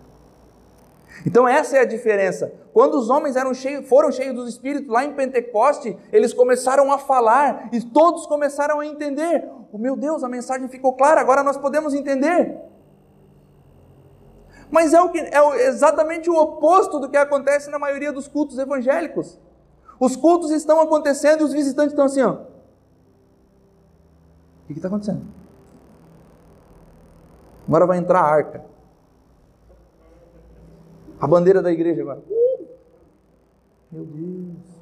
Então 1.25 1.49
essa 1.49 1.79
é 1.79 1.81
a 1.81 1.87
diferença. 1.87 2.53
Quando 2.75 2.99
os 2.99 3.09
homens 3.09 3.35
eram 3.35 3.55
cheios, 3.55 3.89
foram 3.89 4.13
cheios 4.13 4.35
do 4.35 4.47
Espírito 4.47 4.93
lá 4.93 5.03
em 5.03 5.15
Pentecoste, 5.15 5.97
eles 6.13 6.35
começaram 6.35 6.93
a 6.93 6.99
falar 6.99 7.71
e 7.73 7.81
todos 7.81 8.27
começaram 8.27 8.81
a 8.81 8.87
entender. 8.87 9.49
Oh, 9.73 9.79
meu 9.79 9.97
Deus, 9.97 10.23
a 10.23 10.29
mensagem 10.29 10.69
ficou 10.69 10.93
clara, 10.93 11.23
agora 11.23 11.43
nós 11.43 11.57
podemos 11.57 11.95
entender. 11.95 12.59
Mas 14.71 14.93
é, 14.93 15.01
o 15.01 15.09
que, 15.09 15.21
é 15.21 15.67
exatamente 15.69 16.29
o 16.29 16.37
oposto 16.37 16.99
do 16.99 17.09
que 17.09 17.17
acontece 17.17 17.71
na 17.71 17.79
maioria 17.79 18.13
dos 18.13 18.29
cultos 18.29 18.59
evangélicos. 18.59 19.41
Os 19.99 20.17
cultos 20.17 20.51
estão 20.51 20.83
acontecendo 20.83 21.41
e 21.41 21.45
os 21.45 21.55
visitantes 21.55 21.93
estão 21.93 22.05
assim, 22.05 22.21
ó. 22.21 22.53
O 24.65 24.67
que 24.67 24.73
está 24.75 24.89
acontecendo? 24.89 25.23
Agora 27.69 27.87
vai 27.87 27.99
entrar 27.99 28.21
a 28.21 28.25
arca. 28.25 28.65
A 31.21 31.27
bandeira 31.27 31.63
da 31.63 31.73
igreja 31.73 32.03
agora. 32.03 32.23
Meu 33.91 34.05
Deus. 34.05 34.75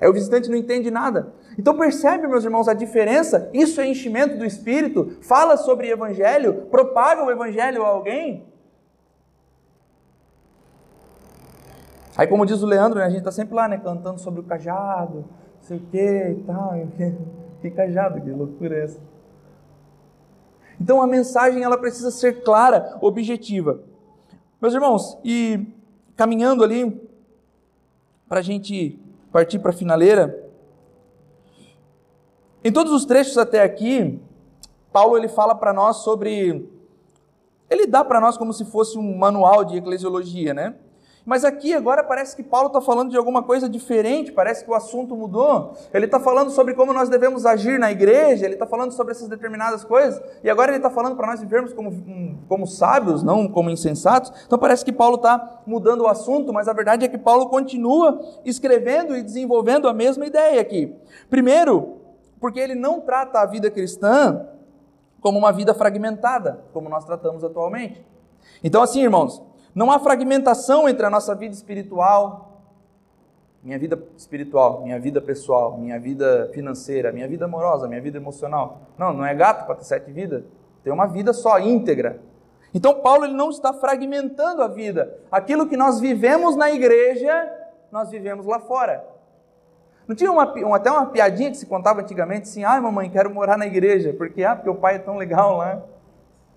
Aí 0.00 0.08
o 0.08 0.12
visitante 0.12 0.50
não 0.50 0.56
entende 0.56 0.90
nada. 0.90 1.32
Então 1.58 1.76
percebe, 1.76 2.26
meus 2.26 2.44
irmãos, 2.44 2.68
a 2.68 2.74
diferença? 2.74 3.48
Isso 3.52 3.80
é 3.80 3.86
enchimento 3.86 4.36
do 4.36 4.44
Espírito? 4.44 5.16
Fala 5.22 5.56
sobre 5.56 5.88
Evangelho? 5.88 6.66
Propaga 6.66 7.24
o 7.24 7.30
Evangelho 7.30 7.82
a 7.82 7.88
alguém? 7.88 8.46
Aí, 12.16 12.26
como 12.26 12.46
diz 12.46 12.62
o 12.62 12.66
Leandro, 12.66 12.98
né, 12.98 13.06
a 13.06 13.08
gente 13.08 13.20
está 13.20 13.32
sempre 13.32 13.54
lá, 13.54 13.66
né, 13.66 13.78
cantando 13.78 14.20
sobre 14.20 14.40
o 14.40 14.44
cajado, 14.44 15.24
não 15.56 15.62
sei 15.62 15.78
o 15.78 15.80
que 15.80 15.98
e 15.98 16.44
tal. 16.46 16.76
Que 17.64 17.70
cajado, 17.70 18.20
que 18.20 18.30
loucura 18.30 18.76
é 18.76 18.84
essa? 18.84 19.00
Então 20.78 21.00
a 21.00 21.06
mensagem 21.06 21.62
ela 21.62 21.78
precisa 21.78 22.10
ser 22.10 22.42
clara, 22.42 22.98
objetiva. 23.00 23.80
Meus 24.60 24.74
irmãos, 24.74 25.16
e 25.24 25.66
caminhando 26.14 26.62
ali 26.62 27.00
para 28.28 28.40
a 28.40 28.42
gente 28.42 29.00
partir 29.32 29.60
para 29.60 29.70
a 29.70 29.72
finaleira, 29.72 30.46
em 32.62 32.70
todos 32.70 32.92
os 32.92 33.06
trechos 33.06 33.38
até 33.38 33.62
aqui, 33.62 34.20
Paulo 34.92 35.16
ele 35.16 35.28
fala 35.28 35.54
para 35.54 35.72
nós 35.72 35.96
sobre, 36.04 36.68
ele 37.70 37.86
dá 37.86 38.04
para 38.04 38.20
nós 38.20 38.36
como 38.36 38.52
se 38.52 38.66
fosse 38.66 38.98
um 38.98 39.16
manual 39.16 39.64
de 39.64 39.78
eclesiologia, 39.78 40.52
né? 40.52 40.74
Mas 41.24 41.42
aqui 41.42 41.72
agora 41.72 42.04
parece 42.04 42.36
que 42.36 42.42
Paulo 42.42 42.66
está 42.66 42.82
falando 42.82 43.10
de 43.10 43.16
alguma 43.16 43.42
coisa 43.42 43.66
diferente, 43.66 44.30
parece 44.30 44.62
que 44.62 44.70
o 44.70 44.74
assunto 44.74 45.16
mudou. 45.16 45.74
Ele 45.92 46.04
está 46.04 46.20
falando 46.20 46.50
sobre 46.50 46.74
como 46.74 46.92
nós 46.92 47.08
devemos 47.08 47.46
agir 47.46 47.78
na 47.78 47.90
igreja, 47.90 48.44
ele 48.44 48.54
está 48.54 48.66
falando 48.66 48.92
sobre 48.92 49.12
essas 49.12 49.26
determinadas 49.28 49.82
coisas, 49.84 50.22
e 50.42 50.50
agora 50.50 50.70
ele 50.70 50.76
está 50.76 50.90
falando 50.90 51.16
para 51.16 51.26
nós 51.26 51.40
vivermos 51.40 51.72
como, 51.72 52.38
como 52.46 52.66
sábios, 52.66 53.22
não 53.22 53.48
como 53.48 53.70
insensatos. 53.70 54.32
Então 54.46 54.58
parece 54.58 54.84
que 54.84 54.92
Paulo 54.92 55.16
está 55.16 55.62
mudando 55.66 56.02
o 56.02 56.08
assunto, 56.08 56.52
mas 56.52 56.68
a 56.68 56.74
verdade 56.74 57.06
é 57.06 57.08
que 57.08 57.16
Paulo 57.16 57.48
continua 57.48 58.20
escrevendo 58.44 59.16
e 59.16 59.22
desenvolvendo 59.22 59.88
a 59.88 59.94
mesma 59.94 60.26
ideia 60.26 60.60
aqui. 60.60 60.94
Primeiro, 61.30 62.00
porque 62.38 62.60
ele 62.60 62.74
não 62.74 63.00
trata 63.00 63.40
a 63.40 63.46
vida 63.46 63.70
cristã 63.70 64.46
como 65.22 65.38
uma 65.38 65.52
vida 65.52 65.72
fragmentada, 65.72 66.66
como 66.74 66.90
nós 66.90 67.06
tratamos 67.06 67.42
atualmente. 67.42 68.04
Então, 68.62 68.82
assim, 68.82 69.02
irmãos, 69.02 69.42
não 69.74 69.90
há 69.90 69.98
fragmentação 69.98 70.88
entre 70.88 71.04
a 71.04 71.10
nossa 71.10 71.34
vida 71.34 71.54
espiritual, 71.54 72.54
minha 73.62 73.78
vida 73.78 73.98
espiritual, 74.16 74.82
minha 74.82 75.00
vida 75.00 75.20
pessoal, 75.22 75.78
minha 75.78 75.98
vida 75.98 76.50
financeira, 76.52 77.10
minha 77.10 77.26
vida 77.26 77.46
amorosa, 77.46 77.88
minha 77.88 78.00
vida 78.00 78.18
emocional. 78.18 78.82
Não, 78.98 79.12
não 79.12 79.24
é 79.24 79.34
gato 79.34 79.64
para 79.66 79.76
ter 79.76 79.84
sete 79.84 80.12
vidas. 80.12 80.44
Tem 80.82 80.92
uma 80.92 81.06
vida 81.06 81.32
só, 81.32 81.58
íntegra. 81.58 82.20
Então 82.74 83.00
Paulo 83.00 83.24
ele 83.24 83.32
não 83.32 83.48
está 83.48 83.72
fragmentando 83.72 84.62
a 84.62 84.68
vida. 84.68 85.18
Aquilo 85.32 85.66
que 85.66 85.78
nós 85.78 85.98
vivemos 85.98 86.56
na 86.56 86.70
igreja, 86.70 87.50
nós 87.90 88.10
vivemos 88.10 88.44
lá 88.44 88.60
fora. 88.60 89.02
Não 90.06 90.14
tinha 90.14 90.30
uma, 90.30 90.42
até 90.76 90.90
uma 90.90 91.06
piadinha 91.06 91.50
que 91.50 91.56
se 91.56 91.64
contava 91.64 92.02
antigamente 92.02 92.42
assim, 92.48 92.64
ai 92.64 92.78
mamãe, 92.80 93.08
quero 93.08 93.32
morar 93.32 93.56
na 93.56 93.66
igreja, 93.66 94.12
porque, 94.12 94.44
ah, 94.44 94.54
porque 94.54 94.68
o 94.68 94.74
pai 94.74 94.96
é 94.96 94.98
tão 94.98 95.16
legal 95.16 95.56
lá. 95.56 95.82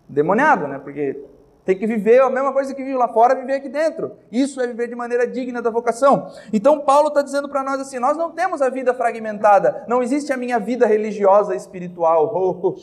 Demoniado, 0.09 0.67
né? 0.67 0.77
Porque 0.79 1.23
tem 1.67 1.77
que 1.77 1.85
viver 1.85 2.21
a 2.21 2.29
mesma 2.29 2.53
coisa 2.53 2.73
que 2.73 2.81
vive 2.81 2.95
lá 2.95 3.09
fora, 3.09 3.35
viver 3.35 3.55
aqui 3.55 3.67
dentro. 3.67 4.15
Isso 4.31 4.61
é 4.61 4.67
viver 4.67 4.87
de 4.87 4.95
maneira 4.95 5.27
digna 5.27 5.61
da 5.61 5.69
vocação. 5.69 6.31
Então 6.53 6.79
Paulo 6.79 7.09
está 7.09 7.21
dizendo 7.21 7.49
para 7.49 7.61
nós 7.61 7.81
assim: 7.81 7.99
nós 7.99 8.15
não 8.15 8.31
temos 8.31 8.61
a 8.61 8.69
vida 8.69 8.93
fragmentada. 8.93 9.83
Não 9.85 10.01
existe 10.01 10.31
a 10.31 10.37
minha 10.37 10.61
vida 10.61 10.87
religiosa 10.87 11.53
espiritual. 11.57 12.31
Oh, 12.33 12.55
oh. 12.71 12.77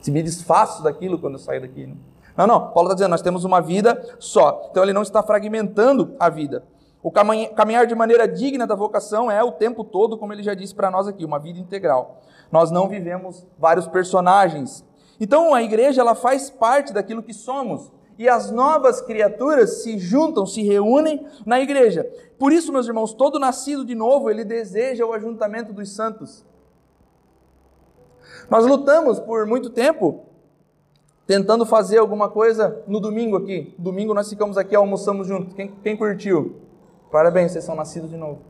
Se 0.00 0.10
me 0.10 0.22
desfaço 0.22 0.82
daquilo 0.82 1.18
quando 1.18 1.34
eu 1.34 1.38
saio 1.38 1.60
daqui. 1.60 1.86
Né? 1.86 1.94
Não, 2.34 2.46
não. 2.46 2.70
Paulo 2.70 2.88
está 2.88 2.94
dizendo: 2.94 3.10
nós 3.10 3.20
temos 3.20 3.44
uma 3.44 3.60
vida 3.60 4.16
só. 4.18 4.68
Então 4.70 4.82
ele 4.82 4.94
não 4.94 5.02
está 5.02 5.22
fragmentando 5.22 6.16
a 6.18 6.30
vida. 6.30 6.64
O 7.02 7.10
caminhar 7.10 7.86
de 7.86 7.94
maneira 7.94 8.26
digna 8.26 8.66
da 8.66 8.74
vocação 8.74 9.30
é 9.30 9.44
o 9.44 9.52
tempo 9.52 9.84
todo, 9.84 10.16
como 10.16 10.32
ele 10.32 10.42
já 10.42 10.54
disse 10.54 10.74
para 10.74 10.90
nós 10.90 11.06
aqui, 11.06 11.22
uma 11.22 11.38
vida 11.38 11.58
integral. 11.58 12.22
Nós 12.50 12.70
não 12.70 12.88
vivemos 12.88 13.46
vários 13.58 13.86
personagens 13.86 14.82
então 15.22 15.54
a 15.54 15.62
igreja 15.62 16.00
ela 16.00 16.16
faz 16.16 16.50
parte 16.50 16.92
daquilo 16.92 17.22
que 17.22 17.32
somos. 17.32 17.92
e 18.18 18.28
as 18.28 18.50
novas 18.50 19.00
criaturas 19.00 19.82
se 19.82 19.98
juntam, 19.98 20.44
se 20.44 20.62
reúnem 20.62 21.26
na 21.46 21.60
igreja. 21.60 22.04
Por 22.38 22.52
isso, 22.52 22.72
meus 22.72 22.86
irmãos, 22.86 23.14
todo 23.14 23.38
nascido 23.38 23.84
de 23.84 23.94
novo, 23.94 24.28
ele 24.28 24.44
deseja 24.44 25.06
o 25.06 25.12
ajuntamento 25.12 25.72
dos 25.72 25.94
santos. 25.94 26.44
Nós 28.50 28.66
lutamos 28.66 29.18
por 29.18 29.46
muito 29.46 29.70
tempo 29.70 30.24
tentando 31.26 31.64
fazer 31.64 31.98
alguma 31.98 32.28
coisa 32.28 32.82
no 32.86 33.00
domingo 33.00 33.36
aqui. 33.36 33.74
Domingo 33.78 34.12
nós 34.12 34.28
ficamos 34.28 34.58
aqui, 34.58 34.76
almoçamos 34.76 35.26
juntos. 35.26 35.54
Quem, 35.54 35.68
quem 35.82 35.96
curtiu? 35.96 36.56
Parabéns, 37.10 37.52
vocês 37.52 37.64
são 37.64 37.74
nascidos 37.74 38.10
de 38.10 38.16
novo. 38.16 38.40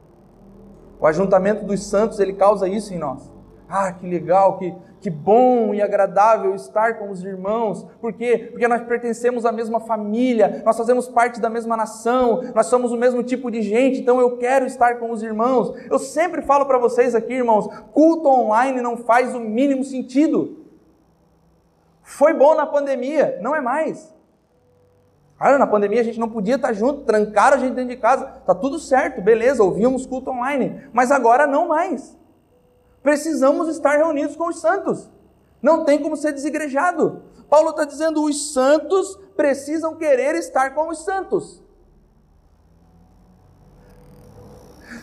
O 0.98 1.06
ajuntamento 1.06 1.64
dos 1.64 1.82
santos, 1.84 2.18
ele 2.18 2.32
causa 2.32 2.68
isso 2.68 2.92
em 2.92 2.98
nós. 2.98 3.31
Ah, 3.74 3.90
que 3.90 4.06
legal, 4.06 4.58
que, 4.58 4.74
que 5.00 5.08
bom 5.08 5.72
e 5.72 5.80
agradável 5.80 6.54
estar 6.54 6.98
com 6.98 7.08
os 7.08 7.24
irmãos. 7.24 7.86
Por 8.02 8.12
quê? 8.12 8.48
Porque 8.50 8.68
nós 8.68 8.82
pertencemos 8.82 9.46
à 9.46 9.50
mesma 9.50 9.80
família, 9.80 10.60
nós 10.62 10.76
fazemos 10.76 11.08
parte 11.08 11.40
da 11.40 11.48
mesma 11.48 11.74
nação, 11.74 12.42
nós 12.54 12.66
somos 12.66 12.92
o 12.92 12.98
mesmo 12.98 13.22
tipo 13.22 13.50
de 13.50 13.62
gente, 13.62 14.00
então 14.00 14.20
eu 14.20 14.36
quero 14.36 14.66
estar 14.66 14.98
com 14.98 15.10
os 15.10 15.22
irmãos. 15.22 15.74
Eu 15.90 15.98
sempre 15.98 16.42
falo 16.42 16.66
para 16.66 16.76
vocês 16.76 17.14
aqui, 17.14 17.32
irmãos, 17.32 17.66
culto 17.92 18.28
online 18.28 18.82
não 18.82 18.98
faz 18.98 19.34
o 19.34 19.40
mínimo 19.40 19.82
sentido. 19.84 20.66
Foi 22.02 22.34
bom 22.34 22.54
na 22.54 22.66
pandemia, 22.66 23.38
não 23.40 23.56
é 23.56 23.62
mais. 23.62 24.14
Cara, 25.38 25.56
na 25.56 25.66
pandemia 25.66 26.02
a 26.02 26.04
gente 26.04 26.20
não 26.20 26.28
podia 26.28 26.56
estar 26.56 26.74
junto, 26.74 27.06
trancaram 27.06 27.56
a 27.56 27.60
gente 27.60 27.72
dentro 27.72 27.88
de 27.88 27.96
casa, 27.96 28.26
tá 28.44 28.54
tudo 28.54 28.78
certo, 28.78 29.22
beleza, 29.22 29.64
ouvíamos 29.64 30.04
culto 30.04 30.30
online, 30.30 30.82
mas 30.92 31.10
agora 31.10 31.46
não 31.46 31.68
mais. 31.68 32.20
Precisamos 33.02 33.68
estar 33.68 33.96
reunidos 33.96 34.36
com 34.36 34.48
os 34.48 34.60
santos. 34.60 35.10
Não 35.60 35.84
tem 35.84 36.00
como 36.02 36.16
ser 36.16 36.32
desigrejado. 36.32 37.22
Paulo 37.48 37.70
está 37.70 37.84
dizendo: 37.84 38.22
os 38.24 38.52
santos 38.52 39.18
precisam 39.36 39.96
querer 39.96 40.34
estar 40.36 40.74
com 40.74 40.88
os 40.88 41.04
santos. 41.04 41.62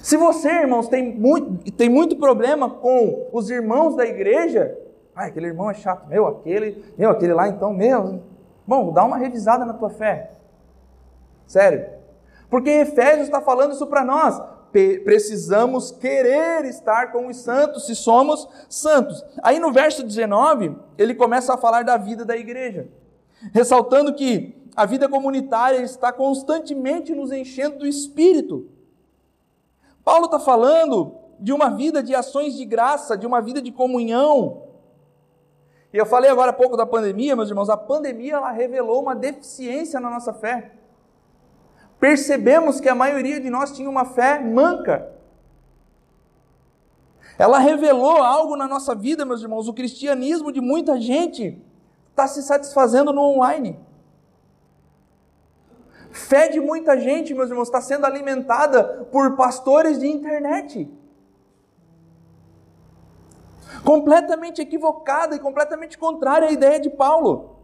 Se 0.02 0.16
você, 0.16 0.50
irmãos, 0.50 0.88
tem 0.88 1.14
muito, 1.14 1.72
tem 1.74 1.90
muito 1.90 2.16
problema 2.16 2.70
com 2.70 3.28
os 3.34 3.50
irmãos 3.50 3.96
da 3.96 4.06
igreja, 4.06 4.78
ah, 5.16 5.26
aquele 5.26 5.48
irmão 5.48 5.70
é 5.70 5.74
chato, 5.74 6.08
meu, 6.08 6.26
aquele, 6.26 6.94
meu, 6.98 7.10
aquele 7.10 7.34
lá 7.34 7.48
então, 7.50 7.74
meu. 7.74 8.24
Bom, 8.66 8.94
dá 8.94 9.04
uma 9.04 9.18
revisada 9.18 9.66
na 9.66 9.74
tua 9.74 9.90
fé. 9.90 10.32
Sério. 11.46 11.86
Porque 12.50 12.70
Efésios 12.70 13.28
está 13.28 13.42
falando 13.42 13.74
isso 13.74 13.86
para 13.88 14.06
nós 14.06 14.42
precisamos 14.72 15.92
querer 15.92 16.66
estar 16.66 17.12
com 17.12 17.28
os 17.28 17.38
santos, 17.38 17.86
se 17.86 17.96
somos 17.96 18.48
santos. 18.70 19.24
Aí 19.42 19.60
no 19.60 19.72
verso 19.72 20.04
19, 20.04 20.76
ele 20.98 21.16
começa 21.16 21.54
a 21.54 21.58
falar 21.58 21.84
da 21.84 21.98
vida 21.98 22.24
da 22.24 22.38
igreja, 22.38 22.88
ressaltando 23.54 24.14
que 24.14 24.56
a 24.76 24.86
vida 24.86 25.10
comunitária 25.10 25.82
está 25.82 26.12
constantemente 26.12 27.14
nos 27.14 27.32
enchendo 27.32 27.80
do 27.80 27.88
espírito. 27.88 28.70
Paulo 30.04 30.26
está 30.26 30.40
falando 30.40 31.16
de 31.40 31.52
uma 31.52 31.70
vida 31.70 32.02
de 32.04 32.14
ações 32.14 32.56
de 32.56 32.66
graça, 32.66 33.18
de 33.18 33.26
uma 33.26 33.42
vida 33.42 33.62
de 33.62 33.72
comunhão. 33.72 34.64
E 35.92 35.98
eu 35.98 36.06
falei 36.06 36.30
agora 36.30 36.52
há 36.52 36.54
pouco 36.54 36.78
da 36.78 36.86
pandemia, 36.86 37.36
meus 37.36 37.50
irmãos, 37.50 37.70
a 37.70 37.78
pandemia 37.78 38.36
ela 38.36 38.52
revelou 38.52 39.02
uma 39.02 39.16
deficiência 39.16 40.00
na 40.00 40.10
nossa 40.10 40.34
fé 40.34 40.79
percebemos 42.00 42.80
que 42.80 42.90
a 42.90 42.96
maioria 42.96 43.40
de 43.40 43.50
nós 43.50 43.72
tinha 43.72 43.90
uma 43.90 44.06
fé 44.06 44.40
manca. 44.40 45.12
Ela 47.38 47.60
revelou 47.60 48.18
algo 48.18 48.56
na 48.56 48.68
nossa 48.68 48.96
vida, 48.96 49.26
meus 49.26 49.42
irmãos. 49.42 49.68
O 49.68 49.74
cristianismo 49.74 50.52
de 50.52 50.60
muita 50.60 51.00
gente 51.00 51.62
está 52.10 52.28
se 52.28 52.44
satisfazendo 52.44 53.14
no 53.14 53.22
online. 53.22 53.80
Fé 56.12 56.50
de 56.50 56.60
muita 56.60 57.00
gente, 57.00 57.34
meus 57.34 57.50
irmãos, 57.50 57.68
está 57.68 57.80
sendo 57.82 58.06
alimentada 58.06 58.84
por 59.12 59.36
pastores 59.36 60.00
de 60.00 60.08
internet. 60.08 60.92
Completamente 63.86 64.62
equivocada 64.62 65.36
e 65.36 65.40
completamente 65.40 65.98
contrária 65.98 66.50
à 66.50 66.52
ideia 66.52 66.80
de 66.80 66.90
Paulo. 66.90 67.59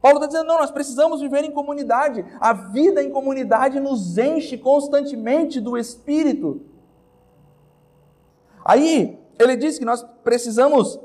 Paulo 0.00 0.18
está 0.18 0.26
dizendo: 0.26 0.46
não, 0.46 0.58
nós 0.58 0.70
precisamos 0.70 1.20
viver 1.20 1.44
em 1.44 1.50
comunidade. 1.50 2.24
A 2.40 2.52
vida 2.52 3.02
em 3.02 3.10
comunidade 3.10 3.80
nos 3.80 4.18
enche 4.18 4.56
constantemente 4.56 5.60
do 5.60 5.76
Espírito. 5.76 6.60
Aí, 8.64 9.18
ele 9.38 9.56
diz 9.56 9.78
que 9.78 9.84
nós 9.84 10.04
precisamos 10.24 10.98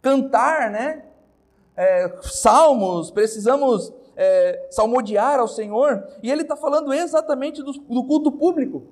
cantar, 0.00 0.70
né? 0.70 1.04
É, 1.76 2.18
salmos, 2.22 3.10
precisamos 3.10 3.92
é, 4.16 4.66
salmodiar 4.70 5.38
ao 5.38 5.48
Senhor. 5.48 6.06
E 6.22 6.30
ele 6.30 6.42
está 6.42 6.56
falando 6.56 6.92
exatamente 6.92 7.62
do, 7.62 7.72
do 7.72 8.04
culto 8.04 8.32
público. 8.32 8.82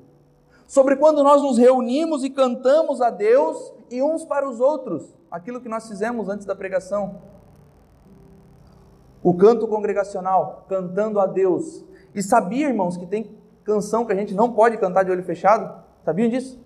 Sobre 0.67 0.97
quando 0.97 1.25
nós 1.25 1.43
nos 1.43 1.59
reunimos 1.59 2.23
e 2.23 2.31
cantamos 2.31 3.03
a 3.03 3.11
Deus 3.11 3.73
e 3.91 4.01
uns 4.03 4.25
para 4.25 4.49
os 4.49 4.61
outros. 4.61 5.03
Aquilo 5.31 5.61
que 5.61 5.69
nós 5.69 5.89
fizemos 5.89 6.29
antes 6.29 6.47
da 6.47 6.55
pregação. 6.55 7.21
O 9.23 9.35
canto 9.35 9.69
congregacional, 9.69 10.65
cantando 10.69 11.21
a 11.21 11.27
Deus. 11.27 11.85
E 12.15 12.23
sabia, 12.23 12.69
irmãos, 12.69 12.97
que 12.97 13.07
tem 13.07 13.37
canção 13.65 14.05
que 14.05 14.13
a 14.13 14.17
gente 14.17 14.35
não 14.35 14.53
pode 14.53 14.79
cantar 14.79 15.05
de 15.05 15.11
olho 15.11 15.23
fechado? 15.23 15.83
Sabiam 16.05 16.29
disso? 16.29 16.59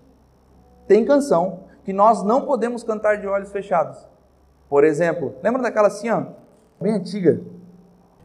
Tem 0.87 1.03
canção 1.03 1.65
que 1.83 1.93
nós 1.93 2.23
não 2.23 2.45
podemos 2.45 2.83
cantar 2.83 3.17
de 3.17 3.27
olhos 3.27 3.51
fechados. 3.51 4.07
Por 4.69 4.83
exemplo, 4.83 5.35
lembra 5.43 5.61
daquela 5.61 5.87
assim, 5.87 6.09
ó, 6.09 6.23
bem 6.81 6.93
antiga? 6.93 7.41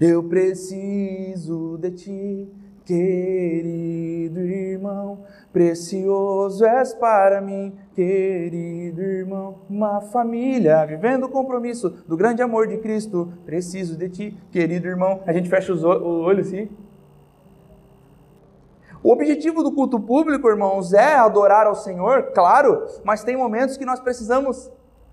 Eu 0.01 0.25
preciso 0.25 1.77
de 1.79 1.91
ti, 1.91 2.53
querido 2.91 4.41
irmão, 4.41 5.21
Precioso 5.53 6.65
és 6.65 6.93
para 6.93 7.41
mim, 7.41 7.73
querido 7.95 9.01
irmão, 9.01 9.59
uma 9.69 10.01
família, 10.01 10.85
vivendo 10.85 11.25
o 11.25 11.29
compromisso 11.29 11.91
do 12.09 12.17
grande 12.17 12.43
amor 12.43 12.67
de 12.67 12.79
Cristo. 12.79 13.33
Preciso 13.45 13.97
de 13.97 14.09
ti, 14.09 14.37
querido 14.51 14.89
irmão. 14.89 15.23
A 15.25 15.33
gente 15.33 15.49
fecha 15.49 15.73
os 15.73 15.85
olhos 15.85 16.49
assim. 16.49 16.69
O 19.03 19.13
objetivo 19.13 19.63
do 19.63 19.73
culto 19.73 19.99
público, 20.01 20.49
irmãos, 20.49 20.93
é 20.93 21.15
adorar 21.15 21.67
ao 21.67 21.75
Senhor, 21.75 22.33
claro, 22.35 22.87
mas 23.05 23.25
tem 23.25 23.37
momentos 23.37 23.77
que 23.77 23.87
nós 23.87 24.01
precisamos 24.01 24.71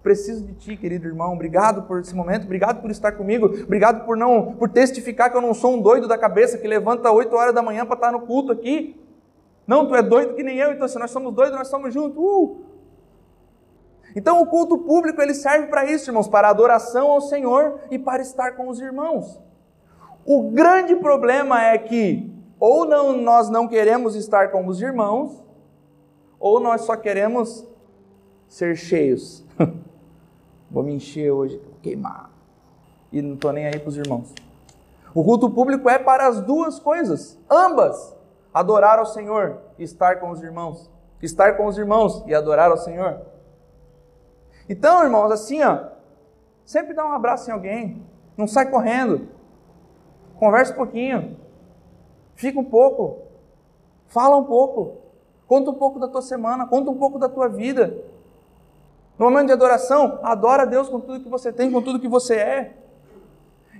preciso 0.08 0.46
de 0.46 0.54
ti, 0.54 0.78
querido 0.78 1.06
irmão. 1.06 1.34
Obrigado 1.34 1.84
por 1.84 2.00
esse 2.00 2.16
momento, 2.16 2.46
obrigado 2.46 2.82
por 2.82 2.90
estar 2.90 3.12
comigo, 3.12 3.48
obrigado 3.64 4.06
por 4.06 4.16
não 4.16 4.54
por 4.54 4.70
testificar 4.70 5.30
que 5.30 5.36
eu 5.36 5.42
não 5.42 5.54
sou 5.54 5.74
um 5.76 5.82
doido 5.82 6.08
da 6.08 6.18
cabeça 6.18 6.58
que 6.58 6.66
levanta 6.66 7.12
8 7.12 7.36
horas 7.36 7.54
da 7.54 7.62
manhã 7.62 7.86
para 7.86 7.96
estar 7.96 8.12
no 8.14 8.22
culto 8.22 8.54
aqui. 8.54 8.98
Não, 9.68 9.86
tu 9.86 9.94
é 9.96 10.02
doido 10.02 10.34
que 10.34 10.44
nem 10.44 10.58
eu, 10.58 10.72
então 10.72 10.88
se 10.88 10.98
nós 10.98 11.12
somos 11.12 11.34
doidos, 11.34 11.58
nós 11.58 11.68
somos 11.68 11.94
juntos. 11.94 12.18
Uh! 12.18 12.62
Então 14.16 14.42
o 14.42 14.46
culto 14.46 14.78
público 14.78 15.22
ele 15.22 15.34
serve 15.34 15.68
para 15.68 15.84
isso, 15.84 16.10
irmãos, 16.10 16.30
para 16.30 16.48
adoração 16.48 17.12
ao 17.12 17.20
Senhor 17.20 17.82
e 17.92 18.00
para 18.00 18.22
estar 18.22 18.52
com 18.52 18.70
os 18.70 18.80
irmãos. 18.80 19.42
O 20.26 20.52
grande 20.52 20.96
problema 20.96 21.62
é 21.62 21.78
que 21.78 22.34
ou 22.58 22.86
não, 22.86 23.18
nós 23.18 23.50
não 23.50 23.68
queremos 23.68 24.16
estar 24.16 24.52
com 24.52 24.66
os 24.66 24.82
irmãos, 24.82 25.44
ou 26.40 26.60
nós 26.60 26.82
só 26.82 26.96
queremos 26.96 27.68
ser 28.48 28.76
cheios. 28.76 29.46
Vou 30.70 30.84
me 30.84 30.94
encher 30.94 31.32
hoje, 31.32 31.58
vou 31.58 31.76
queimar. 31.82 32.30
E 33.12 33.22
não 33.22 33.36
estou 33.36 33.52
nem 33.52 33.66
aí 33.66 33.80
para 33.80 33.90
os 33.90 33.98
irmãos. 33.98 34.34
O 35.14 35.24
culto 35.24 35.50
público 35.50 35.90
é 35.90 35.98
para 35.98 36.28
as 36.28 36.42
duas 36.42 36.80
coisas, 36.80 37.40
ambas 37.50 38.16
adorar 38.54 39.00
ao 39.00 39.06
Senhor 39.06 39.58
e 39.78 39.84
estar 39.84 40.20
com 40.20 40.30
os 40.30 40.42
irmãos. 40.42 40.90
Estar 41.22 41.58
com 41.58 41.66
os 41.66 41.78
irmãos 41.78 42.24
e 42.28 42.36
adorar 42.36 42.70
ao 42.70 42.78
Senhor. 42.78 43.22
Então, 44.70 45.04
irmãos, 45.04 45.32
assim, 45.32 45.64
ó, 45.64 45.86
sempre 46.66 46.94
dá 46.94 47.06
um 47.06 47.14
abraço 47.14 47.50
em 47.50 47.54
alguém, 47.54 48.06
não 48.36 48.48
sai 48.48 48.70
correndo. 48.70 49.28
Conversa 50.38 50.74
um 50.74 50.76
pouquinho. 50.76 51.38
Fica 52.36 52.60
um 52.60 52.64
pouco. 52.64 53.24
Fala 54.08 54.38
um 54.38 54.44
pouco. 54.44 54.98
Conta 55.48 55.72
um 55.72 55.76
pouco 55.76 55.98
da 55.98 56.08
tua 56.08 56.22
semana, 56.22 56.68
conta 56.68 56.92
um 56.92 56.98
pouco 56.98 57.18
da 57.18 57.30
tua 57.30 57.48
vida. 57.48 57.98
No 59.18 59.26
momento 59.26 59.48
de 59.48 59.54
adoração, 59.54 60.20
adora 60.22 60.64
a 60.64 60.66
Deus 60.66 60.90
com 60.90 61.00
tudo 61.00 61.24
que 61.24 61.30
você 61.30 61.52
tem, 61.52 61.72
com 61.72 61.82
tudo 61.82 62.00
que 62.00 62.08
você 62.08 62.36
é. 62.36 62.78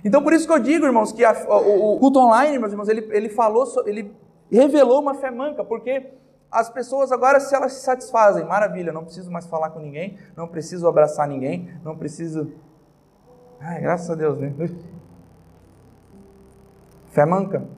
Então, 0.04 0.22
por 0.22 0.32
isso 0.32 0.46
que 0.46 0.52
eu 0.52 0.58
digo, 0.58 0.84
irmãos, 0.84 1.12
que 1.12 1.24
a, 1.24 1.32
o, 1.48 1.94
o, 1.94 1.98
culto 1.98 2.18
online, 2.18 2.58
meus 2.58 2.72
irmãos, 2.72 2.88
ele, 2.88 3.08
ele 3.10 3.28
falou, 3.28 3.66
ele 3.86 4.12
revelou 4.50 5.00
uma 5.00 5.14
fé 5.14 5.30
manca, 5.30 5.64
porque 5.64 6.12
as 6.50 6.70
pessoas 6.70 7.12
agora, 7.12 7.38
se 7.40 7.54
elas 7.54 7.74
se 7.74 7.82
satisfazem, 7.82 8.44
maravilha, 8.44 8.92
não 8.92 9.04
preciso 9.04 9.30
mais 9.30 9.46
falar 9.46 9.70
com 9.70 9.80
ninguém, 9.80 10.18
não 10.36 10.48
preciso 10.48 10.88
abraçar 10.88 11.28
ninguém, 11.28 11.70
não 11.84 11.96
preciso. 11.96 12.52
Ai, 13.60 13.80
graças 13.80 14.08
a 14.10 14.14
Deus, 14.14 14.38
né? 14.38 14.52
Fé 17.10 17.26
manca. 17.26 17.77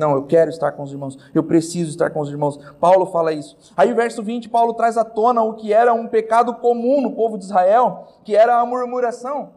Não, 0.00 0.14
eu 0.14 0.22
quero 0.22 0.48
estar 0.48 0.72
com 0.72 0.82
os 0.82 0.90
irmãos, 0.90 1.18
eu 1.34 1.42
preciso 1.42 1.90
estar 1.90 2.08
com 2.08 2.20
os 2.20 2.30
irmãos. 2.30 2.58
Paulo 2.80 3.04
fala 3.04 3.34
isso. 3.34 3.54
Aí, 3.76 3.92
verso 3.92 4.22
20, 4.22 4.48
Paulo 4.48 4.72
traz 4.72 4.96
à 4.96 5.04
tona 5.04 5.42
o 5.42 5.52
que 5.52 5.74
era 5.74 5.92
um 5.92 6.08
pecado 6.08 6.54
comum 6.54 7.02
no 7.02 7.12
povo 7.12 7.36
de 7.36 7.44
Israel, 7.44 8.08
que 8.24 8.34
era 8.34 8.58
a 8.58 8.64
murmuração. 8.64 9.50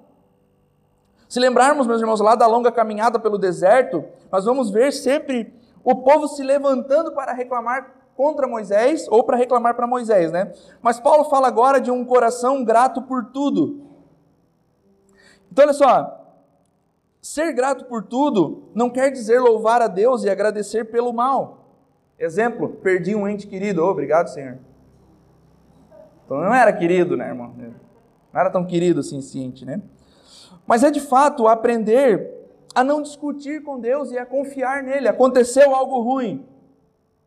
Se 1.29 1.39
lembrarmos, 1.39 1.87
meus 1.87 2.01
irmãos, 2.01 2.19
lá 2.19 2.35
da 2.35 2.45
longa 2.45 2.73
caminhada 2.73 3.17
pelo 3.17 3.37
deserto, 3.37 4.03
nós 4.29 4.43
vamos 4.43 4.69
ver 4.69 4.91
sempre 4.91 5.53
o 5.81 5.95
povo 5.95 6.27
se 6.27 6.43
levantando 6.43 7.13
para 7.13 7.31
reclamar 7.31 7.93
contra 8.13 8.45
Moisés 8.45 9.07
ou 9.09 9.23
para 9.23 9.37
reclamar 9.37 9.75
para 9.75 9.87
Moisés, 9.87 10.29
né? 10.29 10.51
Mas 10.81 10.99
Paulo 10.99 11.23
fala 11.23 11.47
agora 11.47 11.79
de 11.79 11.89
um 11.89 12.03
coração 12.03 12.65
grato 12.65 13.01
por 13.01 13.27
tudo. 13.31 13.81
Então, 15.49 15.63
olha 15.63 15.73
só, 15.73 16.22
ser 17.23 17.53
grato 17.53 17.85
por 17.85 18.03
tudo 18.03 18.69
não 18.75 18.89
quer 18.89 19.09
dizer 19.09 19.39
louvar 19.39 19.81
a 19.81 19.87
Deus 19.87 20.25
e 20.25 20.29
agradecer 20.29 20.91
pelo 20.91 21.13
mal. 21.13 21.69
Exemplo, 22.19 22.67
perdi 22.67 23.15
um 23.15 23.25
ente 23.25 23.47
querido, 23.47 23.81
oh, 23.81 23.89
obrigado, 23.89 24.27
Senhor. 24.27 24.59
Então 26.25 26.37
não 26.37 26.53
era 26.53 26.73
querido, 26.73 27.15
né, 27.15 27.29
irmão? 27.29 27.55
Não 27.57 28.39
era 28.39 28.49
tão 28.49 28.65
querido 28.65 28.99
assim, 28.99 29.21
ciente, 29.21 29.65
né? 29.65 29.81
Mas 30.67 30.83
é 30.83 30.91
de 30.91 30.99
fato 30.99 31.47
aprender 31.47 32.29
a 32.75 32.83
não 32.83 33.01
discutir 33.01 33.63
com 33.63 33.79
Deus 33.79 34.11
e 34.11 34.17
a 34.17 34.25
confiar 34.25 34.83
nele. 34.83 35.07
Aconteceu 35.07 35.73
algo 35.73 36.01
ruim. 36.01 36.45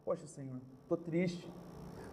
Poxa, 0.05 0.27
Senhor, 0.27 0.61
estou 0.83 0.99
triste. 0.99 1.51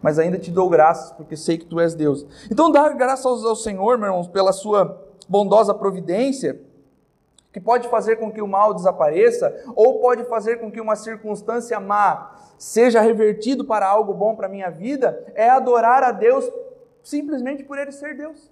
Mas 0.01 0.19
ainda 0.19 0.37
te 0.37 0.51
dou 0.51 0.69
graças, 0.69 1.11
porque 1.11 1.35
sei 1.35 1.57
que 1.57 1.65
tu 1.65 1.79
és 1.79 1.95
Deus. 1.95 2.25
Então, 2.49 2.71
dar 2.71 2.93
graças 2.95 3.25
ao 3.25 3.55
Senhor, 3.55 3.97
meus 3.97 4.09
irmãos, 4.09 4.27
pela 4.27 4.51
sua 4.51 5.01
bondosa 5.27 5.73
providência, 5.73 6.61
que 7.53 7.61
pode 7.61 7.87
fazer 7.87 8.15
com 8.15 8.31
que 8.31 8.41
o 8.41 8.47
mal 8.47 8.73
desapareça, 8.73 9.63
ou 9.75 9.99
pode 9.99 10.25
fazer 10.25 10.57
com 10.57 10.71
que 10.71 10.81
uma 10.81 10.95
circunstância 10.95 11.79
má 11.79 12.35
seja 12.57 12.99
revertido 12.99 13.63
para 13.63 13.87
algo 13.87 14.11
bom 14.11 14.35
para 14.35 14.47
a 14.47 14.49
minha 14.49 14.71
vida, 14.71 15.23
é 15.35 15.47
adorar 15.47 16.03
a 16.03 16.11
Deus 16.11 16.51
simplesmente 17.03 17.63
por 17.63 17.77
Ele 17.77 17.91
ser 17.91 18.17
Deus. 18.17 18.51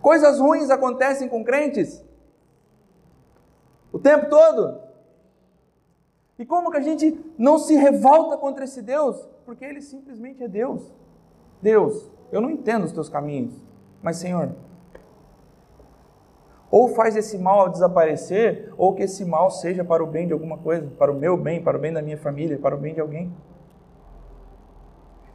Coisas 0.00 0.40
ruins 0.40 0.70
acontecem 0.70 1.28
com 1.28 1.44
crentes 1.44 2.02
o 3.92 3.98
tempo 3.98 4.30
todo. 4.30 4.80
E 6.38 6.46
como 6.46 6.70
que 6.70 6.78
a 6.78 6.82
gente 6.82 7.20
não 7.36 7.58
se 7.58 7.76
revolta 7.76 8.38
contra 8.38 8.64
esse 8.64 8.80
Deus? 8.80 9.28
Porque 9.44 9.64
Ele 9.64 9.82
simplesmente 9.82 10.42
é 10.42 10.48
Deus. 10.48 10.90
Deus, 11.60 12.10
eu 12.32 12.40
não 12.40 12.50
entendo 12.50 12.84
os 12.84 12.92
teus 12.92 13.10
caminhos, 13.10 13.54
mas 14.02 14.16
Senhor, 14.16 14.52
ou 16.72 16.88
faz 16.88 17.14
esse 17.14 17.36
mal 17.36 17.68
desaparecer, 17.68 18.72
ou 18.78 18.94
que 18.94 19.02
esse 19.02 19.26
mal 19.26 19.50
seja 19.50 19.84
para 19.84 20.02
o 20.02 20.06
bem 20.06 20.26
de 20.26 20.32
alguma 20.32 20.56
coisa, 20.56 20.90
para 20.98 21.12
o 21.12 21.14
meu 21.14 21.36
bem, 21.36 21.62
para 21.62 21.76
o 21.76 21.80
bem 21.80 21.92
da 21.92 22.00
minha 22.00 22.16
família, 22.16 22.58
para 22.58 22.74
o 22.74 22.78
bem 22.78 22.94
de 22.94 23.00
alguém. 23.00 23.30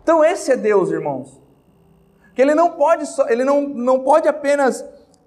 Então 0.02 0.26
esse 0.26 0.52
é 0.52 0.58
Deus, 0.58 0.90
irmãos. 0.90 1.40
Que 2.34 2.42
ele 2.42 2.56
não 2.56 2.72
pode 2.72 3.06
só, 3.06 3.30
ele 3.30 3.44
não, 3.44 3.62
não 3.62 4.00
pode 4.00 4.28
apenas 4.28 4.84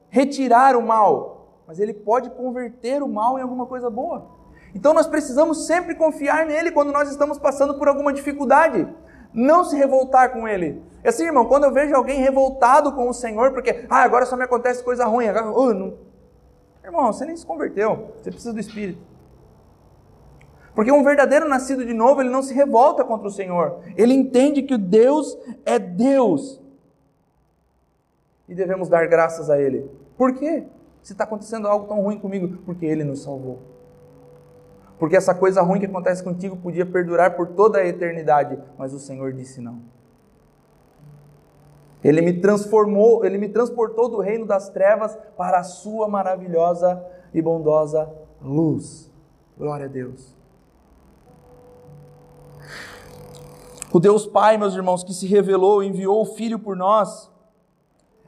retirar 0.09 0.77
o 0.77 0.83
mal, 0.83 1.63
mas 1.65 1.79
ele 1.79 1.95
pode 1.95 2.29
converter 2.31 3.05
o 3.05 3.09
mal 3.09 3.39
em 3.39 3.43
alguma 3.43 3.67
coisa 3.67 3.89
boa. 3.89 4.27
Então 4.75 4.93
nós 4.93 5.07
precisamos 5.07 5.65
sempre 5.67 5.95
confiar 5.95 6.45
nele 6.45 6.73
quando 6.73 6.93
nós 6.93 7.09
estamos 7.09 7.39
passando 7.39 7.79
por 7.79 7.87
alguma 7.87 8.13
dificuldade. 8.13 8.89
Não 9.33 9.65
se 9.65 9.77
revoltar 9.77 10.33
com 10.33 10.47
ele. 10.47 10.83
E 11.03 11.09
assim, 11.09 11.25
irmão, 11.25 11.47
quando 11.47 11.65
eu 11.65 11.73
vejo 11.73 11.95
alguém 11.95 12.21
revoltado 12.21 12.93
com 12.93 13.09
o 13.09 13.15
Senhor, 13.15 13.53
porque, 13.53 13.87
ah, 13.89 14.03
agora 14.03 14.27
só 14.27 14.37
me 14.37 14.45
acontece 14.45 14.83
coisa 14.83 15.05
ruim, 15.05 15.29
agora, 15.29 15.51
uh, 15.51 15.75
não... 15.75 15.95
irmão, 16.85 17.13
você 17.13 17.25
nem 17.25 17.37
se 17.37 17.47
converteu, 17.47 18.13
você 18.17 18.31
precisa 18.31 18.53
do 18.53 18.61
Espírito. 18.61 19.01
Porque 20.75 20.93
um 20.93 21.03
verdadeiro 21.03 21.49
nascido 21.49 21.85
de 21.85 21.95
novo, 21.95 22.21
ele 22.21 22.31
não 22.31 22.43
se 22.43 22.55
revolta 22.55 23.05
contra 23.05 23.29
o 23.29 23.31
Senhor, 23.31 23.81
ele 23.97 24.15
entende 24.15 24.63
que 24.63 24.77
Deus 24.77 25.37
é 25.65 25.79
Deus. 25.79 26.61
E 28.49 28.55
devemos 28.55 28.89
dar 28.89 29.07
graças 29.07 29.49
a 29.49 29.61
Ele. 29.61 29.89
Por 30.17 30.35
quê? 30.35 30.65
Se 31.03 31.13
está 31.13 31.25
acontecendo 31.25 31.69
algo 31.69 31.87
tão 31.87 32.03
ruim 32.03 32.19
comigo, 32.19 32.59
porque 32.65 32.85
Ele 32.85 33.05
nos 33.05 33.23
salvou. 33.23 33.61
Porque 35.01 35.17
essa 35.17 35.35
coisa 35.35 35.63
ruim 35.63 35.81
que 35.81 35.87
acontece 35.87 36.23
contigo 36.23 36.59
podia 36.59 36.85
perdurar 36.85 37.35
por 37.35 37.49
toda 37.49 37.79
a 37.79 37.87
eternidade, 37.87 38.59
mas 38.77 38.93
o 38.93 38.99
Senhor 38.99 39.33
disse 39.33 39.59
não. 39.59 39.81
Ele 42.05 42.21
me 42.21 42.35
transformou, 42.35 43.25
ele 43.25 43.39
me 43.39 43.49
transportou 43.49 44.11
do 44.11 44.21
reino 44.21 44.45
das 44.45 44.69
trevas 44.69 45.17
para 45.39 45.61
a 45.61 45.63
sua 45.63 46.07
maravilhosa 46.07 47.03
e 47.33 47.41
bondosa 47.41 48.13
luz. 48.43 49.11
Glória 49.57 49.87
a 49.87 49.89
Deus. 49.89 50.37
O 53.91 53.99
Deus 53.99 54.27
Pai, 54.27 54.59
meus 54.59 54.75
irmãos, 54.75 55.03
que 55.03 55.15
se 55.15 55.27
revelou, 55.27 55.83
enviou 55.83 56.21
o 56.21 56.27
Filho 56.27 56.59
por 56.59 56.77
nós. 56.77 57.31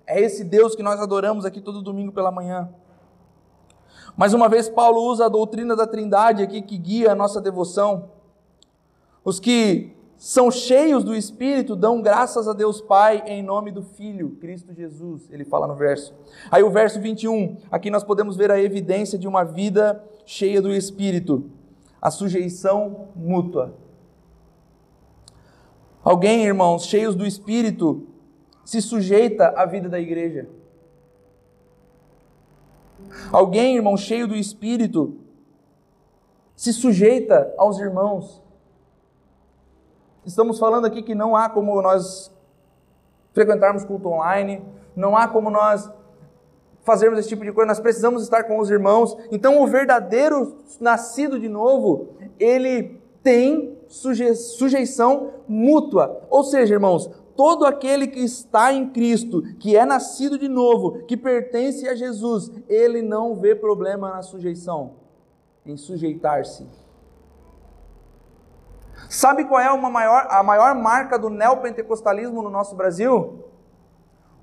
É 0.06 0.18
esse 0.18 0.42
Deus 0.42 0.74
que 0.74 0.82
nós 0.82 0.98
adoramos 0.98 1.44
aqui 1.44 1.60
todo 1.60 1.82
domingo 1.82 2.12
pela 2.12 2.32
manhã. 2.32 2.74
Mais 4.16 4.34
uma 4.34 4.48
vez, 4.48 4.68
Paulo 4.68 5.00
usa 5.10 5.26
a 5.26 5.28
doutrina 5.28 5.74
da 5.74 5.86
Trindade 5.86 6.42
aqui 6.42 6.60
que 6.60 6.76
guia 6.76 7.12
a 7.12 7.14
nossa 7.14 7.40
devoção. 7.40 8.10
Os 9.24 9.40
que 9.40 9.96
são 10.22 10.52
cheios 10.52 11.02
do 11.02 11.16
Espírito, 11.16 11.74
dão 11.74 12.00
graças 12.00 12.46
a 12.46 12.52
Deus 12.52 12.80
Pai 12.80 13.24
em 13.26 13.42
nome 13.42 13.72
do 13.72 13.82
Filho, 13.82 14.36
Cristo 14.40 14.72
Jesus. 14.72 15.28
Ele 15.30 15.44
fala 15.44 15.66
no 15.66 15.74
verso. 15.74 16.14
Aí 16.48 16.62
o 16.62 16.70
verso 16.70 17.00
21, 17.00 17.56
aqui 17.70 17.90
nós 17.90 18.04
podemos 18.04 18.36
ver 18.36 18.50
a 18.50 18.60
evidência 18.60 19.18
de 19.18 19.26
uma 19.26 19.42
vida 19.42 20.00
cheia 20.24 20.62
do 20.62 20.72
Espírito, 20.72 21.50
a 22.00 22.08
sujeição 22.10 23.08
mútua. 23.16 23.74
Alguém, 26.04 26.44
irmãos, 26.44 26.84
cheios 26.84 27.16
do 27.16 27.26
Espírito, 27.26 28.06
se 28.64 28.80
sujeita 28.80 29.48
à 29.56 29.66
vida 29.66 29.88
da 29.88 29.98
igreja. 29.98 30.48
Alguém, 33.32 33.76
irmão, 33.76 33.96
cheio 33.96 34.26
do 34.26 34.34
Espírito, 34.34 35.16
se 36.56 36.72
sujeita 36.72 37.52
aos 37.56 37.78
irmãos. 37.78 38.42
Estamos 40.24 40.58
falando 40.58 40.86
aqui 40.86 41.02
que 41.02 41.14
não 41.14 41.34
há 41.34 41.48
como 41.48 41.80
nós 41.82 42.32
frequentarmos 43.32 43.84
culto 43.84 44.08
online, 44.08 44.62
não 44.94 45.16
há 45.16 45.26
como 45.26 45.50
nós 45.50 45.90
fazermos 46.84 47.18
esse 47.18 47.28
tipo 47.28 47.44
de 47.44 47.52
coisa, 47.52 47.68
nós 47.68 47.80
precisamos 47.80 48.22
estar 48.22 48.44
com 48.44 48.58
os 48.58 48.70
irmãos. 48.70 49.16
Então, 49.30 49.62
o 49.62 49.66
verdadeiro 49.66 50.58
nascido 50.80 51.38
de 51.38 51.48
novo, 51.48 52.08
ele 52.38 53.00
tem 53.22 53.78
suje 53.88 54.34
sujeição 54.34 55.30
mútua. 55.46 56.22
Ou 56.30 56.42
seja, 56.42 56.74
irmãos, 56.74 57.10
todo 57.36 57.64
aquele 57.64 58.06
que 58.06 58.20
está 58.20 58.72
em 58.72 58.88
Cristo, 58.90 59.42
que 59.58 59.76
é 59.76 59.84
nascido 59.84 60.38
de 60.38 60.48
novo, 60.48 61.04
que 61.04 61.16
pertence 61.16 61.88
a 61.88 61.94
Jesus, 61.94 62.50
ele 62.68 63.02
não 63.02 63.34
vê 63.34 63.54
problema 63.54 64.10
na 64.10 64.22
sujeição, 64.22 64.94
em 65.64 65.76
sujeitar-se. 65.76 66.66
Sabe 69.08 69.44
qual 69.44 69.60
é 69.60 69.70
uma 69.70 69.90
maior, 69.90 70.26
a 70.30 70.42
maior 70.42 70.74
marca 70.74 71.18
do 71.18 71.28
neopentecostalismo 71.28 72.42
no 72.42 72.50
nosso 72.50 72.74
Brasil? 72.76 73.44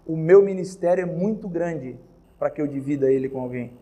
O 0.05 0.15
meu 0.15 0.41
ministério 0.41 1.03
é 1.03 1.05
muito 1.05 1.47
grande 1.47 1.99
para 2.37 2.49
que 2.49 2.61
eu 2.61 2.67
divida 2.67 3.11
ele 3.11 3.29
com 3.29 3.41
alguém. 3.41 3.77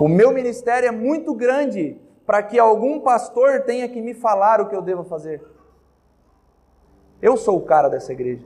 O 0.00 0.08
meu 0.08 0.32
ministério 0.32 0.88
é 0.88 0.92
muito 0.92 1.34
grande 1.34 2.00
para 2.26 2.42
que 2.42 2.58
algum 2.58 3.00
pastor 3.00 3.62
tenha 3.62 3.88
que 3.88 4.00
me 4.00 4.14
falar 4.14 4.60
o 4.60 4.68
que 4.68 4.74
eu 4.74 4.82
devo 4.82 5.04
fazer. 5.04 5.42
Eu 7.20 7.36
sou 7.36 7.56
o 7.56 7.62
cara 7.62 7.88
dessa 7.88 8.12
igreja. 8.12 8.44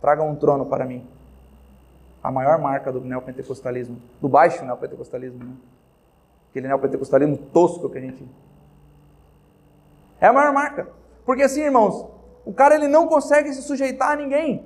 Traga 0.00 0.22
um 0.22 0.34
trono 0.34 0.66
para 0.66 0.84
mim. 0.84 1.06
A 2.22 2.30
maior 2.30 2.58
marca 2.58 2.92
do 2.92 3.00
neopentecostalismo, 3.00 4.00
do 4.20 4.28
baixo 4.28 4.64
neopentecostalismo. 4.64 5.44
Né? 5.44 5.52
aquele 6.56 6.68
neopentecostalismo 6.68 7.36
tosco 7.36 7.90
que 7.90 7.98
a 7.98 8.00
gente. 8.00 8.26
É 10.18 10.26
a 10.26 10.32
maior 10.32 10.52
marca. 10.52 10.88
Porque 11.24 11.42
assim, 11.42 11.60
irmãos, 11.60 12.06
o 12.46 12.52
cara 12.52 12.74
ele 12.74 12.88
não 12.88 13.06
consegue 13.06 13.52
se 13.52 13.62
sujeitar 13.62 14.12
a 14.12 14.16
ninguém. 14.16 14.64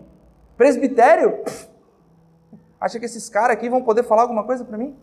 Presbitério? 0.57 1.43
Acha 2.81 2.99
que 3.01 3.07
esses 3.07 3.29
caras 3.29 3.57
aqui 3.57 3.69
vão 3.69 3.83
poder 3.83 4.05
falar 4.05 4.23
alguma 4.23 4.45
coisa 4.45 4.65
para 4.65 4.79
mim? 4.79 4.97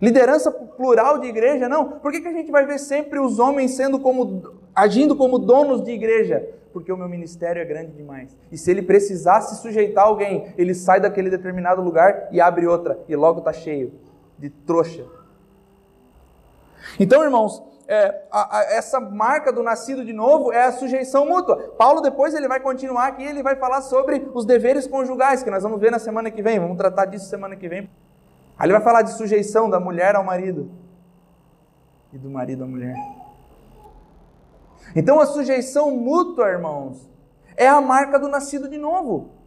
Liderança 0.00 0.50
plural 0.50 1.18
de 1.18 1.26
igreja? 1.26 1.68
Não. 1.68 1.88
Por 1.98 2.12
que, 2.12 2.20
que 2.20 2.28
a 2.28 2.32
gente 2.32 2.50
vai 2.50 2.64
ver 2.64 2.78
sempre 2.78 3.18
os 3.18 3.38
homens 3.38 3.72
sendo 3.72 3.98
como, 3.98 4.42
agindo 4.74 5.16
como 5.16 5.38
donos 5.38 5.82
de 5.82 5.90
igreja? 5.90 6.48
Porque 6.72 6.92
o 6.92 6.96
meu 6.96 7.08
ministério 7.08 7.60
é 7.60 7.64
grande 7.64 7.92
demais. 7.92 8.36
E 8.52 8.56
se 8.56 8.70
ele 8.70 8.82
precisar 8.82 9.40
se 9.40 9.60
sujeitar 9.60 10.04
a 10.04 10.08
alguém, 10.08 10.52
ele 10.56 10.74
sai 10.74 11.00
daquele 11.00 11.30
determinado 11.30 11.82
lugar 11.82 12.28
e 12.30 12.40
abre 12.40 12.66
outra, 12.66 12.98
e 13.08 13.16
logo 13.16 13.40
está 13.40 13.52
cheio 13.52 13.92
de 14.38 14.50
trouxa. 14.50 15.04
Então, 17.00 17.24
irmãos, 17.24 17.60
é, 17.88 18.22
a, 18.30 18.58
a, 18.58 18.62
essa 18.64 19.00
marca 19.00 19.50
do 19.50 19.62
nascido 19.62 20.04
de 20.04 20.12
novo 20.12 20.52
é 20.52 20.64
a 20.64 20.72
sujeição 20.72 21.26
mútua. 21.26 21.74
Paulo 21.76 22.00
depois 22.00 22.34
ele 22.34 22.46
vai 22.46 22.60
continuar 22.60 23.08
aqui, 23.08 23.24
ele 23.24 23.42
vai 23.42 23.56
falar 23.56 23.82
sobre 23.82 24.28
os 24.32 24.44
deveres 24.44 24.86
conjugais, 24.86 25.42
que 25.42 25.50
nós 25.50 25.62
vamos 25.62 25.80
ver 25.80 25.90
na 25.90 25.98
semana 25.98 26.30
que 26.30 26.42
vem, 26.42 26.60
vamos 26.60 26.76
tratar 26.76 27.06
disso 27.06 27.26
semana 27.26 27.56
que 27.56 27.68
vem. 27.68 27.88
Aí 28.58 28.66
ele 28.66 28.72
vai 28.72 28.82
falar 28.82 29.02
de 29.02 29.12
sujeição 29.12 29.70
da 29.70 29.78
mulher 29.78 30.16
ao 30.16 30.24
marido 30.24 30.70
e 32.12 32.18
do 32.18 32.28
marido 32.28 32.64
à 32.64 32.66
mulher. 32.66 32.96
Então 34.96 35.20
a 35.20 35.26
sujeição 35.26 35.90
mútua, 35.90 36.48
irmãos, 36.48 37.08
é 37.56 37.68
a 37.68 37.80
marca 37.80 38.18
do 38.18 38.28
nascido 38.28 38.68
de 38.68 38.78
novo. 38.78 39.38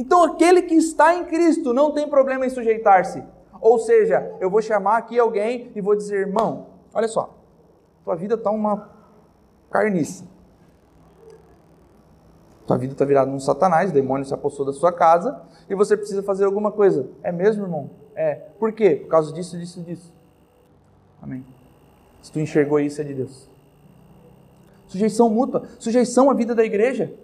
Então, 0.00 0.24
aquele 0.24 0.62
que 0.62 0.74
está 0.74 1.14
em 1.14 1.26
Cristo 1.26 1.74
não 1.74 1.92
tem 1.92 2.08
problema 2.08 2.46
em 2.46 2.48
sujeitar-se. 2.48 3.22
Ou 3.60 3.78
seja, 3.78 4.34
eu 4.40 4.48
vou 4.48 4.62
chamar 4.62 4.96
aqui 4.96 5.18
alguém 5.18 5.70
e 5.74 5.80
vou 5.82 5.94
dizer, 5.94 6.26
irmão, 6.26 6.68
olha 6.94 7.06
só, 7.06 7.36
tua 8.02 8.16
vida 8.16 8.34
está 8.34 8.50
uma 8.50 8.88
carniça. 9.70 10.24
Tua 12.66 12.78
vida 12.78 12.94
está 12.94 13.04
virada 13.04 13.30
num 13.30 13.38
satanás, 13.38 13.90
o 13.90 13.92
demônio 13.92 14.24
se 14.24 14.32
apossou 14.32 14.64
da 14.64 14.72
sua 14.72 14.90
casa 14.90 15.42
e 15.68 15.74
você 15.74 15.96
precisa 15.96 16.22
fazer 16.22 16.46
alguma 16.46 16.72
coisa. 16.72 17.10
É 17.22 17.30
mesmo, 17.30 17.64
irmão? 17.64 17.90
É. 18.20 18.34
Por 18.58 18.70
quê? 18.72 18.96
Por 18.96 19.08
causa 19.08 19.32
disso, 19.32 19.56
disso, 19.56 19.80
disso. 19.80 20.12
Amém. 21.22 21.42
Se 22.20 22.30
tu 22.30 22.38
enxergou 22.38 22.78
isso, 22.78 23.00
é 23.00 23.04
de 23.04 23.14
Deus. 23.14 23.48
Sujeição 24.86 25.30
mútua, 25.30 25.66
sujeição 25.78 26.30
à 26.30 26.34
vida 26.34 26.54
da 26.54 26.62
igreja. 26.62 27.14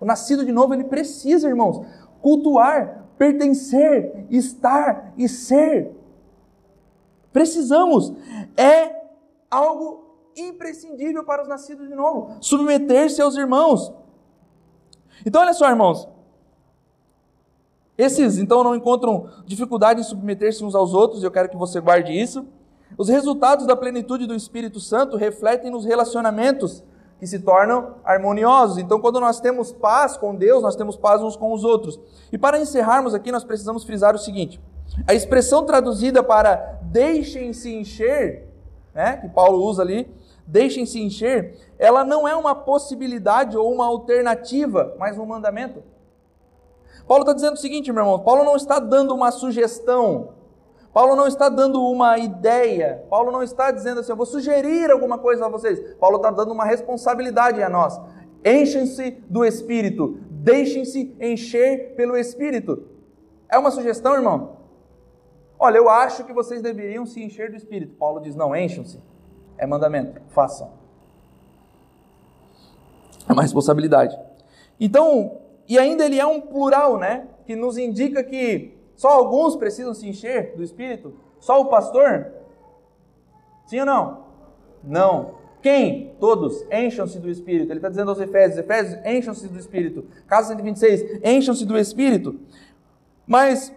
O 0.00 0.06
nascido 0.06 0.46
de 0.46 0.50
novo, 0.50 0.72
ele 0.72 0.84
precisa, 0.84 1.46
irmãos, 1.46 1.84
cultuar, 2.22 3.04
pertencer, 3.18 4.24
estar 4.30 5.12
e 5.18 5.28
ser. 5.28 5.94
Precisamos. 7.30 8.14
É 8.56 8.96
algo 9.50 10.02
imprescindível 10.34 11.24
para 11.24 11.42
os 11.42 11.48
nascidos 11.48 11.88
de 11.88 11.94
novo. 11.94 12.38
Submeter-se 12.40 13.20
aos 13.20 13.36
irmãos. 13.36 13.92
Então, 15.26 15.42
olha 15.42 15.52
só, 15.52 15.68
irmãos. 15.68 16.08
Esses, 17.98 18.38
então, 18.38 18.62
não 18.62 18.76
encontram 18.76 19.28
dificuldade 19.44 20.00
em 20.00 20.04
submeter-se 20.04 20.64
uns 20.64 20.76
aos 20.76 20.94
outros, 20.94 21.24
eu 21.24 21.32
quero 21.32 21.48
que 21.48 21.56
você 21.56 21.80
guarde 21.80 22.12
isso. 22.12 22.46
Os 22.96 23.08
resultados 23.08 23.66
da 23.66 23.74
plenitude 23.74 24.24
do 24.24 24.36
Espírito 24.36 24.78
Santo 24.78 25.16
refletem 25.16 25.68
nos 25.68 25.84
relacionamentos 25.84 26.84
que 27.18 27.26
se 27.26 27.40
tornam 27.40 27.96
harmoniosos. 28.04 28.78
Então, 28.78 29.00
quando 29.00 29.18
nós 29.18 29.40
temos 29.40 29.72
paz 29.72 30.16
com 30.16 30.32
Deus, 30.32 30.62
nós 30.62 30.76
temos 30.76 30.96
paz 30.96 31.20
uns 31.20 31.36
com 31.36 31.52
os 31.52 31.64
outros. 31.64 31.98
E 32.32 32.38
para 32.38 32.60
encerrarmos 32.60 33.14
aqui, 33.14 33.32
nós 33.32 33.42
precisamos 33.42 33.82
frisar 33.82 34.14
o 34.14 34.18
seguinte: 34.18 34.60
a 35.04 35.12
expressão 35.12 35.64
traduzida 35.64 36.22
para 36.22 36.78
deixem-se 36.82 37.74
encher, 37.74 38.48
né, 38.94 39.16
que 39.16 39.28
Paulo 39.28 39.64
usa 39.64 39.82
ali, 39.82 40.08
deixem-se 40.46 41.00
encher, 41.00 41.56
ela 41.78 42.04
não 42.04 42.28
é 42.28 42.36
uma 42.36 42.54
possibilidade 42.54 43.56
ou 43.56 43.72
uma 43.72 43.86
alternativa, 43.86 44.94
mas 44.98 45.18
um 45.18 45.26
mandamento. 45.26 45.82
Paulo 47.06 47.22
está 47.22 47.32
dizendo 47.32 47.54
o 47.54 47.58
seguinte, 47.58 47.92
meu 47.92 48.02
irmão: 48.02 48.18
Paulo 48.20 48.44
não 48.44 48.56
está 48.56 48.78
dando 48.78 49.14
uma 49.14 49.30
sugestão, 49.30 50.30
Paulo 50.92 51.14
não 51.14 51.26
está 51.26 51.48
dando 51.48 51.82
uma 51.82 52.18
ideia, 52.18 53.04
Paulo 53.08 53.30
não 53.30 53.42
está 53.42 53.70
dizendo 53.70 54.00
assim, 54.00 54.10
eu 54.10 54.16
vou 54.16 54.26
sugerir 54.26 54.90
alguma 54.90 55.18
coisa 55.18 55.46
a 55.46 55.48
vocês. 55.48 55.94
Paulo 55.94 56.16
está 56.16 56.30
dando 56.30 56.52
uma 56.52 56.64
responsabilidade 56.64 57.62
a 57.62 57.68
nós. 57.68 58.00
Enchem-se 58.44 59.10
do 59.28 59.44
Espírito, 59.44 60.18
deixem-se 60.30 61.14
encher 61.20 61.94
pelo 61.94 62.16
Espírito. 62.16 62.88
É 63.48 63.58
uma 63.58 63.70
sugestão, 63.70 64.14
irmão? 64.14 64.58
Olha, 65.58 65.78
eu 65.78 65.88
acho 65.88 66.24
que 66.24 66.32
vocês 66.32 66.62
deveriam 66.62 67.04
se 67.04 67.22
encher 67.22 67.50
do 67.50 67.56
Espírito. 67.56 67.94
Paulo 67.96 68.20
diz: 68.20 68.34
não, 68.34 68.54
encham-se. 68.54 69.00
É 69.56 69.66
mandamento, 69.66 70.20
façam. 70.28 70.70
É 73.28 73.32
uma 73.32 73.42
responsabilidade. 73.42 74.18
Então, 74.80 75.40
e 75.68 75.78
ainda 75.78 76.04
ele 76.04 76.18
é 76.18 76.26
um 76.26 76.40
plural, 76.40 76.98
né? 76.98 77.28
Que 77.44 77.54
nos 77.54 77.76
indica 77.76 78.24
que 78.24 78.74
só 78.96 79.08
alguns 79.08 79.54
precisam 79.54 79.92
se 79.92 80.08
encher 80.08 80.54
do 80.56 80.62
Espírito? 80.62 81.14
Só 81.38 81.60
o 81.60 81.66
pastor? 81.66 82.32
Sim 83.66 83.80
ou 83.80 83.86
não? 83.86 84.24
Não. 84.82 85.34
Quem? 85.62 86.14
Todos. 86.18 86.64
Encham-se 86.72 87.18
do 87.18 87.28
Espírito. 87.28 87.70
Ele 87.70 87.78
está 87.78 87.88
dizendo 87.88 88.10
aos 88.10 88.20
Efésios: 88.20 88.58
Efésios, 88.58 88.98
encham-se 89.04 89.46
do 89.48 89.58
Espírito. 89.58 90.06
Caso 90.26 90.48
126, 90.48 91.20
encham-se 91.22 91.66
do 91.66 91.78
Espírito. 91.78 92.40
Mas, 93.26 93.72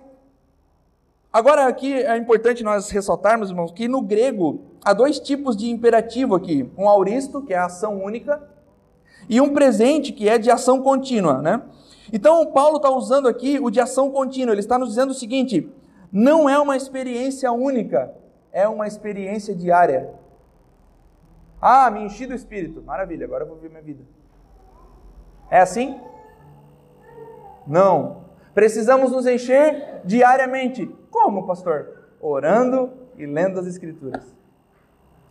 agora 1.31 1.67
aqui 1.67 1.93
é 1.93 2.15
importante 2.15 2.63
nós 2.63 2.89
ressaltarmos, 2.89 3.49
irmãos, 3.49 3.71
que 3.71 3.87
no 3.87 4.01
grego 4.01 4.61
há 4.83 4.93
dois 4.93 5.19
tipos 5.19 5.57
de 5.57 5.69
imperativo 5.69 6.35
aqui: 6.35 6.71
um 6.77 6.87
auristo, 6.87 7.41
que 7.41 7.53
é 7.53 7.57
a 7.57 7.65
ação 7.65 8.01
única, 8.01 8.41
e 9.29 9.39
um 9.39 9.53
presente, 9.53 10.11
que 10.11 10.27
é 10.27 10.37
de 10.37 10.49
ação 10.49 10.81
contínua, 10.81 11.41
né? 11.41 11.61
Então, 12.13 12.45
Paulo 12.47 12.77
está 12.77 12.89
usando 12.89 13.27
aqui 13.27 13.59
o 13.59 13.69
de 13.69 13.79
ação 13.79 14.11
contínua. 14.11 14.53
Ele 14.53 14.59
está 14.59 14.77
nos 14.77 14.89
dizendo 14.89 15.11
o 15.11 15.15
seguinte: 15.15 15.69
não 16.11 16.49
é 16.49 16.59
uma 16.59 16.75
experiência 16.75 17.51
única, 17.51 18.13
é 18.51 18.67
uma 18.67 18.87
experiência 18.87 19.55
diária. 19.55 20.09
Ah, 21.61 21.89
me 21.91 22.03
enchi 22.03 22.25
do 22.25 22.33
Espírito. 22.33 22.81
Maravilha, 22.81 23.25
agora 23.25 23.43
eu 23.43 23.47
vou 23.47 23.55
viver 23.55 23.69
minha 23.69 23.83
vida. 23.83 24.03
É 25.49 25.59
assim? 25.59 25.99
Não. 27.67 28.25
Precisamos 28.53 29.11
nos 29.11 29.25
encher 29.27 30.01
diariamente. 30.03 30.87
Como, 31.09 31.45
pastor? 31.45 32.09
Orando 32.19 32.91
e 33.15 33.25
lendo 33.25 33.59
as 33.59 33.67
Escrituras. 33.67 34.35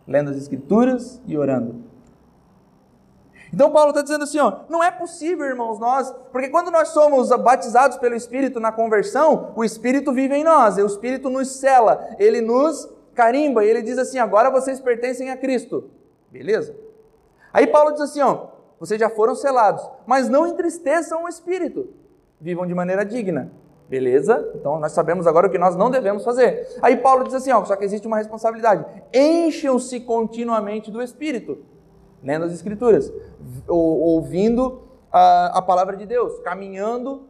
Lendo 0.07 0.31
as 0.31 0.37
Escrituras 0.37 1.21
e 1.27 1.37
orando. 1.37 1.90
Então 3.53 3.69
Paulo 3.71 3.89
está 3.89 4.01
dizendo 4.01 4.23
assim, 4.23 4.39
ó, 4.39 4.59
não 4.69 4.83
é 4.83 4.89
possível, 4.89 5.45
irmãos, 5.45 5.77
nós, 5.77 6.13
porque 6.31 6.49
quando 6.49 6.71
nós 6.71 6.89
somos 6.89 7.29
batizados 7.29 7.97
pelo 7.97 8.15
Espírito 8.15 8.59
na 8.59 8.71
conversão, 8.71 9.51
o 9.55 9.63
Espírito 9.63 10.13
vive 10.13 10.35
em 10.35 10.43
nós, 10.43 10.77
e 10.77 10.81
o 10.81 10.85
Espírito 10.85 11.29
nos 11.29 11.49
cela, 11.49 12.15
ele 12.17 12.39
nos 12.39 12.89
carimba, 13.13 13.65
e 13.65 13.69
ele 13.69 13.81
diz 13.81 13.97
assim, 13.97 14.19
agora 14.19 14.49
vocês 14.49 14.79
pertencem 14.79 15.29
a 15.29 15.37
Cristo. 15.37 15.89
Beleza? 16.31 16.73
Aí 17.51 17.67
Paulo 17.67 17.91
diz 17.91 18.01
assim, 18.01 18.21
ó, 18.21 18.47
vocês 18.79 18.99
já 18.99 19.09
foram 19.09 19.35
selados, 19.35 19.87
mas 20.05 20.29
não 20.29 20.47
entristeçam 20.47 21.25
o 21.25 21.27
Espírito, 21.27 21.89
vivam 22.39 22.65
de 22.65 22.73
maneira 22.73 23.03
digna. 23.03 23.51
Beleza? 23.89 24.49
Então 24.55 24.79
nós 24.79 24.93
sabemos 24.93 25.27
agora 25.27 25.47
o 25.47 25.49
que 25.49 25.57
nós 25.57 25.75
não 25.75 25.91
devemos 25.91 26.23
fazer. 26.23 26.65
Aí 26.81 26.95
Paulo 26.95 27.25
diz 27.25 27.33
assim, 27.33 27.51
ó, 27.51 27.65
só 27.65 27.75
que 27.75 27.83
existe 27.83 28.07
uma 28.07 28.15
responsabilidade. 28.15 28.85
Encham-se 29.13 29.99
continuamente 29.99 30.89
do 30.89 31.01
Espírito 31.01 31.69
lendo 32.23 32.45
as 32.45 32.53
Escrituras, 32.53 33.11
ouvindo 33.67 34.81
a, 35.11 35.57
a 35.57 35.61
palavra 35.61 35.97
de 35.97 36.05
Deus, 36.05 36.39
caminhando 36.39 37.27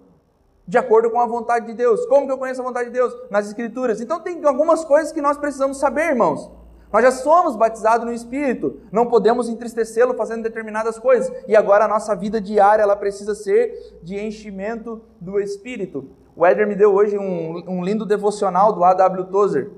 de 0.68 0.78
acordo 0.78 1.10
com 1.10 1.20
a 1.20 1.26
vontade 1.26 1.66
de 1.66 1.74
Deus. 1.74 2.06
Como 2.06 2.26
que 2.26 2.32
eu 2.32 2.38
conheço 2.38 2.62
a 2.62 2.64
vontade 2.64 2.90
de 2.90 2.94
Deus? 2.94 3.14
Nas 3.30 3.48
Escrituras. 3.48 4.00
Então 4.00 4.20
tem 4.20 4.44
algumas 4.46 4.86
coisas 4.86 5.12
que 5.12 5.22
nós 5.22 5.38
precisamos 5.38 5.78
saber, 5.78 6.10
irmãos. 6.10 6.50
Nós 6.92 7.04
já 7.04 7.12
somos 7.12 7.56
batizados 7.56 8.06
no 8.06 8.12
Espírito, 8.12 8.82
não 8.92 9.06
podemos 9.06 9.48
entristecê-lo 9.48 10.14
fazendo 10.14 10.44
determinadas 10.44 11.00
coisas. 11.00 11.32
E 11.48 11.56
agora 11.56 11.86
a 11.86 11.88
nossa 11.88 12.14
vida 12.16 12.42
diária 12.42 12.84
ela 12.84 12.98
precisa 12.98 13.34
ser 13.34 14.00
de 14.04 14.20
enchimento 14.20 15.02
do 15.20 15.40
Espírito. 15.40 16.10
O 16.36 16.46
Éder 16.46 16.68
me 16.68 16.76
deu 16.76 16.94
hoje 16.94 17.18
um, 17.18 17.64
um 17.68 17.84
lindo 17.84 18.06
devocional 18.06 18.74
do 18.74 18.84
A.W. 18.84 19.26
Tozer. 19.26 19.72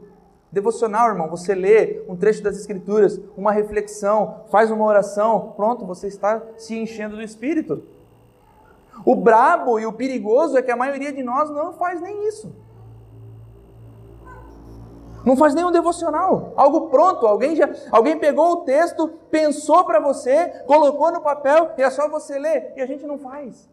Devocional, 0.54 1.10
irmão, 1.10 1.28
você 1.28 1.56
lê 1.56 2.04
um 2.08 2.16
trecho 2.16 2.43
das 2.43 2.56
Escrituras, 2.56 3.20
uma 3.36 3.51
reflexão, 3.51 4.41
faz 4.51 4.70
uma 4.70 4.86
oração, 4.86 5.51
pronto, 5.58 5.84
você 5.84 6.06
está 6.06 6.43
se 6.58 6.78
enchendo 6.78 7.16
do 7.16 7.24
Espírito. 7.24 7.82
O 9.04 9.16
brabo 9.16 9.80
e 9.80 9.88
o 9.88 9.91
perigoso 9.91 10.56
é 10.56 10.62
que 10.62 10.70
a 10.70 10.76
maioria 10.76 11.12
de 11.12 11.24
nós 11.24 11.49
não 11.49 11.74
faz 11.74 11.99
nem 11.99 12.28
isso. 12.28 12.56
Não 15.26 15.36
faz 15.36 15.56
nenhum 15.56 15.72
devocional, 15.72 16.54
algo 16.56 16.82
pronto. 16.82 17.26
Alguém 17.26 17.56
já, 17.56 17.68
alguém 17.89 18.20
pegou 18.20 18.51
o 18.51 18.58
texto, 18.58 19.08
pensou 19.32 19.84
para 19.84 19.99
você, 19.99 20.49
colocou 20.68 21.12
no 21.12 21.22
papel 21.22 21.72
e 21.80 21.82
é 21.82 21.89
só 21.89 22.08
você 22.08 22.38
ler. 22.38 22.74
E 22.76 22.82
a 22.82 22.86
gente 22.86 23.08
não 23.08 23.18
faz. 23.18 23.68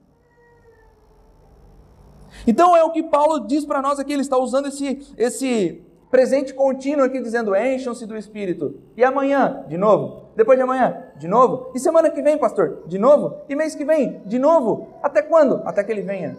Então 2.46 2.74
é 2.74 2.82
o 2.82 2.90
que 2.90 3.02
Paulo 3.02 3.40
diz 3.40 3.66
para 3.66 3.82
nós 3.82 3.98
aqui. 3.98 4.14
Ele 4.14 4.22
está 4.22 4.38
usando 4.38 4.68
esse, 4.68 5.14
esse 5.18 5.89
Presente 6.10 6.52
contínuo 6.52 7.04
aqui 7.04 7.20
dizendo: 7.20 7.54
encham-se 7.54 8.04
do 8.04 8.16
Espírito. 8.16 8.80
E 8.96 9.04
amanhã, 9.04 9.64
de 9.68 9.78
novo. 9.78 10.30
Depois 10.34 10.58
de 10.58 10.62
amanhã, 10.62 11.04
de 11.16 11.28
novo. 11.28 11.70
E 11.74 11.78
semana 11.78 12.10
que 12.10 12.20
vem, 12.20 12.36
pastor, 12.36 12.82
de 12.86 12.98
novo. 12.98 13.36
E 13.48 13.54
mês 13.54 13.74
que 13.74 13.84
vem, 13.84 14.20
de 14.26 14.38
novo. 14.38 14.88
Até 15.02 15.22
quando? 15.22 15.62
Até 15.64 15.84
que 15.84 15.92
ele 15.92 16.02
venha. 16.02 16.36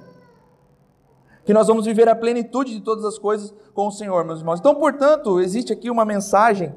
Que 1.45 1.53
nós 1.53 1.67
vamos 1.67 1.85
viver 1.85 2.09
a 2.09 2.15
plenitude 2.15 2.73
de 2.73 2.81
todas 2.81 3.05
as 3.05 3.17
coisas 3.17 3.53
com 3.73 3.87
o 3.87 3.91
Senhor, 3.91 4.25
meus 4.25 4.39
irmãos. 4.39 4.59
Então, 4.59 4.75
portanto, 4.75 5.39
existe 5.39 5.71
aqui 5.71 5.89
uma 5.89 6.03
mensagem 6.03 6.75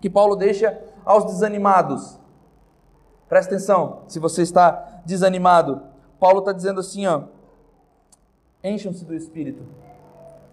que 0.00 0.08
Paulo 0.08 0.34
deixa 0.34 0.80
aos 1.04 1.24
desanimados. 1.24 2.18
Presta 3.28 3.54
atenção, 3.54 4.02
se 4.08 4.18
você 4.18 4.42
está 4.42 5.02
desanimado, 5.04 5.82
Paulo 6.18 6.38
está 6.38 6.52
dizendo 6.52 6.80
assim: 6.80 7.06
ó, 7.06 7.24
encham-se 8.64 9.04
do 9.04 9.14
Espírito 9.14 9.79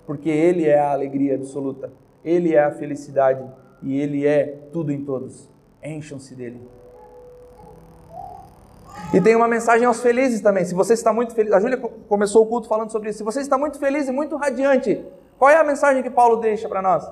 porque 0.08 0.30
Ele 0.30 0.66
é 0.66 0.80
a 0.80 0.94
alegria 0.94 1.36
absoluta, 1.36 1.92
Ele 2.24 2.56
é 2.56 2.64
a 2.64 2.72
felicidade 2.72 3.46
e 3.84 4.00
Ele 4.00 4.26
é 4.26 4.46
tudo 4.72 4.92
em 4.92 5.04
todos. 5.04 5.50
Encham-se 5.84 6.34
dele. 6.34 6.62
E 9.14 9.22
tem 9.22 9.36
uma 9.36 9.48
mensagem 9.48 9.86
aos 9.86 10.02
felizes 10.02 10.42
também. 10.42 10.66
Se 10.66 10.74
você 10.74 10.94
está 10.94 11.14
muito 11.14 11.36
feliz, 11.36 11.52
a 11.52 11.60
Júlia 11.60 11.78
começou 11.78 12.44
o 12.44 12.46
culto 12.48 12.68
falando 12.68 12.90
sobre 12.90 13.10
isso. 13.10 13.20
Se 13.20 13.24
você 13.24 13.42
está 13.42 13.58
muito 13.58 13.78
feliz 13.78 14.08
e 14.08 14.12
muito 14.12 14.36
radiante, 14.38 15.06
qual 15.38 15.52
é 15.52 15.58
a 15.58 15.64
mensagem 15.64 16.02
que 16.02 16.10
Paulo 16.10 16.38
deixa 16.38 16.68
para 16.68 16.82
nós? 16.82 17.08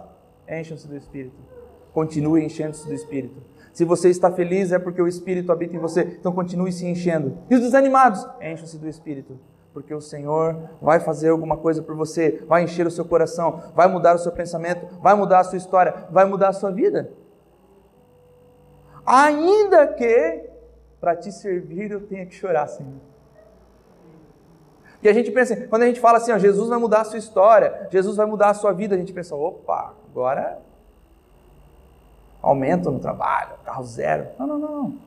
Encham-se 0.50 0.88
do 0.88 0.96
Espírito. 0.96 1.36
Continue 1.94 2.44
enchendo-se 2.44 2.88
do 2.88 2.94
Espírito. 2.94 3.42
Se 3.72 3.86
você 3.86 4.10
está 4.10 4.32
feliz 4.32 4.72
é 4.72 4.80
porque 4.80 5.02
o 5.02 5.08
Espírito 5.08 5.52
habita 5.52 5.76
em 5.76 5.80
você, 5.80 6.02
então 6.02 6.32
continue 6.32 6.72
se 6.72 6.86
enchendo. 6.86 7.38
E 7.50 7.56
os 7.56 7.62
desanimados? 7.62 8.26
Encham-se 8.42 8.78
do 8.78 8.88
Espírito 8.88 9.38
porque 9.76 9.94
o 9.94 10.00
Senhor 10.00 10.70
vai 10.82 11.02
fazer 11.02 11.28
alguma 11.28 11.58
coisa 11.58 11.82
por 11.82 11.94
você, 11.98 12.42
vai 12.48 12.64
encher 12.64 12.88
o 12.88 12.92
seu 12.92 13.04
coração, 13.04 13.62
vai 13.76 13.90
mudar 13.90 14.16
o 14.16 14.18
seu 14.18 14.32
pensamento, 14.32 14.88
vai 15.02 15.14
mudar 15.14 15.42
a 15.42 15.44
sua 15.44 15.58
história, 15.58 15.94
vai 16.10 16.24
mudar 16.24 16.48
a 16.48 16.54
sua 16.54 16.72
vida. 16.72 17.12
Ainda 19.06 19.86
que 19.86 20.50
para 20.98 21.14
te 21.14 21.30
servir 21.30 21.92
eu 21.92 22.08
tenha 22.08 22.26
que 22.26 22.34
chorar, 22.34 22.68
Senhor. 22.68 22.94
Porque 24.94 25.10
a 25.10 25.14
gente 25.14 25.30
pensa, 25.30 25.68
quando 25.68 25.82
a 25.82 25.88
gente 25.88 26.00
fala 26.00 26.20
assim, 26.20 26.32
ó, 26.32 26.38
Jesus 26.38 26.70
vai 26.70 26.80
mudar 26.80 27.02
a 27.02 27.04
sua 27.04 27.20
história, 27.20 27.90
Jesus 27.92 28.16
vai 28.16 28.26
mudar 28.26 28.52
a 28.52 28.54
sua 28.54 28.72
vida, 28.72 28.96
a 28.96 28.98
gente 28.98 29.12
pensa, 29.12 29.36
opa, 29.36 29.94
agora 30.10 30.58
aumento 32.42 32.90
no 32.90 33.00
trabalho, 33.00 33.56
carro 33.66 33.84
zero. 33.84 34.28
Não, 34.40 34.48
não, 34.48 34.58
não. 34.58 34.98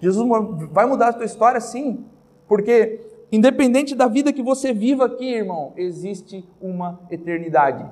Jesus 0.00 0.24
vai 0.70 0.86
mudar 0.86 1.08
a 1.08 1.12
tua 1.12 1.24
história 1.24 1.60
sim, 1.60 2.06
porque 2.46 3.11
independente 3.32 3.94
da 3.94 4.06
vida 4.06 4.32
que 4.32 4.42
você 4.42 4.72
viva 4.72 5.06
aqui, 5.06 5.32
irmão, 5.32 5.72
existe 5.76 6.46
uma 6.60 7.00
eternidade. 7.10 7.90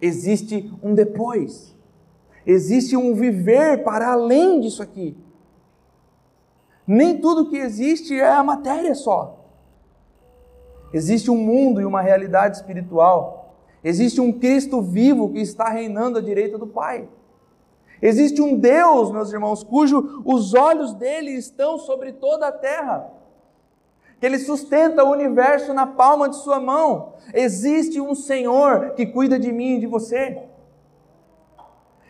Existe 0.00 0.72
um 0.82 0.94
depois. 0.94 1.76
Existe 2.46 2.96
um 2.96 3.14
viver 3.14 3.84
para 3.84 4.12
além 4.12 4.60
disso 4.60 4.82
aqui. 4.82 5.16
Nem 6.86 7.18
tudo 7.18 7.50
que 7.50 7.56
existe 7.56 8.14
é 8.14 8.28
a 8.28 8.42
matéria 8.42 8.94
só. 8.94 9.44
Existe 10.92 11.30
um 11.30 11.36
mundo 11.36 11.80
e 11.80 11.84
uma 11.84 12.00
realidade 12.00 12.56
espiritual. 12.56 13.56
Existe 13.82 14.20
um 14.20 14.32
Cristo 14.32 14.80
vivo 14.80 15.32
que 15.32 15.40
está 15.40 15.68
reinando 15.68 16.18
à 16.18 16.22
direita 16.22 16.56
do 16.56 16.66
Pai. 16.66 17.08
Existe 18.00 18.40
um 18.40 18.56
Deus, 18.56 19.10
meus 19.10 19.32
irmãos, 19.32 19.62
cujo 19.64 20.22
os 20.24 20.54
olhos 20.54 20.94
dele 20.94 21.32
estão 21.32 21.78
sobre 21.78 22.12
toda 22.12 22.46
a 22.46 22.52
terra. 22.52 23.15
Que 24.18 24.26
ele 24.26 24.38
sustenta 24.38 25.04
o 25.04 25.10
universo 25.10 25.74
na 25.74 25.86
palma 25.86 26.28
de 26.28 26.36
sua 26.36 26.58
mão. 26.58 27.14
Existe 27.34 28.00
um 28.00 28.14
Senhor 28.14 28.90
que 28.90 29.06
cuida 29.06 29.38
de 29.38 29.52
mim 29.52 29.76
e 29.76 29.80
de 29.80 29.86
você. 29.86 30.42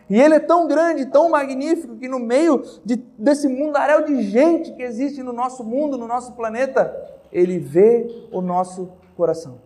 E 0.08 0.20
ele 0.20 0.34
é 0.34 0.40
tão 0.40 0.68
grande, 0.68 1.06
tão 1.06 1.28
magnífico, 1.28 1.96
que 1.96 2.06
no 2.06 2.20
meio 2.20 2.62
de, 2.84 2.96
desse 3.18 3.48
mundaréu 3.48 4.04
de 4.04 4.22
gente 4.22 4.72
que 4.72 4.82
existe 4.82 5.20
no 5.22 5.32
nosso 5.32 5.64
mundo, 5.64 5.98
no 5.98 6.06
nosso 6.06 6.32
planeta, 6.34 6.94
ele 7.32 7.58
vê 7.58 8.28
o 8.30 8.40
nosso 8.40 8.88
coração, 9.16 9.58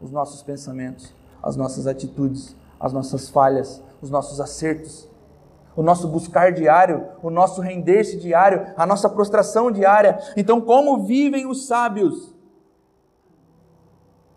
os 0.00 0.10
nossos 0.10 0.42
pensamentos, 0.42 1.14
as 1.42 1.54
nossas 1.54 1.86
atitudes, 1.86 2.56
as 2.80 2.94
nossas 2.94 3.28
falhas, 3.28 3.82
os 4.00 4.08
nossos 4.08 4.40
acertos 4.40 5.11
o 5.74 5.82
nosso 5.82 6.08
buscar 6.08 6.52
diário, 6.52 7.08
o 7.22 7.30
nosso 7.30 7.60
render-se 7.60 8.18
diário, 8.18 8.72
a 8.76 8.86
nossa 8.86 9.08
prostração 9.08 9.70
diária. 9.70 10.18
Então, 10.36 10.60
como 10.60 11.04
vivem 11.04 11.46
os 11.46 11.66
sábios? 11.66 12.34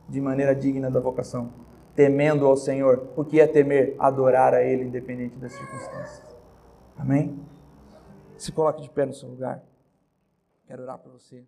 De 0.08 0.22
maneira 0.22 0.56
digna 0.56 0.90
da 0.90 1.00
vocação, 1.00 1.52
temendo 1.96 2.46
ao 2.46 2.56
Senhor. 2.56 3.10
O 3.16 3.24
que 3.24 3.40
é 3.40 3.48
temer? 3.48 3.96
Adorar 4.00 4.54
a 4.54 4.64
Ele, 4.64 4.84
independente 4.84 5.36
das 5.38 5.54
circunstâncias. 5.54 6.36
Amém? 6.98 7.40
Se 8.38 8.52
coloque 8.52 8.82
de 8.82 8.90
pé 8.90 9.06
no 9.06 9.14
seu 9.14 9.30
lugar. 9.30 9.64
Quero 10.68 10.84
orar 10.84 10.98
para 10.98 11.12
você. 11.12 11.44